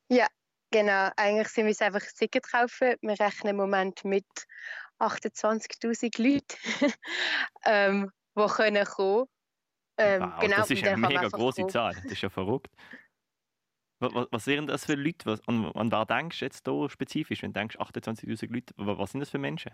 Ja, 0.09 0.27
genau. 0.71 1.09
Eigentlich 1.15 1.49
sind 1.49 1.65
wir 1.65 1.71
es 1.71 1.81
einfach 1.81 2.01
Ticket 2.17 2.49
kaufen. 2.51 2.95
Wir 3.01 3.19
rechnen 3.19 3.51
im 3.51 3.57
Moment 3.57 4.03
mit 4.03 4.25
28'000 4.99 6.21
Leuten, 6.21 6.57
ähm, 7.65 8.11
die 8.35 8.47
können 8.47 8.85
kommen 8.85 9.27
ähm, 9.97 10.21
wow, 10.23 10.39
genau, 10.39 10.57
das 10.57 10.71
ist 10.71 10.83
eine 10.83 10.97
mega 10.97 11.27
große 11.27 11.67
Zahl. 11.67 11.93
Das 11.93 12.05
ist 12.05 12.21
ja 12.21 12.29
verrückt. 12.29 12.71
Was, 14.03 14.27
was 14.31 14.43
sind 14.43 14.67
das 14.67 14.85
für 14.85 14.95
Leute? 14.95 15.25
Was, 15.25 15.47
an, 15.47 15.65
an 15.73 15.91
wer 15.91 16.05
denkst 16.05 16.39
du 16.39 16.45
jetzt 16.45 16.67
hier 16.67 16.89
spezifisch, 16.89 17.41
wenn 17.41 17.53
du 17.53 17.59
denkst 17.59 17.77
28'000 17.77 18.51
Leute? 18.51 18.73
Was 18.75 19.11
sind 19.11 19.21
das 19.21 19.29
für 19.29 19.37
Menschen? 19.37 19.71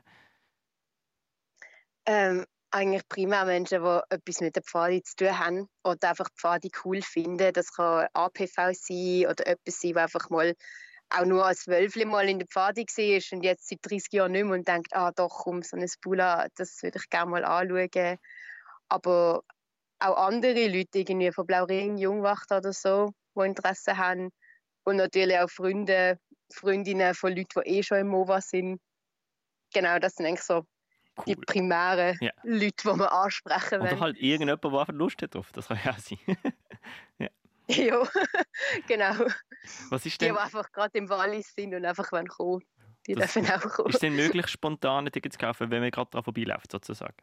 Ähm, 2.05 2.45
eigentlich 2.71 3.07
primär 3.09 3.45
Menschen, 3.45 3.83
die 3.83 3.99
etwas 4.09 4.41
mit 4.41 4.55
der 4.55 4.61
Pfade 4.61 5.01
zu 5.01 5.15
tun 5.15 5.39
haben 5.39 5.67
oder 5.83 6.09
einfach 6.09 6.29
die 6.29 6.39
Pfade 6.39 6.69
cool 6.83 7.01
finden. 7.01 7.51
Das 7.53 7.73
kann 7.73 8.07
APV 8.13 8.71
sein 8.73 9.25
oder 9.25 9.47
etwas 9.47 9.79
sein, 9.79 9.95
was 9.95 10.03
einfach 10.03 10.29
mal 10.29 10.53
auch 11.09 11.25
nur 11.25 11.43
als 11.43 11.65
Wölfli 11.67 12.05
mal 12.05 12.29
in 12.29 12.37
der 12.37 12.47
Pfade 12.47 12.81
war 12.81 13.37
und 13.37 13.43
jetzt 13.43 13.67
seit 13.67 13.79
30 13.81 14.13
Jahren 14.13 14.31
nicht 14.33 14.43
mehr 14.45 14.53
und 14.53 14.67
denkt, 14.67 14.95
ah 14.95 15.11
doch, 15.11 15.41
komm, 15.43 15.63
so 15.63 15.75
ein 15.75 15.89
Bula, 16.03 16.47
das 16.55 16.83
würde 16.83 16.99
ich 16.99 17.09
gerne 17.09 17.31
mal 17.31 17.43
anschauen. 17.43 18.17
Aber 18.89 19.41
auch 19.97 20.17
andere 20.17 20.67
Leute, 20.67 20.99
irgendwie 20.99 21.31
von 21.31 21.47
Blauring, 21.47 21.97
Jungwacht 21.97 22.51
oder 22.51 22.73
so, 22.73 23.11
die 23.35 23.45
Interesse 23.45 23.97
haben. 23.97 24.31
Und 24.83 24.97
natürlich 24.97 25.37
auch 25.37 25.49
Freunde, 25.49 26.19
Freundinnen 26.51 27.13
von 27.13 27.35
Leuten, 27.35 27.61
die 27.65 27.69
eh 27.69 27.83
schon 27.83 27.99
im 27.99 28.07
MOVA 28.07 28.41
sind. 28.41 28.79
Genau, 29.73 29.99
das 29.99 30.15
sind 30.15 30.25
eigentlich 30.25 30.41
so 30.41 30.65
cool. 31.17 31.23
die 31.27 31.35
primären 31.35 32.17
ja. 32.21 32.31
Leute, 32.43 32.73
die 32.83 32.87
man 32.87 33.01
ansprechen 33.01 33.81
will. 33.81 33.91
Oder 33.91 33.99
halt 33.99 34.17
irgendjemand, 34.17 34.63
der 34.63 34.71
einfach 34.71 34.93
Lust 34.93 35.21
hat 35.21 35.35
drauf. 35.35 35.51
Das 35.53 35.67
kann 35.67 35.79
ja 35.83 35.91
auch 35.91 35.99
sein. 35.99 36.19
ja. 37.19 37.27
Ja, 37.67 38.03
genau. 38.87 39.25
Was 39.89 40.05
ist 40.05 40.19
denn? 40.19 40.29
Die, 40.29 40.33
die 40.33 40.39
einfach 40.39 40.71
gerade 40.71 40.97
im 40.97 41.07
Wallis 41.07 41.53
sind 41.53 41.75
und 41.75 41.85
einfach 41.85 42.09
kommen 42.09 42.27
wollen. 42.39 42.63
Die 43.05 43.13
das 43.13 43.33
dürfen 43.33 43.51
auch 43.51 43.61
kommen. 43.61 43.89
Ist 43.89 43.95
es 43.95 44.01
denn 44.01 44.15
möglich, 44.15 44.47
spontane 44.47 45.11
Tickets 45.11 45.37
zu 45.37 45.45
kaufen, 45.45 45.69
wenn 45.69 45.81
man 45.81 45.91
gerade 45.91 46.09
daran 46.09 46.23
vorbeiläuft, 46.23 46.71
sozusagen? 46.71 47.15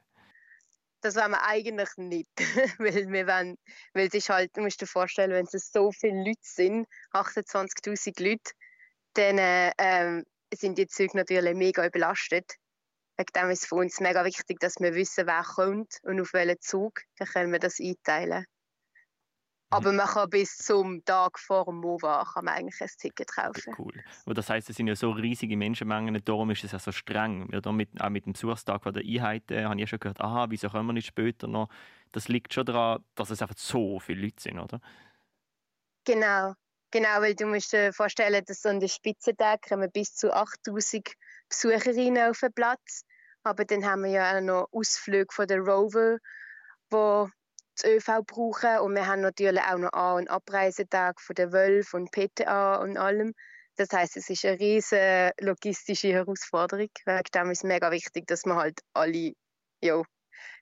Das 1.00 1.16
wollen 1.16 1.32
wir 1.32 1.42
eigentlich 1.44 1.90
nicht. 1.96 2.28
weil, 2.78 3.08
wir 3.08 3.26
wollen, 3.26 3.56
weil 3.94 4.08
es 4.08 4.14
ist 4.14 4.28
halt, 4.28 4.56
du 4.56 4.62
musst 4.62 4.80
dir 4.80 4.86
vorstellen, 4.86 5.32
wenn 5.32 5.46
es 5.50 5.70
so 5.72 5.92
viele 5.92 6.24
Leute 6.24 6.40
sind, 6.42 6.86
28'000 7.12 8.22
Leute, 8.22 8.52
dann 9.14 9.72
ähm, 9.78 10.24
sind 10.52 10.78
die 10.78 10.86
Züge 10.86 11.16
natürlich 11.16 11.54
mega 11.54 11.88
belastet. 11.88 12.54
Wegen 13.16 13.32
dem 13.34 13.50
ist 13.50 13.62
es 13.62 13.68
für 13.68 13.76
uns 13.76 14.00
mega 14.00 14.24
wichtig, 14.24 14.60
dass 14.60 14.76
wir 14.78 14.94
wissen, 14.94 15.26
wer 15.26 15.42
kommt 15.42 15.98
und 16.02 16.20
auf 16.20 16.32
welchen 16.34 16.60
Zug. 16.60 17.00
Dann 17.18 17.28
können 17.28 17.52
wir 17.52 17.58
das 17.58 17.78
einteilen. 17.80 18.44
Aber 19.70 19.92
man 19.92 20.06
kann 20.06 20.30
bis 20.30 20.58
zum 20.58 21.04
Tag 21.04 21.38
vor 21.38 21.64
dem 21.64 21.78
MOVA 21.78 22.24
kann 22.32 22.44
man 22.44 22.54
eigentlich 22.54 22.80
ein 22.80 22.88
Ticket 22.98 23.34
kaufen. 23.34 23.74
Cool. 23.76 23.94
Aber 24.24 24.34
das 24.34 24.48
heißt, 24.48 24.70
es 24.70 24.76
sind 24.76 24.86
ja 24.86 24.94
so 24.94 25.10
riesige 25.10 25.56
Menschenmengen, 25.56 26.24
darum 26.24 26.50
ist 26.50 26.62
es 26.62 26.72
ja 26.72 26.78
so 26.78 26.92
streng. 26.92 27.48
Ja, 27.52 27.72
mit, 27.72 28.00
auch 28.00 28.08
mit 28.08 28.26
dem 28.26 28.34
Besuchstag 28.34 28.84
von 28.84 28.94
der 28.94 29.02
Einheit 29.02 29.50
äh, 29.50 29.64
habe 29.64 29.80
ich 29.80 29.90
schon 29.90 29.98
gehört, 29.98 30.20
aha, 30.20 30.46
wieso 30.50 30.68
können 30.68 30.86
wir 30.86 30.92
nicht 30.92 31.06
später 31.06 31.48
noch? 31.48 31.68
Das 32.12 32.28
liegt 32.28 32.54
schon 32.54 32.64
daran, 32.64 33.04
dass 33.16 33.30
es 33.30 33.42
einfach 33.42 33.56
so 33.58 33.98
viele 33.98 34.22
Leute 34.22 34.40
sind, 34.40 34.60
oder? 34.60 34.80
Genau, 36.04 36.54
genau, 36.92 37.20
weil 37.20 37.34
du 37.34 37.46
musst 37.46 37.72
dir 37.72 37.92
vorstellen, 37.92 38.44
dass 38.46 38.64
an 38.64 38.78
den 38.78 38.88
Spitzentag 38.88 39.62
kommen 39.62 39.90
bis 39.90 40.14
zu 40.14 40.32
8000 40.32 41.12
Besucherinnen 41.48 42.30
auf 42.30 42.38
den 42.38 42.52
Platz. 42.52 43.04
Aber 43.42 43.64
dann 43.64 43.84
haben 43.84 44.04
wir 44.04 44.10
ja 44.10 44.36
auch 44.36 44.40
noch 44.40 44.68
Ausflüge 44.70 45.32
von 45.32 45.48
der 45.48 45.58
Rover, 45.58 46.18
wo 46.90 47.28
das 47.76 47.90
ÖV 47.90 48.22
brauchen. 48.26 48.78
Und 48.80 48.94
wir 48.94 49.06
haben 49.06 49.20
natürlich 49.20 49.62
auch 49.62 49.78
noch 49.78 49.92
An- 49.92 50.16
und 50.16 50.30
Abreisetag 50.30 51.20
von 51.20 51.34
der 51.34 51.52
Wölf 51.52 51.94
und 51.94 52.10
PTA 52.10 52.76
und 52.76 52.96
allem. 52.96 53.34
Das 53.76 53.90
heißt, 53.92 54.16
es 54.16 54.30
ist 54.30 54.44
eine 54.44 54.58
riesige 54.58 55.32
logistische 55.40 56.08
Herausforderung. 56.08 56.88
Wegen 57.04 57.30
dem 57.34 57.50
ist 57.50 57.58
es 57.58 57.64
mega 57.64 57.90
wichtig, 57.90 58.26
dass 58.26 58.44
wir 58.46 58.56
halt 58.56 58.80
alle 58.94 59.34
ja, 59.82 59.98
ein 59.98 60.04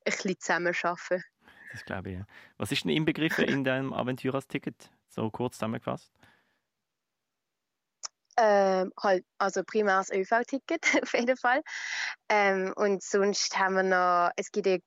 bisschen 0.04 0.38
zusammen 0.38 0.74
arbeiten. 0.82 1.24
Das 1.72 1.84
glaube 1.84 2.10
ich. 2.10 2.18
Was 2.56 2.72
ist 2.72 2.84
denn 2.84 2.90
inbegriffen 2.90 3.44
in 3.44 3.64
deinem 3.64 3.92
Aventuras-Ticket? 3.92 4.90
So 5.08 5.30
kurz 5.30 5.54
zusammengefasst. 5.54 6.12
Ähm, 8.36 8.92
halt, 9.00 9.24
also 9.38 9.62
primär 9.64 9.98
das 9.98 10.10
ÖV-Ticket 10.10 11.02
auf 11.02 11.12
jeden 11.14 11.36
Fall. 11.36 11.62
Ähm, 12.28 12.72
und 12.76 13.02
sonst 13.02 13.56
haben 13.58 13.76
wir 13.76 13.82
noch, 13.84 14.30
es 14.36 14.50
gibt 14.50 14.66
ein 14.66 14.82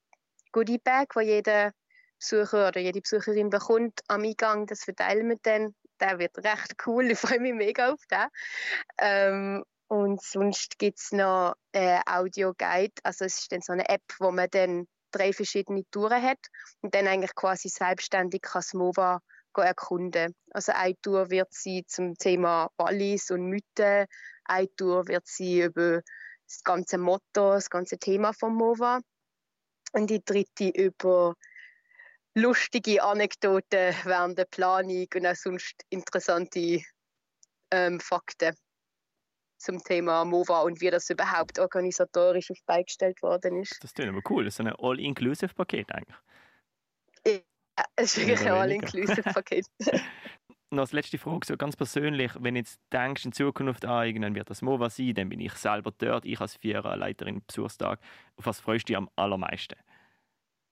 Goodie-Bag, 0.52 1.14
wo 1.14 1.20
jeder 1.20 1.72
Besucher 2.18 2.68
oder 2.68 2.80
jede 2.80 3.00
Besucherin 3.00 3.50
bekommt 3.50 4.00
am 4.08 4.22
Eingang. 4.22 4.66
Das 4.66 4.84
verteilen 4.84 5.28
wir 5.28 5.38
dann. 5.42 5.74
Der 6.00 6.18
wird 6.18 6.38
recht 6.38 6.74
cool, 6.86 7.10
ich 7.10 7.18
freue 7.18 7.40
mich 7.40 7.54
mega 7.54 7.92
auf 7.92 8.00
den. 8.10 8.26
Ähm, 8.98 9.64
und 9.88 10.22
sonst 10.22 10.78
gibt 10.78 10.98
es 10.98 11.12
noch 11.12 11.54
äh, 11.72 12.00
Audio-Guide. 12.06 12.94
Also 13.02 13.24
es 13.24 13.38
ist 13.38 13.52
dann 13.52 13.62
so 13.62 13.72
eine 13.72 13.88
App, 13.88 14.02
wo 14.18 14.30
man 14.30 14.48
dann 14.50 14.86
drei 15.10 15.32
verschiedene 15.32 15.84
Touren 15.90 16.22
hat 16.22 16.38
und 16.82 16.94
dann 16.94 17.06
eigentlich 17.06 17.34
quasi 17.34 17.68
selbstständig 17.68 18.42
kann 18.42 18.60
das 18.60 18.74
MOVA 18.74 19.20
erkunden. 19.56 20.36
Also 20.50 20.72
eine 20.72 20.94
Tour 21.02 21.30
wird 21.30 21.52
sie 21.52 21.84
zum 21.86 22.14
Thema 22.14 22.70
Wallis 22.76 23.30
und 23.30 23.48
Mythen, 23.48 24.06
eine 24.44 24.74
Tour 24.76 25.08
wird 25.08 25.26
sie 25.26 25.62
über 25.62 26.02
das 26.46 26.62
ganze 26.62 26.98
Motto, 26.98 27.52
das 27.52 27.68
ganze 27.68 27.98
Thema 27.98 28.32
vom 28.32 28.54
MOVA 28.54 29.00
und 29.92 30.10
die 30.10 30.24
dritte 30.24 30.68
über 30.68 31.34
lustige 32.40 33.02
Anekdoten 33.02 33.94
während 34.04 34.38
der 34.38 34.44
Planung 34.46 35.06
und 35.14 35.26
auch 35.26 35.34
sonst 35.34 35.74
interessante 35.90 36.80
ähm, 37.70 38.00
Fakten 38.00 38.54
zum 39.58 39.82
Thema 39.82 40.24
MOVA 40.24 40.62
und 40.62 40.80
wie 40.80 40.90
das 40.90 41.10
überhaupt 41.10 41.58
organisatorisch 41.58 42.50
auf 42.50 42.58
beigestellt 42.66 43.20
worden 43.22 43.62
ist. 43.62 43.76
Das 43.82 43.92
klingt 43.92 44.10
aber 44.10 44.22
cool. 44.30 44.44
Das 44.44 44.54
ist 44.54 44.60
ein 44.60 44.68
All-Inclusive-Paket 44.68 45.92
eigentlich. 45.92 46.16
Ja, 47.26 47.84
es 47.96 48.16
ist 48.16 48.18
wirklich 48.18 48.40
ein 48.40 48.52
All-Inclusive-Paket. 48.52 49.66
Noch 50.70 50.82
als 50.82 50.92
letzte 50.92 51.16
Frage, 51.16 51.46
so 51.46 51.56
ganz 51.56 51.76
persönlich, 51.76 52.32
wenn 52.38 52.54
du 52.54 52.60
jetzt 52.60 52.78
denkst 52.92 53.24
in 53.24 53.32
Zukunft, 53.32 53.86
ah, 53.86 54.04
irgendwann 54.04 54.34
wird 54.34 54.50
das 54.50 54.60
MOVA 54.60 54.90
sein, 54.90 55.14
dann 55.14 55.30
bin 55.30 55.40
ich 55.40 55.54
selber 55.54 55.92
dort, 55.96 56.26
ich 56.26 56.40
als 56.40 56.56
Viererleiterin 56.56 57.42
Besuchstag. 57.46 58.00
Auf 58.36 58.46
was 58.46 58.60
freust 58.60 58.86
du 58.88 58.92
dich 58.92 58.96
am 58.96 59.08
allermeisten? 59.16 59.78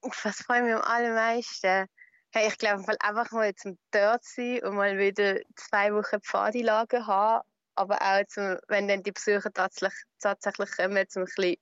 Auf 0.01 0.25
was 0.25 0.37
freue 0.37 0.59
ich 0.59 0.63
mich 0.65 0.75
am 0.75 0.81
allermeisten? 0.81 1.87
Hey, 2.31 2.47
ich 2.47 2.57
glaube 2.57 2.83
einfach 2.99 3.31
mal 3.31 3.53
zum 3.55 3.77
dort 3.91 4.23
sein 4.23 4.63
und 4.63 4.75
mal 4.75 4.97
wieder 4.97 5.39
zwei 5.55 5.93
Wochen 5.93 6.21
Pfadilager 6.21 7.07
haben, 7.07 7.47
aber 7.75 8.01
auch 8.01 8.25
zum, 8.27 8.57
wenn 8.67 8.87
dann 8.87 9.03
die 9.03 9.11
Besucher 9.11 9.51
tatsächlich, 9.51 9.99
tatsächlich 10.19 10.69
kommen, 10.71 11.07
zum 11.09 11.25
bisschen, 11.25 11.55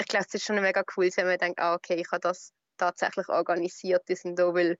ich 0.00 0.06
glaube, 0.08 0.26
es 0.28 0.34
ist 0.34 0.44
schon 0.44 0.60
mega 0.60 0.82
cool, 0.96 1.08
wenn 1.16 1.26
man 1.26 1.38
denkt, 1.38 1.60
ah, 1.60 1.74
okay, 1.74 1.94
ich 1.94 2.10
habe 2.10 2.20
das 2.20 2.52
tatsächlich 2.76 3.28
organisiert, 3.28 4.08
die 4.08 4.16
sind 4.16 4.38
da, 4.38 4.52
weil 4.52 4.76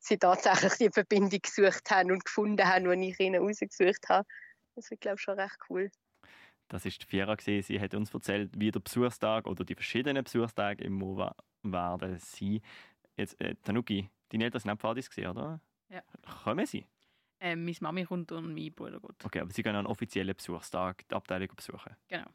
sie 0.00 0.18
tatsächlich 0.18 0.74
die 0.74 0.90
Verbindung 0.90 1.40
gesucht 1.40 1.90
haben 1.90 2.10
und 2.10 2.24
gefunden 2.24 2.66
haben, 2.66 3.00
die 3.00 3.10
ich 3.10 3.20
ihnen 3.20 3.42
rausgesucht 3.42 4.08
habe. 4.08 4.28
Das 4.74 4.90
ist, 4.90 5.00
glaube 5.00 5.16
ich, 5.16 5.22
schon 5.22 5.38
recht 5.38 5.58
cool. 5.70 5.90
Das 6.72 6.86
ist 6.86 7.02
die 7.02 7.06
Fiera 7.06 7.34
gesehen. 7.34 7.62
Sie 7.62 7.78
hat 7.78 7.94
uns 7.94 8.14
erzählt, 8.14 8.50
wie 8.56 8.70
der 8.70 8.80
Besuchstag 8.80 9.46
oder 9.46 9.62
die 9.62 9.74
verschiedenen 9.74 10.24
Besuchstage 10.24 10.82
im 10.84 10.94
MOVA 10.94 11.36
werden 11.62 12.18
sein. 12.18 12.60
Jetzt, 13.14 13.38
äh, 13.42 13.56
Tanuki, 13.62 14.08
deine 14.30 14.44
Eltern 14.44 14.60
sind 14.60 14.70
auch 14.70 14.78
Pfadis 14.78 15.10
gesehen, 15.10 15.28
oder? 15.28 15.60
Ja. 15.90 16.02
Kommen 16.42 16.64
sie? 16.64 16.86
Ähm, 17.40 17.66
meine 17.66 17.76
Mami 17.80 18.04
kommt 18.04 18.32
und 18.32 18.54
mein 18.54 18.72
Bruder 18.72 19.00
geht. 19.00 19.22
Okay, 19.22 19.40
aber 19.40 19.50
sie 19.50 19.62
gehen 19.62 19.74
an 19.74 19.80
einen 19.80 19.86
offiziellen 19.86 20.34
Besuchstag 20.34 21.06
die 21.06 21.14
Abteilung 21.14 21.54
besuchen. 21.54 21.94
Genau. 22.08 22.30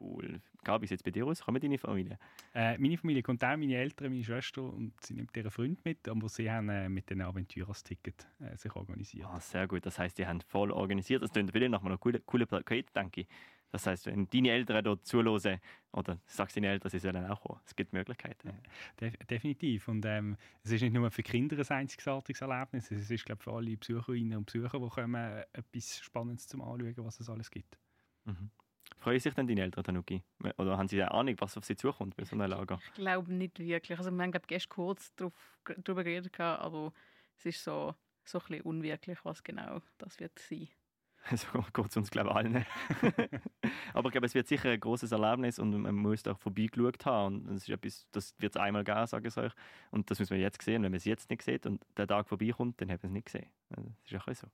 Cool. 0.00 0.40
Gabi, 0.64 0.84
wie 0.84 0.86
sieht 0.88 1.00
es 1.00 1.02
bei 1.02 1.10
dir 1.10 1.26
aus? 1.26 1.42
Kommen 1.42 1.60
deine 1.60 1.78
Familie? 1.78 2.18
Äh, 2.54 2.78
meine 2.78 2.96
Familie 2.96 3.22
kommt 3.22 3.44
auch, 3.44 3.56
meine 3.56 3.76
Eltern, 3.76 4.10
meine 4.10 4.24
Schwester 4.24 4.62
und 4.62 4.94
sie 5.04 5.14
nimmt 5.14 5.36
ihren 5.36 5.50
Freund 5.50 5.84
mit, 5.84 6.08
aber 6.08 6.28
sie 6.28 6.50
haben 6.50 6.70
äh, 6.70 6.88
mit 6.88 7.10
den 7.10 7.20
Aventuras-Ticket 7.20 8.26
äh, 8.40 8.56
sich 8.56 8.74
organisiert. 8.74 9.26
Ah, 9.26 9.38
sehr 9.38 9.68
gut. 9.68 9.84
Das 9.84 9.98
heißt, 9.98 10.18
die 10.18 10.26
haben 10.26 10.40
voll 10.40 10.70
organisiert. 10.72 11.22
Das 11.22 11.30
klingt 11.30 11.52
wieder 11.54 11.68
nach 11.68 11.84
einem 11.84 12.00
coolen, 12.00 12.24
coolen 12.24 12.46
Paket, 12.46 12.94
denke 12.96 13.22
ich. 13.22 13.28
Das 13.72 13.86
heißt, 13.86 14.06
wenn 14.06 14.28
deine 14.28 14.50
Eltern 14.50 14.84
dort 14.84 15.06
zuhören, 15.06 15.58
oder 15.92 16.18
sagst 16.26 16.56
deinen 16.56 16.64
Eltern, 16.64 16.90
sie 16.90 16.98
sollen 16.98 17.24
auch 17.26 17.40
kommen. 17.40 17.60
Es 17.64 17.74
gibt 17.74 17.94
Möglichkeiten. 17.94 18.48
Ja, 18.48 18.54
de 19.00 19.12
definitiv. 19.24 19.88
Und 19.88 20.04
ähm, 20.04 20.36
es 20.62 20.72
ist 20.72 20.82
nicht 20.82 20.92
nur 20.92 21.10
für 21.10 21.22
Kinder 21.22 21.56
ein 21.56 21.76
einzigartiges 21.78 22.42
Erlebnis, 22.42 22.90
es 22.90 23.10
ist, 23.10 23.24
glaube 23.24 23.42
für 23.42 23.52
alle 23.52 23.76
Besucherinnen 23.76 24.36
und 24.36 24.44
Besucher, 24.44 24.78
die 24.78 24.88
kommen, 24.88 25.42
etwas 25.52 26.00
Spannendes 26.00 26.46
zum 26.46 26.60
Anschauen, 26.60 26.94
was 26.98 27.18
es 27.18 27.30
alles 27.30 27.50
gibt. 27.50 27.78
Mhm. 28.24 28.50
Freuen 28.98 29.20
sich 29.20 29.34
denn 29.34 29.46
deine 29.46 29.62
Eltern, 29.62 29.84
Tanuki? 29.84 30.22
Oder 30.58 30.76
haben 30.76 30.88
sie 30.88 31.00
eine 31.00 31.10
Ahnung, 31.10 31.34
was 31.38 31.56
auf 31.56 31.64
sie 31.64 31.74
zukommt 31.74 32.14
bei 32.16 32.24
so 32.24 32.36
einem 32.36 32.50
Lager? 32.50 32.78
Ich 32.86 32.92
glaube 32.92 33.32
nicht 33.32 33.58
wirklich. 33.58 33.98
Also 33.98 34.10
wir 34.10 34.22
haben 34.22 34.30
glaube 34.30 34.46
gestern 34.46 34.68
kurz 34.68 35.14
drauf, 35.16 35.32
darüber 35.64 36.04
geredet, 36.04 36.38
aber 36.38 36.92
es 37.38 37.46
ist 37.46 37.64
so, 37.64 37.94
so 38.24 38.38
ein 38.38 38.44
bisschen 38.46 38.60
unwirklich, 38.62 39.18
was 39.24 39.42
genau 39.42 39.80
das 39.96 40.20
wird 40.20 40.38
sein. 40.38 40.68
So 40.68 40.81
geht 41.72 41.88
es 41.88 41.96
uns, 41.96 42.10
glaube 42.10 42.30
ich, 42.30 42.36
allen. 42.36 42.66
Aber 43.94 44.08
ich 44.08 44.12
glaube, 44.12 44.26
es 44.26 44.34
wird 44.34 44.48
sicher 44.48 44.70
ein 44.70 44.80
großes 44.80 45.12
Erlebnis 45.12 45.58
und 45.58 45.76
man 45.80 45.94
muss 45.94 46.22
da 46.22 46.34
vorbeigeschaut 46.34 47.04
haben. 47.06 47.46
Und 47.46 47.54
das, 47.54 47.62
ist 47.62 47.68
etwas, 47.68 48.06
das 48.12 48.34
wird 48.38 48.56
es 48.56 48.60
einmal 48.60 48.84
geben, 48.84 49.06
sage 49.06 49.28
ich 49.28 49.36
euch. 49.36 49.52
Und 49.90 50.10
das 50.10 50.18
müssen 50.18 50.34
wir 50.34 50.40
jetzt 50.40 50.60
sehen. 50.62 50.82
Wenn 50.82 50.92
man 50.92 50.98
es 50.98 51.04
jetzt 51.04 51.30
nicht 51.30 51.42
sieht 51.42 51.66
und 51.66 51.84
der 51.96 52.06
Tag 52.06 52.28
vorbeikommt, 52.28 52.80
dann 52.80 52.90
haben 52.90 53.02
wir 53.02 53.08
es 53.08 53.12
nicht 53.12 53.26
gesehen. 53.26 53.46
Das 53.70 53.84
ist 54.04 54.28
auch 54.28 54.34
so. 54.34 54.48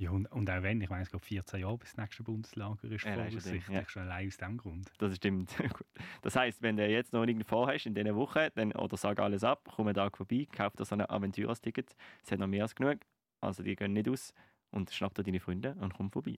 Ja, 0.00 0.10
und, 0.12 0.30
und 0.30 0.48
auch 0.48 0.62
wenn, 0.62 0.80
ich 0.80 0.88
meine, 0.88 1.02
es 1.02 1.10
geht 1.10 1.24
14 1.24 1.60
Jahre 1.60 1.76
bis 1.76 1.90
das 1.90 1.96
nächste 1.96 2.22
Bundeslager 2.22 2.84
ist, 2.84 3.04
ja, 3.04 3.14
voraussichtlich, 3.14 3.68
ja. 3.68 3.88
schon 3.88 4.02
allein 4.02 4.28
aus 4.28 4.36
diesem 4.36 4.56
Grund. 4.56 4.92
Das 4.98 5.16
stimmt. 5.16 5.52
das 6.22 6.36
heisst, 6.36 6.62
wenn 6.62 6.76
du 6.76 6.86
jetzt 6.86 7.12
noch 7.12 7.24
irgendwie 7.24 7.44
vorhast 7.44 7.86
in 7.86 7.94
dieser 7.94 8.14
Woche, 8.14 8.52
dann, 8.54 8.70
oder 8.72 8.96
sag 8.96 9.18
alles 9.18 9.42
ab, 9.42 9.68
komm 9.74 9.88
einen 9.88 9.96
Tag 9.96 10.16
vorbei, 10.16 10.46
kauf 10.52 10.76
dir 10.76 10.84
so 10.84 10.94
ein 10.94 11.00
Aventuras-Ticket, 11.00 11.96
es 12.22 12.30
hat 12.30 12.38
noch 12.38 12.46
mehr 12.46 12.62
als 12.62 12.76
genug, 12.76 13.00
also 13.40 13.64
die 13.64 13.74
gehen 13.74 13.92
nicht 13.92 14.08
aus 14.08 14.32
und 14.70 14.90
schnapp 14.90 15.14
dir 15.14 15.22
deine 15.22 15.40
Freunde 15.40 15.74
und 15.80 15.94
komm 15.94 16.10
vorbei. 16.10 16.36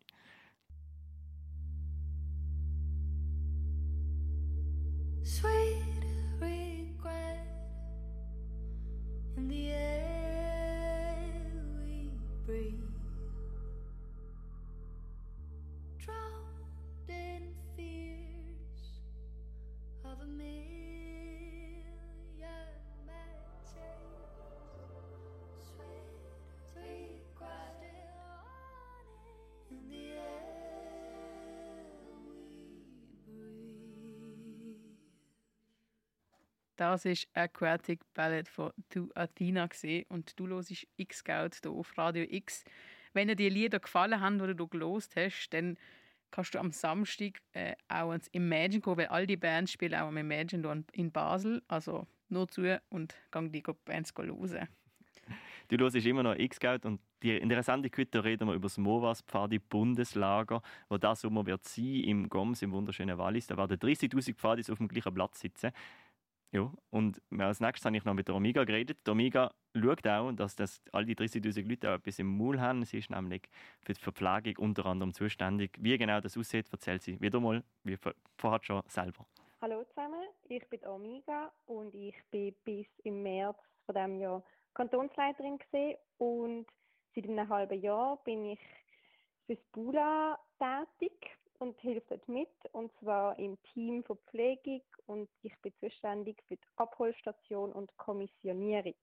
Sweet 5.22 5.59
Das 36.80 37.04
ist 37.04 37.28
Aquatic 37.34 38.00
Ballet 38.14 38.48
von 38.48 38.72
Du 38.88 39.10
Athena 39.14 39.68
und 40.08 40.40
du 40.40 40.48
hörst 40.48 40.86
X-Scout 40.96 41.50
hier 41.62 41.72
auf 41.72 41.98
Radio 41.98 42.24
X. 42.26 42.64
Wenn 43.12 43.28
dir 43.28 43.36
die 43.36 43.50
Lieder 43.50 43.80
gefallen 43.80 44.18
haben, 44.18 44.38
die 44.38 44.54
du 44.54 44.66
gelost 44.66 45.14
hast, 45.14 45.50
dann 45.50 45.76
kannst 46.30 46.54
du 46.54 46.58
am 46.58 46.72
Samstag 46.72 47.42
äh, 47.52 47.74
auch 47.88 48.14
ins 48.14 48.28
Imagine 48.28 48.80
gehen, 48.80 48.96
weil 48.96 49.08
all 49.08 49.26
die 49.26 49.36
Bands 49.36 49.72
spielen 49.72 49.94
auch 49.94 50.08
am 50.08 50.16
Imagine 50.16 50.66
hier 50.66 50.84
in 50.92 51.12
Basel. 51.12 51.60
Also 51.68 52.06
nur 52.30 52.48
zu 52.48 52.80
und 52.88 53.14
gang 53.30 53.52
die 53.52 53.62
Bands 53.84 54.14
hören. 54.16 54.66
Du 55.68 55.76
hörst 55.76 55.96
immer 55.96 56.22
noch 56.22 56.34
X-Scout 56.34 56.88
und 56.88 56.98
die, 57.22 57.36
in 57.36 57.50
der 57.50 57.62
Sendung 57.62 57.92
heute 57.94 58.24
reden 58.24 58.48
wir 58.48 58.54
über 58.54 58.68
das 58.68 58.78
MOVAS 58.78 59.20
Pfadi 59.20 59.58
Bundeslager, 59.58 60.62
wo 60.88 60.96
das 60.96 61.20
Sommer 61.20 61.44
wird 61.44 61.62
sein 61.62 62.04
im 62.04 62.30
Goms 62.30 62.62
im 62.62 62.72
wunderschönen 62.72 63.18
Wallis. 63.18 63.46
Da 63.46 63.58
werden 63.58 63.76
30'000 63.76 64.34
Pfadis 64.34 64.70
auf 64.70 64.78
dem 64.78 64.88
gleichen 64.88 65.12
Platz 65.12 65.40
sitzen. 65.40 65.72
Ja, 66.52 66.72
und 66.90 67.22
als 67.38 67.60
nächstes 67.60 67.84
habe 67.84 67.96
ich 67.96 68.04
noch 68.04 68.14
mit 68.14 68.26
der 68.26 68.34
Omega 68.34 68.64
geredet. 68.64 69.06
Die 69.06 69.10
Omega 69.10 69.54
schaut 69.72 70.06
auch, 70.06 70.32
dass 70.32 70.56
das, 70.56 70.82
all 70.90 71.04
die 71.04 71.14
30'000 71.14 71.68
Leute 71.68 71.90
auch 71.90 71.94
etwas 71.94 72.18
im 72.18 72.26
Maul 72.26 72.60
haben. 72.60 72.84
Sie 72.84 72.98
ist 72.98 73.08
nämlich 73.08 73.48
für 73.82 73.92
die 73.92 74.00
Verpflegung 74.00 74.56
unter 74.58 74.86
anderem 74.86 75.12
zuständig. 75.14 75.78
Wie 75.80 75.96
genau 75.96 76.20
das 76.20 76.36
aussieht, 76.36 76.66
erzählt 76.72 77.02
sie 77.02 77.20
wieder 77.20 77.38
mal, 77.38 77.62
wie 77.84 77.96
vorher 78.36 78.64
schon 78.64 78.82
selber. 78.88 79.26
Hallo 79.60 79.84
zusammen, 79.84 80.26
ich 80.48 80.66
bin 80.68 80.84
Omega 80.86 81.52
und 81.66 81.94
ich 81.94 82.16
bin 82.30 82.54
bis 82.64 82.86
im 83.04 83.22
März 83.22 83.58
von 83.86 83.94
diesem 83.94 84.18
Jahr 84.18 84.42
Kantonsleiterin 84.74 85.58
gewesen. 85.58 85.98
und 86.18 86.66
seit 87.14 87.28
einem 87.28 87.48
halben 87.48 87.80
Jahr 87.80 88.16
bin 88.24 88.44
ich 88.46 88.60
fürs 89.46 89.60
Bula 89.72 90.38
tätig 90.58 91.39
und 91.60 91.78
hilft 91.80 92.10
dort 92.10 92.26
mit, 92.26 92.48
und 92.72 92.90
zwar 92.98 93.38
im 93.38 93.62
Team 93.74 94.02
für 94.02 94.16
Pflegung 94.16 94.82
und 95.06 95.28
ich 95.42 95.56
bin 95.60 95.72
zuständig 95.78 96.42
für 96.48 96.56
die 96.56 96.66
Abholstation 96.76 97.72
und 97.72 97.94
Kommissionierung. 97.98 98.94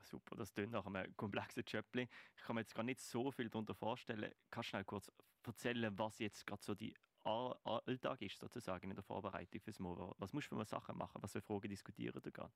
Super, 0.00 0.36
das 0.36 0.52
klingt 0.52 0.72
nach 0.72 0.86
einem 0.86 1.16
komplexen 1.16 1.62
Job. 1.66 1.84
Ich 1.94 2.42
kann 2.42 2.56
mir 2.56 2.62
jetzt 2.62 2.74
gar 2.74 2.82
nicht 2.82 3.00
so 3.00 3.30
viel 3.30 3.48
darunter 3.48 3.74
vorstellen. 3.74 4.32
Kannst 4.50 4.68
du 4.68 4.70
schnell 4.70 4.84
kurz 4.84 5.12
erzählen, 5.46 5.96
was 5.98 6.18
jetzt 6.18 6.46
gerade 6.46 6.62
so 6.62 6.74
die 6.74 6.94
Alltag 7.22 8.20
ist, 8.22 8.38
sozusagen 8.38 8.90
in 8.90 8.96
der 8.96 9.04
Vorbereitung 9.04 9.60
fürs 9.60 9.78
Mova? 9.78 10.14
Was 10.18 10.32
musst 10.32 10.50
du 10.50 10.56
für 10.56 10.64
Sachen 10.64 10.96
machen? 10.96 11.22
Was 11.22 11.32
für 11.32 11.42
Fragen 11.42 11.68
diskutieren 11.68 12.20
du 12.22 12.32
gerade? 12.32 12.52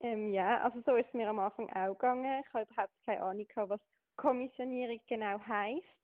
Ähm, 0.00 0.32
ja, 0.32 0.62
also 0.62 0.80
so 0.82 0.96
ist 0.96 1.08
es 1.08 1.14
mir 1.14 1.28
am 1.28 1.38
Anfang 1.38 1.68
auch 1.70 1.94
gegangen. 1.94 2.42
Ich 2.46 2.54
habe 2.54 2.66
überhaupt 2.70 2.92
keine 3.04 3.22
Ahnung, 3.22 3.46
was 3.56 3.80
Kommissionierung 4.16 5.00
genau 5.08 5.38
heißt. 5.40 6.03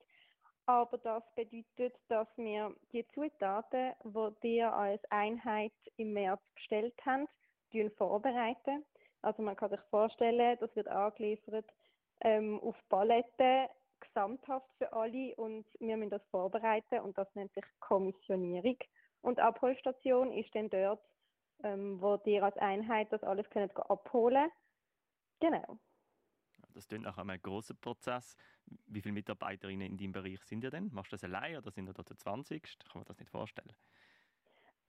Aber 0.65 0.97
das 0.99 1.23
bedeutet, 1.35 1.95
dass 2.07 2.27
wir 2.37 2.75
die 2.93 3.05
Zutaten, 3.13 3.93
die 4.03 4.33
wir 4.41 4.73
als 4.73 5.03
Einheit 5.09 5.73
im 5.97 6.13
März 6.13 6.41
bestellt 6.55 6.93
haben, 7.05 7.27
vorbereiten. 7.97 8.85
Also 9.21 9.41
man 9.41 9.55
kann 9.55 9.69
sich 9.69 9.79
vorstellen, 9.89 10.57
das 10.59 10.75
wird 10.75 10.87
angeliefert 10.87 11.65
ähm, 12.21 12.59
auf 12.61 12.75
Paletten, 12.89 13.67
gesamthaft 13.99 14.69
für 14.77 14.91
alle 14.93 15.35
und 15.35 15.65
wir 15.79 15.95
müssen 15.95 16.09
das 16.09 16.25
vorbereiten 16.31 16.99
und 16.99 17.17
das 17.17 17.33
nennt 17.35 17.53
sich 17.53 17.63
Kommissionierung. 17.79 18.77
Und 19.21 19.39
Abholstation 19.39 20.31
ist 20.33 20.53
dann 20.55 20.69
dort, 20.69 21.03
ähm, 21.63 22.01
wo 22.01 22.19
ihr 22.25 22.43
als 22.43 22.57
Einheit 22.57 23.11
das 23.11 23.23
alles 23.23 23.49
könnt 23.49 23.75
abholen 23.77 24.49
Genau. 25.39 25.79
Das 26.73 26.87
klingt 26.87 27.03
nach 27.03 27.17
einem 27.17 27.41
großen 27.41 27.77
Prozess. 27.77 28.35
Wie 28.87 29.01
viele 29.01 29.13
Mitarbeiterinnen 29.13 29.87
in 29.87 29.97
deinem 29.97 30.11
Bereich 30.11 30.43
sind 30.43 30.63
ihr 30.63 30.71
denn? 30.71 30.89
Machst 30.93 31.11
du 31.11 31.15
das 31.15 31.23
allein 31.23 31.57
oder 31.57 31.71
sind 31.71 31.87
ihr 31.87 31.93
da 31.93 32.05
zu 32.05 32.15
20? 32.15 32.61
Kann 32.79 33.01
man 33.01 33.05
das 33.05 33.19
nicht 33.19 33.31
vorstellen? 33.31 33.73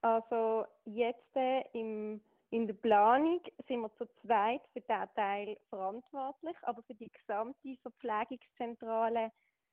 Also 0.03 0.67
jetzt 0.85 1.37
äh, 1.37 1.63
im, 1.73 2.21
in 2.51 2.67
der 2.67 2.75
Planung 2.75 3.41
sind 3.69 3.81
wir 3.81 3.95
zu 3.97 4.07
zweit 4.23 4.63
für 4.73 4.81
diesen 4.81 5.15
Teil 5.15 5.57
verantwortlich, 5.69 6.57
aber 6.63 6.83
für 6.83 6.95
die 6.95 7.11
gesamte 7.11 7.77
Verpflegungszentrale 7.83 9.31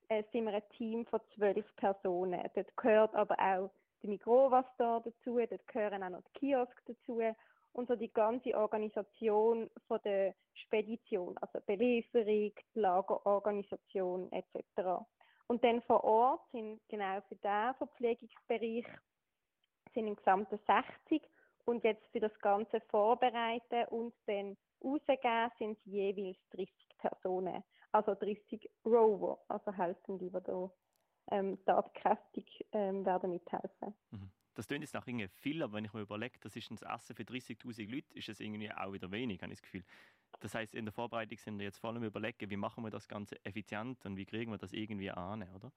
äh, 0.08 0.22
sind 0.32 0.44
wir 0.44 0.54
ein 0.54 0.68
Team 0.76 1.04
von 1.06 1.20
zwölf 1.34 1.66
Personen. 1.76 2.48
Dort 2.54 2.76
gehört 2.76 3.14
aber 3.14 3.36
auch 3.38 3.70
die 4.02 4.08
Migrovas 4.08 4.66
da 4.78 5.00
dazu, 5.00 5.38
dort 5.38 5.66
gehören 5.66 6.02
auch 6.02 6.10
noch 6.10 6.22
die 6.22 6.38
Kiosk 6.38 6.80
dazu 6.86 7.20
und 7.72 7.88
so 7.88 7.96
die 7.96 8.12
ganze 8.12 8.56
Organisation 8.56 9.70
von 9.86 10.00
der 10.04 10.34
Spedition, 10.54 11.36
also 11.38 11.60
Belieferung, 11.66 12.52
Lagerorganisation 12.74 14.30
etc. 14.32 15.04
Und 15.46 15.64
dann 15.64 15.82
vor 15.82 16.04
Ort 16.04 16.42
sind 16.52 16.80
genau 16.88 17.20
für 17.28 17.36
diesen 17.36 17.74
Verpflegungsbereich 17.74 18.86
sind 19.94 20.06
im 20.06 20.16
Gesamten 20.16 20.58
60 20.66 21.22
und 21.64 21.84
jetzt 21.84 22.06
für 22.12 22.20
das 22.20 22.36
ganze 22.40 22.80
Vorbereiten 22.82 23.84
und 23.90 24.14
dann 24.26 24.56
rausgeben 24.82 25.50
sind 25.58 25.78
es 25.78 25.84
jeweils 25.84 26.38
30 26.50 26.68
Personen, 26.98 27.62
also 27.92 28.14
30 28.14 28.70
Rover, 28.84 29.38
also 29.48 29.72
Helfende, 29.72 30.30
die 30.30 30.42
da 30.44 30.70
ähm, 31.30 31.58
tatkräftig 31.64 32.66
ähm, 32.72 33.04
werden 33.04 33.30
mithelfen. 33.30 33.94
Mhm. 34.10 34.30
Das 34.54 34.66
klingt 34.66 34.82
jetzt 34.82 34.94
nach 34.94 35.06
irgendwie 35.06 35.28
viel, 35.28 35.62
aber 35.62 35.74
wenn 35.74 35.84
ich 35.84 35.92
mir 35.92 36.00
überlege, 36.00 36.38
das 36.40 36.56
ist 36.56 36.70
ein 36.70 36.78
Essen 36.94 37.14
für 37.14 37.22
30.000 37.22 37.90
Leute, 37.90 38.14
ist 38.14 38.28
es 38.28 38.40
irgendwie 38.40 38.70
auch 38.72 38.92
wieder 38.92 39.10
wenig, 39.10 39.42
habe 39.42 39.52
ich 39.52 39.60
das 39.60 39.62
Gefühl. 39.62 39.84
Das 40.40 40.54
heißt, 40.54 40.74
in 40.74 40.84
der 40.84 40.92
Vorbereitung 40.92 41.38
sind 41.38 41.58
wir 41.58 41.66
jetzt 41.66 41.78
vor 41.78 41.90
allem 41.90 42.02
überlegen, 42.02 42.50
wie 42.50 42.56
machen 42.56 42.82
wir 42.84 42.90
das 42.90 43.08
Ganze 43.08 43.36
effizient 43.44 44.04
und 44.06 44.16
wie 44.16 44.26
kriegen 44.26 44.50
wir 44.50 44.58
das 44.58 44.72
irgendwie 44.72 45.10
an, 45.10 45.42
oder? 45.54 45.72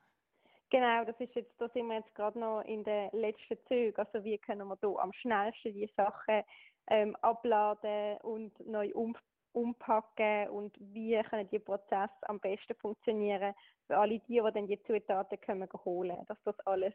Genau, 0.70 1.06
das 1.06 1.20
ist 1.20 1.36
jetzt, 1.36 1.54
da 1.60 1.70
sind 1.70 1.88
wir 1.88 1.98
jetzt 1.98 2.16
gerade 2.16 2.40
noch 2.40 2.62
in 2.62 2.84
den 2.84 3.10
letzten 3.12 3.58
Zügen. 3.68 3.96
Also 3.96 4.24
wie 4.24 4.40
können 4.40 4.68
wir 4.68 4.78
hier 4.82 5.00
am 5.00 5.14
schnellsten 5.14 5.74
die 5.74 5.90
Sachen 5.96 6.44
ähm, 6.88 7.16
abladen 7.18 8.18
und 8.22 8.60
neu 8.66 8.92
um, 8.94 9.16
umpacken 9.52 10.50
und 10.50 10.76
wie 10.80 11.22
können 11.24 11.48
die 11.50 11.60
Prozesse 11.60 12.12
am 12.24 12.40
besten 12.40 12.74
funktionieren 12.76 13.54
für 13.86 13.98
alle 13.98 14.20
die, 14.20 14.42
die 14.42 14.52
dann 14.52 14.68
die 14.68 14.82
Zutaten 14.84 15.40
können 15.42 15.70
holen, 15.86 16.18
dass 16.28 16.42
das 16.44 16.60
alles 16.62 16.94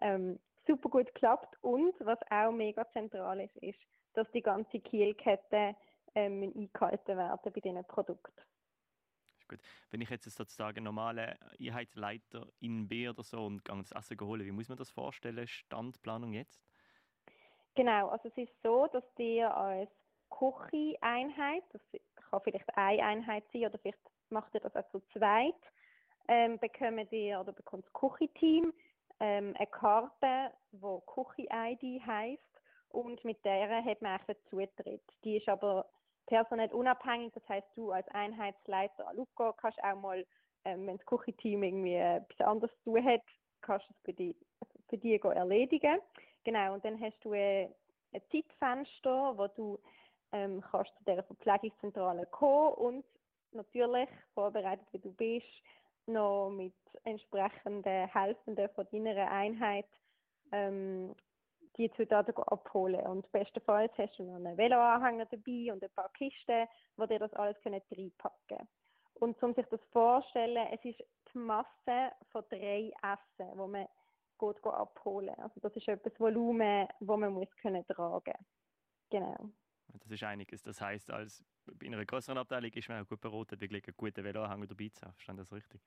ähm, 0.00 0.40
super 0.66 0.88
gut 0.88 1.14
klappt 1.14 1.56
und 1.62 1.94
was 2.00 2.18
auch 2.30 2.52
mega 2.52 2.88
zentral 2.92 3.40
ist, 3.40 3.56
ist, 3.58 3.78
dass 4.14 4.30
die 4.32 4.42
ganze 4.42 4.80
Kielkette 4.80 5.74
ähm, 6.14 6.52
eingehalten 6.54 7.16
werden 7.16 7.52
bei 7.52 7.60
diesen 7.60 7.84
Produkten. 7.84 8.42
Gut. 9.48 9.60
Wenn 9.90 10.00
ich 10.00 10.10
jetzt 10.10 10.30
sozusagen 10.30 10.84
normale 10.84 11.36
Einheitsleiter 11.60 12.46
in 12.60 12.88
B 12.88 13.08
oder 13.08 13.22
so 13.22 13.44
und 13.44 13.64
gehe 13.64 13.76
das 13.76 13.92
Essen 13.92 14.20
holen, 14.20 14.46
wie 14.46 14.52
muss 14.52 14.68
man 14.68 14.78
das 14.78 14.90
vorstellen, 14.90 15.46
Standplanung 15.46 16.32
jetzt? 16.32 16.64
Genau, 17.74 18.08
also 18.08 18.28
es 18.28 18.36
ist 18.36 18.62
so, 18.62 18.86
dass 18.92 19.04
die 19.18 19.42
als 19.42 19.90
Küche-Einheit, 20.30 21.64
das 21.72 21.82
kann 22.14 22.40
vielleicht 22.42 22.76
eine 22.76 23.02
Einheit 23.02 23.44
sein 23.52 23.66
oder 23.66 23.78
vielleicht 23.78 23.98
macht 24.30 24.54
ihr 24.54 24.60
das 24.60 24.74
auch 24.76 24.88
zu 24.90 25.00
zweit, 25.12 25.54
ähm, 26.28 26.58
bekommen 26.58 27.06
die 27.10 27.34
oder 27.34 27.52
bekommt 27.52 27.84
das 27.86 27.92
Küche-Team 27.92 28.72
ähm, 29.22 29.54
eine 29.56 29.66
Karte, 29.68 30.52
die 30.72 31.00
Küche-ID 31.06 32.04
heisst 32.04 32.42
und 32.88 33.24
mit 33.24 33.42
der 33.44 33.84
hat 33.84 34.02
man 34.02 34.20
einen 34.26 34.36
Zutritt. 34.50 35.02
Die 35.24 35.36
ist 35.36 35.48
aber 35.48 35.86
personell 36.26 36.72
unabhängig, 36.72 37.32
das 37.32 37.48
heißt 37.48 37.68
du 37.76 37.92
als 37.92 38.08
Einheitsleiter 38.08 39.06
an 39.06 39.16
Luco 39.16 39.52
kannst 39.52 39.82
auch 39.82 39.94
mal, 39.94 40.26
ähm, 40.64 40.88
wenn 40.88 40.96
das 40.96 41.06
Küche-Team 41.06 41.62
irgendwie 41.62 41.94
etwas 41.94 42.46
anderes 42.46 42.72
zu 42.82 42.90
tun 42.90 43.04
hat, 43.04 43.22
kannst 43.60 43.88
du 43.88 43.92
es 43.92 44.00
für 44.04 44.12
die, 44.12 44.36
für 44.88 44.98
die 44.98 45.14
erledigen. 45.14 46.00
Genau, 46.42 46.74
und 46.74 46.84
dann 46.84 47.00
hast 47.00 47.24
du 47.24 47.32
ein, 47.32 47.72
ein 48.12 48.22
Zeitfenster, 48.32 49.38
wo 49.38 49.46
du 49.46 49.78
ähm, 50.32 50.64
kannst 50.68 50.90
zu 50.98 51.04
dieser 51.04 51.22
Verpflegungszentrale 51.22 52.26
kommen 52.26 52.74
und 52.74 53.04
natürlich, 53.52 54.08
vorbereitet 54.34 54.86
wie 54.90 54.98
du 54.98 55.12
bist, 55.12 55.46
noch 56.06 56.50
mit 56.50 56.74
entsprechenden 57.04 58.08
Helfenden 58.08 58.68
von 58.70 58.86
deiner 58.90 59.30
Einheit 59.30 59.86
ähm, 60.52 61.14
die 61.76 61.90
Zutaten 61.92 62.36
abholen. 62.36 63.06
Und 63.06 63.30
bestenfalls 63.32 63.92
hast 63.96 64.18
du 64.18 64.24
noch 64.24 64.36
einen 64.36 64.56
Veloanhänger 64.56 65.26
dabei 65.26 65.72
und 65.72 65.82
ein 65.82 65.90
paar 65.94 66.10
Kisten, 66.12 66.66
wo 66.96 67.06
dir 67.06 67.18
das 67.18 67.32
alles 67.34 67.56
reinpacken 67.64 68.38
können. 68.48 68.68
Und 69.14 69.42
um 69.42 69.54
sich 69.54 69.66
das 69.66 69.80
vorzustellen, 69.92 70.68
es 70.72 70.84
ist 70.84 70.98
die 71.32 71.38
Masse 71.38 72.12
von 72.30 72.44
drei 72.50 72.92
Essen, 73.02 73.50
wo 73.54 73.66
man 73.66 73.86
gut 74.38 74.62
abholen 74.64 75.34
Also 75.38 75.60
das 75.60 75.74
ist 75.76 75.86
etwas 75.88 76.18
Volumen, 76.18 76.88
das 76.98 77.16
man 77.16 77.32
muss 77.32 77.50
können 77.60 77.86
tragen 77.86 78.34
Genau. 79.10 79.36
Das 80.00 80.10
ist 80.10 80.22
einiges. 80.22 80.62
Das 80.62 80.80
heißt, 80.80 81.10
als 81.10 81.44
bei 81.66 81.86
einer 81.86 82.04
größeren 82.04 82.38
Abteilung 82.38 82.70
ist 82.70 82.88
man 82.88 83.02
auch 83.02 83.08
gut 83.08 83.20
beraten, 83.20 83.60
wirklich 83.60 83.86
einen 83.86 83.96
guten 83.96 84.24
Veloanhänger 84.24 84.66
dabei 84.66 84.88
zu 84.88 85.02
haben. 85.02 85.12
Verstehen 85.14 85.36
das 85.36 85.52
richtig? 85.52 85.80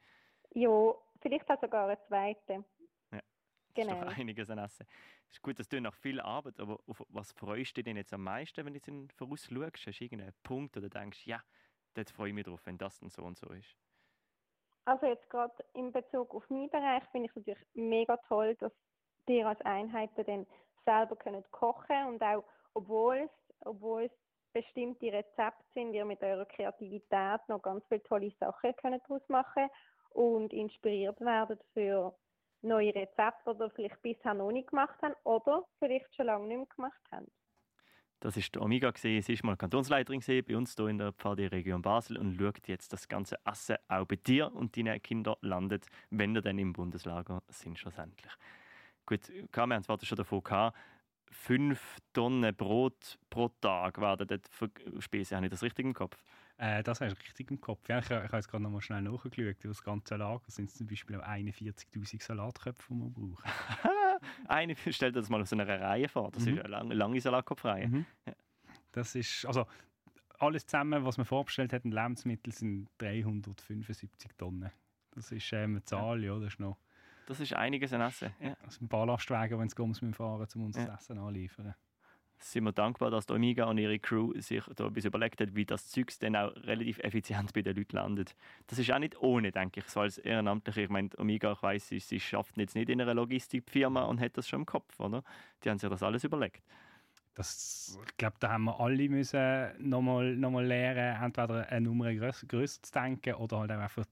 Ja, 0.52 0.94
vielleicht 1.22 1.50
auch 1.50 1.60
sogar 1.60 1.90
einen 1.90 2.02
zweiten. 2.08 2.66
Ja, 3.12 3.20
genau. 3.74 3.94
ist 3.94 4.02
doch 4.04 4.18
einiges 4.18 4.50
an 4.50 4.60
Essen. 4.60 4.86
Es 5.28 5.36
ist 5.36 5.42
gut, 5.42 5.60
dass 5.60 5.68
du 5.68 5.82
nach 5.82 5.96
viel 5.96 6.22
Arbeit, 6.22 6.60
aber 6.60 6.80
auf 6.88 7.04
was 7.10 7.32
freust 7.32 7.72
du 7.72 7.82
dich 7.82 7.86
denn 7.86 7.98
jetzt 7.98 8.14
am 8.14 8.24
meisten, 8.24 8.66
wenn 8.66 8.74
du 8.74 8.80
jetzt 8.80 9.18
vorausschaust? 9.18 9.88
Hast 9.88 10.00
du 10.00 10.04
irgendeinen 10.04 10.34
Punkt 10.44 10.78
oder 10.78 10.90
denkst, 10.90 11.26
ja, 11.26 11.42
dort 11.96 12.10
freue 12.12 12.30
ich 12.30 12.36
mich 12.36 12.46
drauf, 12.46 12.66
wenn 12.66 12.78
das 12.78 13.00
dann 13.00 13.10
so 13.10 13.24
und 13.24 13.38
so 13.38 13.50
ist? 13.50 13.76
Also 14.86 15.08
jetzt 15.08 15.28
gerade 15.30 15.54
in 15.74 15.92
Bezug 15.92 16.34
auf 16.36 16.48
meinen 16.50 16.70
Bereich 16.70 17.04
finde 17.12 17.26
ich 17.26 17.32
es 17.32 17.36
natürlich 17.38 17.68
mega 17.74 18.18
toll, 18.28 18.56
dass 18.56 18.72
ihr 19.28 19.48
als 19.48 19.60
Einheiten 19.62 20.24
dann 20.26 20.48
selber 20.86 21.16
können 21.16 21.44
kochen 21.52 22.06
und 22.08 22.22
auch, 22.22 22.44
obwohl 22.76 23.18
es 23.18 23.32
obwohl 23.62 24.04
es 24.04 24.12
bestimmte 24.54 25.08
Rezepte 25.08 25.64
sind, 25.74 25.94
ihr 25.94 26.06
mit 26.06 26.22
eurer 26.22 26.46
Kreativität 26.46 27.42
noch 27.48 27.62
ganz 27.62 27.84
viele 27.88 28.04
tolle 28.04 28.32
Sachen 28.40 28.76
können 28.78 29.02
daraus 29.08 29.28
machen 29.28 29.68
und 30.12 30.54
inspiriert 30.54 31.20
werden 31.20 31.60
für 31.74 32.16
neue 32.62 32.96
Rezepte, 32.96 33.54
die 33.54 33.62
ihr 33.62 33.70
vielleicht 33.70 34.02
bisher 34.02 34.34
noch 34.34 34.52
nicht 34.52 34.70
gemacht 34.70 34.98
habt 35.02 35.18
oder 35.26 35.66
vielleicht 35.80 36.14
schon 36.16 36.28
lange 36.28 36.48
nicht 36.48 36.58
mehr 36.58 36.68
gemacht 36.76 37.02
habt. 37.12 37.30
Das 38.22 38.38
ist 38.38 38.58
Omega 38.58 38.90
gesehen. 38.90 39.22
Sie 39.22 39.34
ist 39.34 39.44
mal 39.44 39.58
Kantonsleiterin 39.58 40.22
bei 40.48 40.58
uns 40.58 40.74
hier 40.76 40.88
in 40.88 40.98
der 40.98 41.14
Pfadi-Region 41.14 41.82
Basel 41.82 42.18
und 42.18 42.34
schaut 42.34 42.68
jetzt 42.68 42.92
das 42.92 43.08
ganze 43.08 43.38
Essen 43.46 43.76
auch 43.88 44.06
bei 44.06 44.16
dir 44.16 44.52
und 44.54 44.76
deinen 44.76 45.02
Kindern 45.02 45.36
landet, 45.42 45.86
wenn 46.10 46.34
ihr 46.34 46.42
dann 46.42 46.58
im 46.58 46.74
Bundeslager 46.74 47.44
sind 47.50 47.78
schlussendlich. 47.78 48.32
Gut, 49.06 49.30
wir 49.30 49.62
haben 49.62 49.72
es 49.74 50.08
schon 50.08 50.16
davon 50.16 50.44
gehabt 50.44 50.76
fünf 51.36 52.00
Tonnen 52.14 52.56
Brot 52.56 53.20
pro 53.30 53.50
Tag 53.62 54.00
werden 54.00 54.28
dort 54.28 54.48
verspeisen. 54.48 55.38
Habe 55.38 55.48
ich 55.48 55.52
das 55.52 55.64
richtig 55.64 55.86
im 55.86 55.94
Kopf? 55.94 56.24
Äh, 56.58 56.84
das 56.84 57.02
hast 57.02 57.12
du 57.12 57.22
richtig 57.22 57.52
im 57.52 57.60
Kopf. 57.60 57.88
Ja, 57.90 58.00
ich, 58.00 58.06
ich 58.06 58.12
habe 58.12 58.36
jetzt 58.36 58.48
gerade 58.48 58.64
noch 58.64 58.70
mal 58.70 58.82
schnell 58.82 59.02
nachgeschaut. 59.02 59.58
Das 59.64 59.84
ganze 59.84 60.16
Lager 60.16 60.46
sind 60.48 60.70
es 60.70 60.76
zum 60.76 60.88
Beispiel 60.88 61.18
41'000 61.18 62.24
Salatköpfe, 62.24 62.84
die 62.90 62.94
man 62.94 63.14
braucht. 63.14 63.44
Eine, 64.48 64.76
stell 64.90 65.12
dir 65.12 65.20
das 65.20 65.30
mal 65.30 65.42
auf 65.42 65.50
so 65.50 65.56
einer 65.56 65.68
Reihe 65.68 66.08
vor. 66.08 66.32
Das 66.32 66.46
mhm. 66.46 66.54
ist 66.54 66.60
eine 66.60 66.70
lange, 66.70 66.94
lange 66.94 67.22
Salatkopfreihe. 67.22 67.88
Mhm. 67.88 68.06
Ja. 68.26 68.34
Das 68.94 69.14
ist, 69.14 69.46
also 69.46 69.66
alles 70.40 70.66
zusammen, 70.66 71.04
was 71.04 71.18
man 71.18 71.26
vorgestellt 71.26 71.74
hat, 71.74 71.84
in 71.84 71.92
Lebensmitteln, 71.92 72.52
sind 72.52 72.90
375 73.00 74.32
Tonnen. 74.38 74.72
Das 75.12 75.32
ist 75.32 75.52
ähm, 75.54 75.72
eine 75.72 75.84
Zahl, 75.84 76.24
ja, 76.24 76.38
das 76.40 76.54
ist 76.54 76.60
noch... 76.60 76.78
Das 77.26 77.40
ist 77.40 77.54
einiges 77.54 77.92
an 77.94 78.02
Essen. 78.02 78.34
Ja. 78.40 78.56
Ein 78.82 78.88
paar 78.88 79.06
Lastwagen, 79.06 79.60
wenn 79.60 79.68
es 79.68 79.76
geht, 79.76 79.88
müssen 79.88 80.14
fahren, 80.14 80.48
um 80.56 80.66
uns 80.66 80.78
ja. 80.78 80.86
das 80.86 81.02
Essen 81.02 81.18
anliefern 81.18 81.76
sind 82.38 82.64
wir 82.64 82.72
dankbar, 82.72 83.12
dass 83.12 83.30
Amiga 83.30 83.66
und 83.66 83.78
ihre 83.78 84.00
Crew 84.00 84.34
sich 84.40 84.64
da 84.76 84.88
etwas 84.88 85.06
überlegt 85.06 85.42
hat, 85.42 85.56
wie 85.56 85.66
das 85.66 85.88
Zeug 85.88 86.12
dann 86.20 86.36
auch 86.36 86.56
relativ 86.64 87.00
effizient 87.00 87.54
bei 87.54 87.62
den 87.62 87.76
Leuten 87.76 87.96
landet. 87.96 88.36
Das 88.68 88.80
ist 88.80 88.92
auch 88.92 89.00
nicht 89.00 89.20
ohne, 89.22 89.52
denke 89.52 89.80
ich, 89.80 89.88
so 89.88 90.02
als 90.02 90.18
Ehrenamtliche. 90.18 90.82
Ich 90.82 90.90
meine, 90.90 91.10
Amiga, 91.18 91.54
ich 91.54 91.64
weiss, 91.64 91.88
sie, 91.88 92.00
sie 92.00 92.20
schafft 92.20 92.58
jetzt 92.58 92.76
nicht 92.76 92.90
in 92.90 93.02
einer 93.02 93.14
Logistikfirma 93.14 94.04
und 94.04 94.20
hat 94.20 94.38
das 94.38 94.48
schon 94.48 94.62
im 94.62 94.66
Kopf, 94.66 95.00
oder? 95.00 95.24
Die 95.64 95.70
haben 95.70 95.80
sich 95.80 95.90
das 95.90 96.04
alles 96.04 96.24
überlegt. 96.24 96.64
Das, 97.34 98.00
ich 98.08 98.18
glaube, 98.18 98.38
da 98.40 98.52
haben 98.52 98.64
wir 98.66 98.80
alle 98.80 99.10
müssen 99.10 99.72
nochmal 99.80 100.38
noch 100.38 100.52
mal 100.52 100.66
lernen, 100.66 101.22
entweder 101.22 101.68
eine 101.68 101.82
Nummer 101.82 102.14
grösser 102.14 102.48
zu 102.82 102.92
denken 102.94 103.34
oder 103.36 103.60
halt 103.60 103.72
einfach 103.72 104.06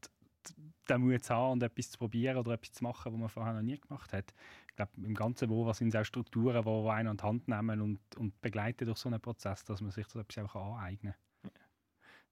den 0.89 1.01
Mut 1.01 1.23
zu 1.23 1.33
haben 1.33 1.53
und 1.53 1.63
etwas 1.63 1.91
zu 1.91 1.97
probieren 1.97 2.37
oder 2.37 2.53
etwas 2.53 2.73
zu 2.73 2.83
machen, 2.83 3.13
was 3.13 3.19
man 3.19 3.29
vorher 3.29 3.53
noch 3.53 3.61
nie 3.61 3.79
gemacht 3.79 4.13
hat 4.13 4.33
ich 4.73 4.77
glaube, 4.77 4.91
im 5.03 5.13
ganzen 5.13 5.49
WOWA 5.49 5.75
sind 5.75 5.89
es 5.89 5.95
auch 5.95 6.03
Strukturen, 6.03 6.63
die 6.63 6.89
einen 6.89 7.09
an 7.09 7.17
die 7.17 7.23
Hand 7.23 7.47
nehmen 7.47 7.79
und, 7.79 7.99
und 8.17 8.41
begleiten 8.41 8.85
durch 8.85 8.97
so 8.97 9.07
einen 9.07 9.21
Prozess, 9.21 9.63
dass 9.63 9.81
man 9.81 9.91
sich 9.91 10.07
das 10.07 10.15
etwas 10.15 10.55
auch 10.55 10.77
aneignen 10.77 11.13
kann. 11.43 11.51
Ja. 11.53 11.61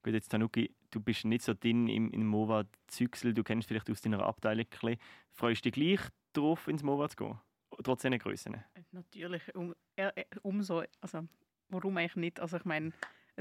Gut, 0.01 0.13
jetzt 0.15 0.29
Tanuki, 0.29 0.75
du 0.89 0.99
bist 1.01 1.23
nicht 1.23 1.43
so 1.43 1.53
drin 1.53 1.87
im, 1.87 2.09
im 2.09 2.25
MOVA-Zügsel, 2.25 3.35
du 3.35 3.43
kennst 3.43 3.67
vielleicht 3.67 3.91
aus 3.91 4.01
deiner 4.01 4.25
Abteilung 4.25 4.65
ein 4.65 4.69
bisschen. 4.69 4.97
Freust 5.29 5.63
du 5.63 5.69
dich 5.69 5.73
gleich 5.73 6.09
darauf, 6.33 6.67
ins 6.67 6.81
MOVA 6.81 7.09
zu 7.09 7.17
gehen? 7.17 7.39
Trotz 7.83 8.01
diesen 8.01 8.17
Grössen? 8.17 8.63
Natürlich, 8.91 9.53
um, 9.53 9.75
äh, 9.95 10.23
umso. 10.41 10.81
Also, 10.99 11.27
warum 11.69 11.97
eigentlich 11.97 12.15
nicht? 12.15 12.39
Also 12.39 12.57
ich 12.57 12.65
meine, 12.65 12.91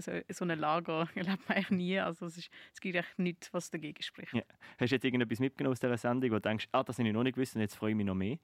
so, 0.00 0.12
so 0.28 0.44
ein 0.44 0.58
Lager 0.58 1.08
erlebt 1.14 1.48
man 1.48 1.58
eigentlich 1.58 1.70
nie. 1.70 1.98
Also 1.98 2.26
es, 2.26 2.38
ist, 2.38 2.50
es 2.72 2.80
gibt 2.80 2.96
echt 2.96 3.18
nichts, 3.18 3.52
was 3.52 3.70
dagegen 3.70 4.02
spricht. 4.02 4.34
Ja. 4.34 4.42
Hast 4.78 4.90
du 4.90 4.96
jetzt 4.96 5.04
irgendetwas 5.04 5.40
mitgenommen 5.40 5.72
aus 5.72 5.80
dieser 5.80 5.96
Sendung, 5.96 6.30
wo 6.30 6.34
du 6.34 6.40
denkst, 6.40 6.68
ah, 6.72 6.82
das 6.82 6.98
habe 6.98 7.08
ich 7.08 7.14
noch 7.14 7.22
nicht 7.22 7.34
gewusst 7.34 7.54
und 7.54 7.62
jetzt 7.62 7.74
freue 7.74 7.90
ich 7.90 7.96
mich 7.96 8.06
noch 8.06 8.14
mehr? 8.14 8.38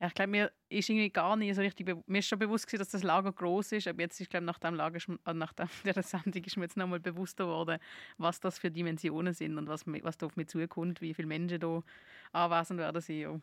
Ja, 0.00 0.08
ich 0.08 0.14
glaube, 0.14 0.30
mir 0.30 0.52
ist 0.68 0.90
irgendwie 0.90 1.08
gar 1.08 1.36
nicht 1.36 1.54
so 1.54 1.62
richtig 1.62 1.88
mir 2.06 2.18
ist 2.18 2.28
schon 2.28 2.38
bewusst 2.38 2.66
gewesen, 2.66 2.80
dass 2.80 2.90
das 2.90 3.02
Lager 3.02 3.32
groß 3.32 3.72
ist, 3.72 3.88
aber 3.88 4.02
jetzt 4.02 4.20
ist 4.20 4.28
glaube 4.28 4.44
nach 4.44 4.58
dem 4.58 4.74
Lager 4.74 4.98
äh, 5.24 5.32
nach 5.32 5.54
der, 5.54 5.68
der 5.84 6.02
Sendung 6.02 6.44
ist 6.44 6.56
mir 6.56 6.64
jetzt 6.64 6.76
nochmal 6.76 7.00
bewusster 7.00 7.44
geworden, 7.44 7.78
was 8.18 8.40
das 8.40 8.58
für 8.58 8.70
Dimensionen 8.70 9.32
sind 9.32 9.56
und 9.56 9.68
was, 9.68 9.86
was 9.86 10.18
da 10.18 10.26
auf 10.26 10.36
mich 10.36 10.48
zukommt, 10.48 11.00
wie 11.00 11.14
viele 11.14 11.28
Menschen 11.28 11.60
da 11.60 11.82
anwesend 12.32 12.78
werden 12.78 13.00
sein. 13.00 13.16
Ja. 13.16 13.40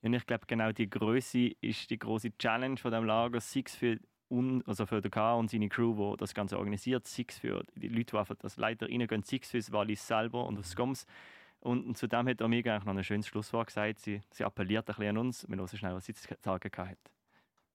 Und 0.00 0.14
ich 0.14 0.26
glaube, 0.26 0.46
genau 0.46 0.72
die 0.72 0.90
Größe 0.90 1.52
ist 1.60 1.90
die 1.90 1.98
große 1.98 2.36
Challenge 2.38 2.76
von 2.76 2.90
dem 2.90 3.04
Lager, 3.04 3.40
sei 3.40 3.62
es 3.64 3.74
für 3.74 4.00
un, 4.30 4.62
also 4.66 4.86
für 4.86 5.00
den 5.00 5.10
K 5.10 5.34
und 5.34 5.50
seine 5.50 5.68
Crew, 5.68 6.12
die 6.12 6.16
das 6.18 6.34
Ganze 6.34 6.58
organisiert, 6.58 7.06
sei 7.06 7.24
es 7.28 7.38
für 7.38 7.64
die 7.74 7.88
Leute, 7.88 8.12
die 8.12 8.16
einfach 8.16 8.36
das 8.36 8.56
Leiter 8.56 8.86
reingehen, 8.86 9.22
für 9.22 9.58
das 9.58 9.72
Wallis 9.72 10.06
selber 10.06 10.46
und 10.46 10.58
das 10.58 10.70
SCOMS. 10.70 11.06
Und, 11.60 11.86
und 11.86 11.98
zudem 11.98 12.28
hat 12.28 12.40
Amiga 12.40 12.72
eigentlich 12.72 12.84
noch 12.84 12.94
ein 12.94 13.04
schönes 13.04 13.26
Schlusswort 13.26 13.66
gesagt. 13.66 13.98
Sie, 14.00 14.20
sie 14.30 14.44
appelliert 14.44 14.88
ein 14.88 14.94
bisschen 14.94 15.16
an 15.16 15.18
uns. 15.18 15.48
Wir 15.48 15.56
hören 15.56 15.68
schnell, 15.68 15.94
was 15.94 16.04
sie 16.06 16.14
zu 16.14 16.34
sagen 16.40 16.70
hat. 16.76 16.98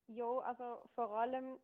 Ja, 0.07 0.25
also 0.39 0.89
vor 0.95 1.17
allem, 1.17 1.57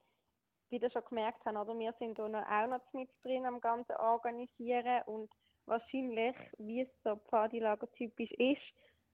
wie 0.69 0.77
ihr 0.77 0.91
schon 0.91 1.03
gemerkt 1.07 1.45
habt, 1.45 1.55
oder, 1.55 1.77
wir 1.77 1.93
sind 1.99 2.19
auch 2.19 2.27
noch 2.27 2.93
mit 2.93 3.09
drin 3.23 3.45
am 3.45 3.61
Ganzen 3.61 3.95
organisieren 3.95 5.03
und 5.05 5.31
wahrscheinlich, 5.65 6.35
wie 6.57 6.81
es 6.81 6.89
so 7.03 7.15
Partylager-typisch 7.15 8.31
ist, 8.31 8.61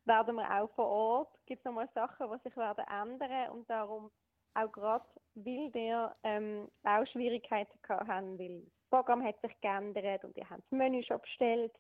werden 0.06 0.36
wir 0.36 0.50
auch 0.50 0.70
vor 0.76 0.86
Ort, 0.86 1.46
gibt 1.46 1.60
es 1.60 1.66
nochmal 1.66 1.90
Sachen, 1.94 2.28
die 2.32 2.44
sich 2.44 2.56
werden 2.56 2.86
ändern 2.88 3.50
und 3.52 3.70
darum 3.70 4.12
auch 4.56 4.72
gerade, 4.72 5.06
weil 5.36 5.74
wir 5.74 6.16
ähm, 6.24 6.68
auch 6.84 7.06
Schwierigkeiten 7.08 7.78
gehabt 7.82 8.08
haben, 8.08 8.40
weil 8.40 8.62
das 8.62 8.90
Programm 8.90 9.24
hat 9.24 9.40
sich 9.42 9.60
geändert 9.62 10.24
und 10.24 10.36
wir 10.36 10.50
haben 10.50 10.62
das 10.62 10.78
Menü 10.78 11.04
schon 11.04 11.22
bestellt 11.22 11.74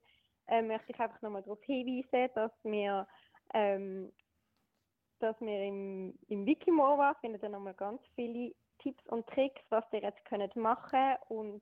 äh, 0.48 0.62
möchte 0.62 0.92
ich 0.92 1.00
einfach 1.00 1.22
nochmal 1.22 1.42
darauf 1.42 1.62
hinweisen, 1.64 2.30
dass 2.36 2.52
wir, 2.64 3.08
ähm, 3.54 4.12
dass 5.20 5.40
wir 5.42 5.64
im, 5.64 6.18
im 6.28 6.46
Wikimova 6.46 7.16
findet 7.16 7.44
ihr 7.44 7.50
nochmal 7.50 7.74
ganz 7.74 8.02
viele 8.16 8.54
Tipps 8.80 9.06
und 9.08 9.26
Tricks, 9.28 9.62
was 9.70 9.84
ihr 9.92 10.02
jetzt 10.02 10.24
könnt 10.26 10.56
machen 10.56 11.16
und 11.30 11.62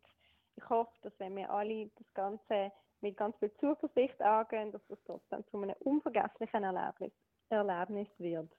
ich 0.56 0.70
hoffe, 0.70 0.92
dass 1.02 1.14
wenn 1.20 1.36
wir 1.36 1.50
alle 1.50 1.90
das 1.96 2.14
Ganze 2.14 2.72
mit 3.02 3.18
ganz 3.18 3.36
viel 3.38 3.52
Zuversicht 3.56 4.22
angehen, 4.22 4.72
dass 4.72 4.82
es 4.90 5.00
trotzdem 5.06 5.46
zu 5.48 5.58
einem 5.58 5.76
unvergesslichen 5.80 6.64
Erlebnis, 6.64 7.12
Erlebnis 7.50 8.08
wird. 8.18 8.50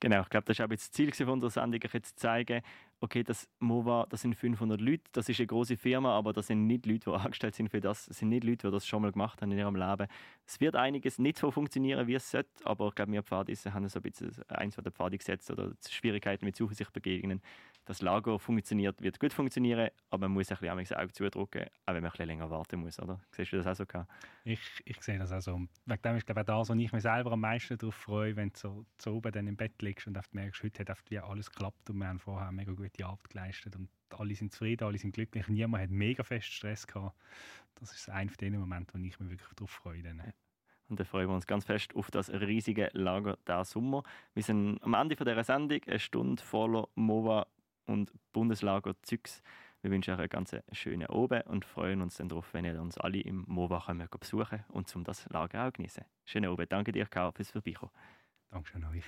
Genau, 0.00 0.20
ich 0.20 0.28
glaube, 0.28 0.44
das 0.46 0.58
ist 0.58 0.64
auch 0.64 0.68
das 0.68 0.90
Ziel 0.90 1.12
von 1.14 1.28
unserer 1.30 1.50
Sendung, 1.50 1.80
jetzt 1.90 2.10
zu 2.10 2.16
zeigen, 2.16 2.62
okay, 3.00 3.22
das 3.22 3.48
MOVA, 3.58 4.06
das 4.08 4.22
sind 4.22 4.34
500 4.34 4.80
Leute, 4.80 5.04
das 5.12 5.28
ist 5.28 5.38
eine 5.38 5.46
große 5.46 5.76
Firma, 5.76 6.16
aber 6.16 6.32
das 6.32 6.46
sind 6.46 6.66
nicht 6.66 6.86
Leute, 6.86 7.10
die 7.10 7.16
angestellt 7.16 7.54
sind 7.54 7.68
für 7.68 7.80
das, 7.80 8.06
das 8.06 8.18
sind 8.18 8.28
nicht 8.28 8.44
Leute, 8.44 8.68
die 8.68 8.72
das 8.72 8.86
schon 8.86 9.02
mal 9.02 9.12
gemacht 9.12 9.42
haben 9.42 9.52
in 9.52 9.58
ihrem 9.58 9.76
Leben. 9.76 10.06
Es 10.46 10.60
wird 10.60 10.76
einiges 10.76 11.18
nicht 11.18 11.38
so 11.38 11.50
funktionieren, 11.50 12.06
wie 12.06 12.14
es 12.14 12.30
sollte, 12.30 12.50
aber 12.64 12.88
ich 12.88 12.94
glaube, 12.94 13.12
wir 13.12 13.22
Pfadisse 13.22 13.72
haben 13.74 13.88
so 13.88 13.98
ein 13.98 14.02
bisschen 14.02 14.32
eins 14.48 14.74
von 14.74 14.84
der 14.84 14.92
Pfade 14.92 15.18
gesetzt 15.18 15.50
oder 15.50 15.72
Schwierigkeiten 15.88 16.44
mit 16.44 16.56
Zuversicht 16.56 16.92
begegnen. 16.92 17.42
Das 17.84 18.02
Lager 18.02 18.40
funktioniert, 18.40 19.00
wird 19.00 19.20
gut 19.20 19.32
funktionieren, 19.32 19.90
aber 20.10 20.22
man 20.28 20.32
muss 20.32 20.50
ein 20.50 20.58
bisschen 20.58 20.76
das 20.76 20.92
Auge 20.92 21.12
zudrücken, 21.12 21.66
auch 21.86 21.94
wenn 21.94 22.02
man 22.02 22.06
ein 22.06 22.10
bisschen 22.10 22.26
länger 22.26 22.50
warten 22.50 22.80
muss, 22.80 22.98
oder? 22.98 23.20
Siehst 23.30 23.52
du 23.52 23.58
das 23.58 23.66
auch 23.68 23.76
so? 23.76 23.86
Gehabt? 23.86 24.10
Ich, 24.42 24.60
ich 24.84 25.00
sehe 25.02 25.18
das 25.18 25.30
auch 25.30 25.40
so. 25.40 25.60
Wegen 25.84 26.02
dem 26.02 26.16
ist 26.16 26.26
glaube 26.26 26.40
ich 26.40 26.46
das, 26.46 26.68
wo 26.68 26.74
ich 26.74 26.92
mich 26.92 27.02
selber 27.02 27.32
am 27.32 27.40
meisten 27.40 27.78
darauf 27.78 27.94
freue, 27.94 28.34
wenn 28.34 28.48
du 28.48 28.58
so, 28.58 28.86
so 28.98 29.14
oben 29.14 29.30
dann 29.30 29.46
im 29.46 29.56
Bett 29.56 29.80
liegst 29.82 30.08
und 30.08 30.18
merkst, 30.32 30.64
heute 30.64 30.84
hat 30.84 31.22
alles 31.22 31.50
geklappt 31.50 31.90
und 31.90 31.98
wir 31.98 32.08
haben 32.08 32.18
vorher 32.18 32.50
mega 32.50 32.72
gute 32.90 33.06
Arbeit 33.06 33.30
geleistet 33.30 33.76
und 33.76 33.88
alle 34.10 34.34
sind 34.34 34.52
zufrieden, 34.52 34.84
alle 34.84 34.98
sind 34.98 35.12
glücklich, 35.12 35.48
niemand 35.48 35.82
hat 35.84 35.90
mega 35.90 36.22
fest 36.22 36.52
Stress 36.52 36.86
gehabt. 36.86 37.16
Das 37.76 37.92
ist 37.92 38.08
einer 38.08 38.30
von 38.30 38.38
den 38.38 38.58
Momenten, 38.58 39.02
wo 39.02 39.06
ich 39.06 39.18
mich 39.20 39.30
wirklich 39.30 39.54
darauf 39.54 39.70
freue. 39.70 40.02
Dann. 40.02 40.32
Und 40.88 41.00
dann 41.00 41.06
freuen 41.06 41.28
wir 41.28 41.34
uns 41.34 41.46
ganz 41.46 41.64
fest 41.64 41.94
auf 41.94 42.10
das 42.10 42.30
riesige 42.30 42.90
Lager 42.92 43.38
der 43.46 43.64
Sommer. 43.64 44.02
Wir 44.34 44.42
sind 44.42 44.82
am 44.82 44.94
Ende 44.94 45.16
von 45.16 45.26
dieser 45.26 45.44
Sendung, 45.44 45.80
eine 45.86 45.98
Stunde 45.98 46.42
voller 46.42 46.88
MOVA 46.94 47.46
und 47.86 48.12
Bundeslager 48.32 48.94
Zügs. 49.02 49.42
Wir 49.82 49.90
wünschen 49.90 50.14
euch 50.14 50.20
einen 50.20 50.28
ganz 50.28 50.56
schönen 50.72 51.06
Abend 51.06 51.46
und 51.46 51.64
freuen 51.64 52.02
uns 52.02 52.16
dann 52.16 52.28
darauf, 52.28 52.52
wenn 52.54 52.64
ihr 52.64 52.80
uns 52.80 52.98
alle 52.98 53.20
im 53.20 53.44
MOVA 53.46 53.80
kommen 53.80 54.08
besuchen 54.18 54.64
und 54.68 54.88
zum 54.88 55.04
das 55.04 55.28
Lager 55.28 55.66
auch 55.66 55.72
genießen. 55.72 56.04
Schönen 56.24 56.50
Abend. 56.50 56.72
Danke 56.72 56.92
dir, 56.92 57.06
Karl, 57.06 57.32
fürs 57.32 57.50
Vorbeikommen. 57.50 57.92
Dankeschön 58.50 58.84
euch. 58.84 59.04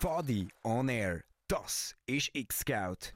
Fadi 0.00 0.46
on 0.62 0.88
Air. 0.88 1.22
Das 1.48 1.96
ist 2.06 2.30
X-Scout. 2.32 3.12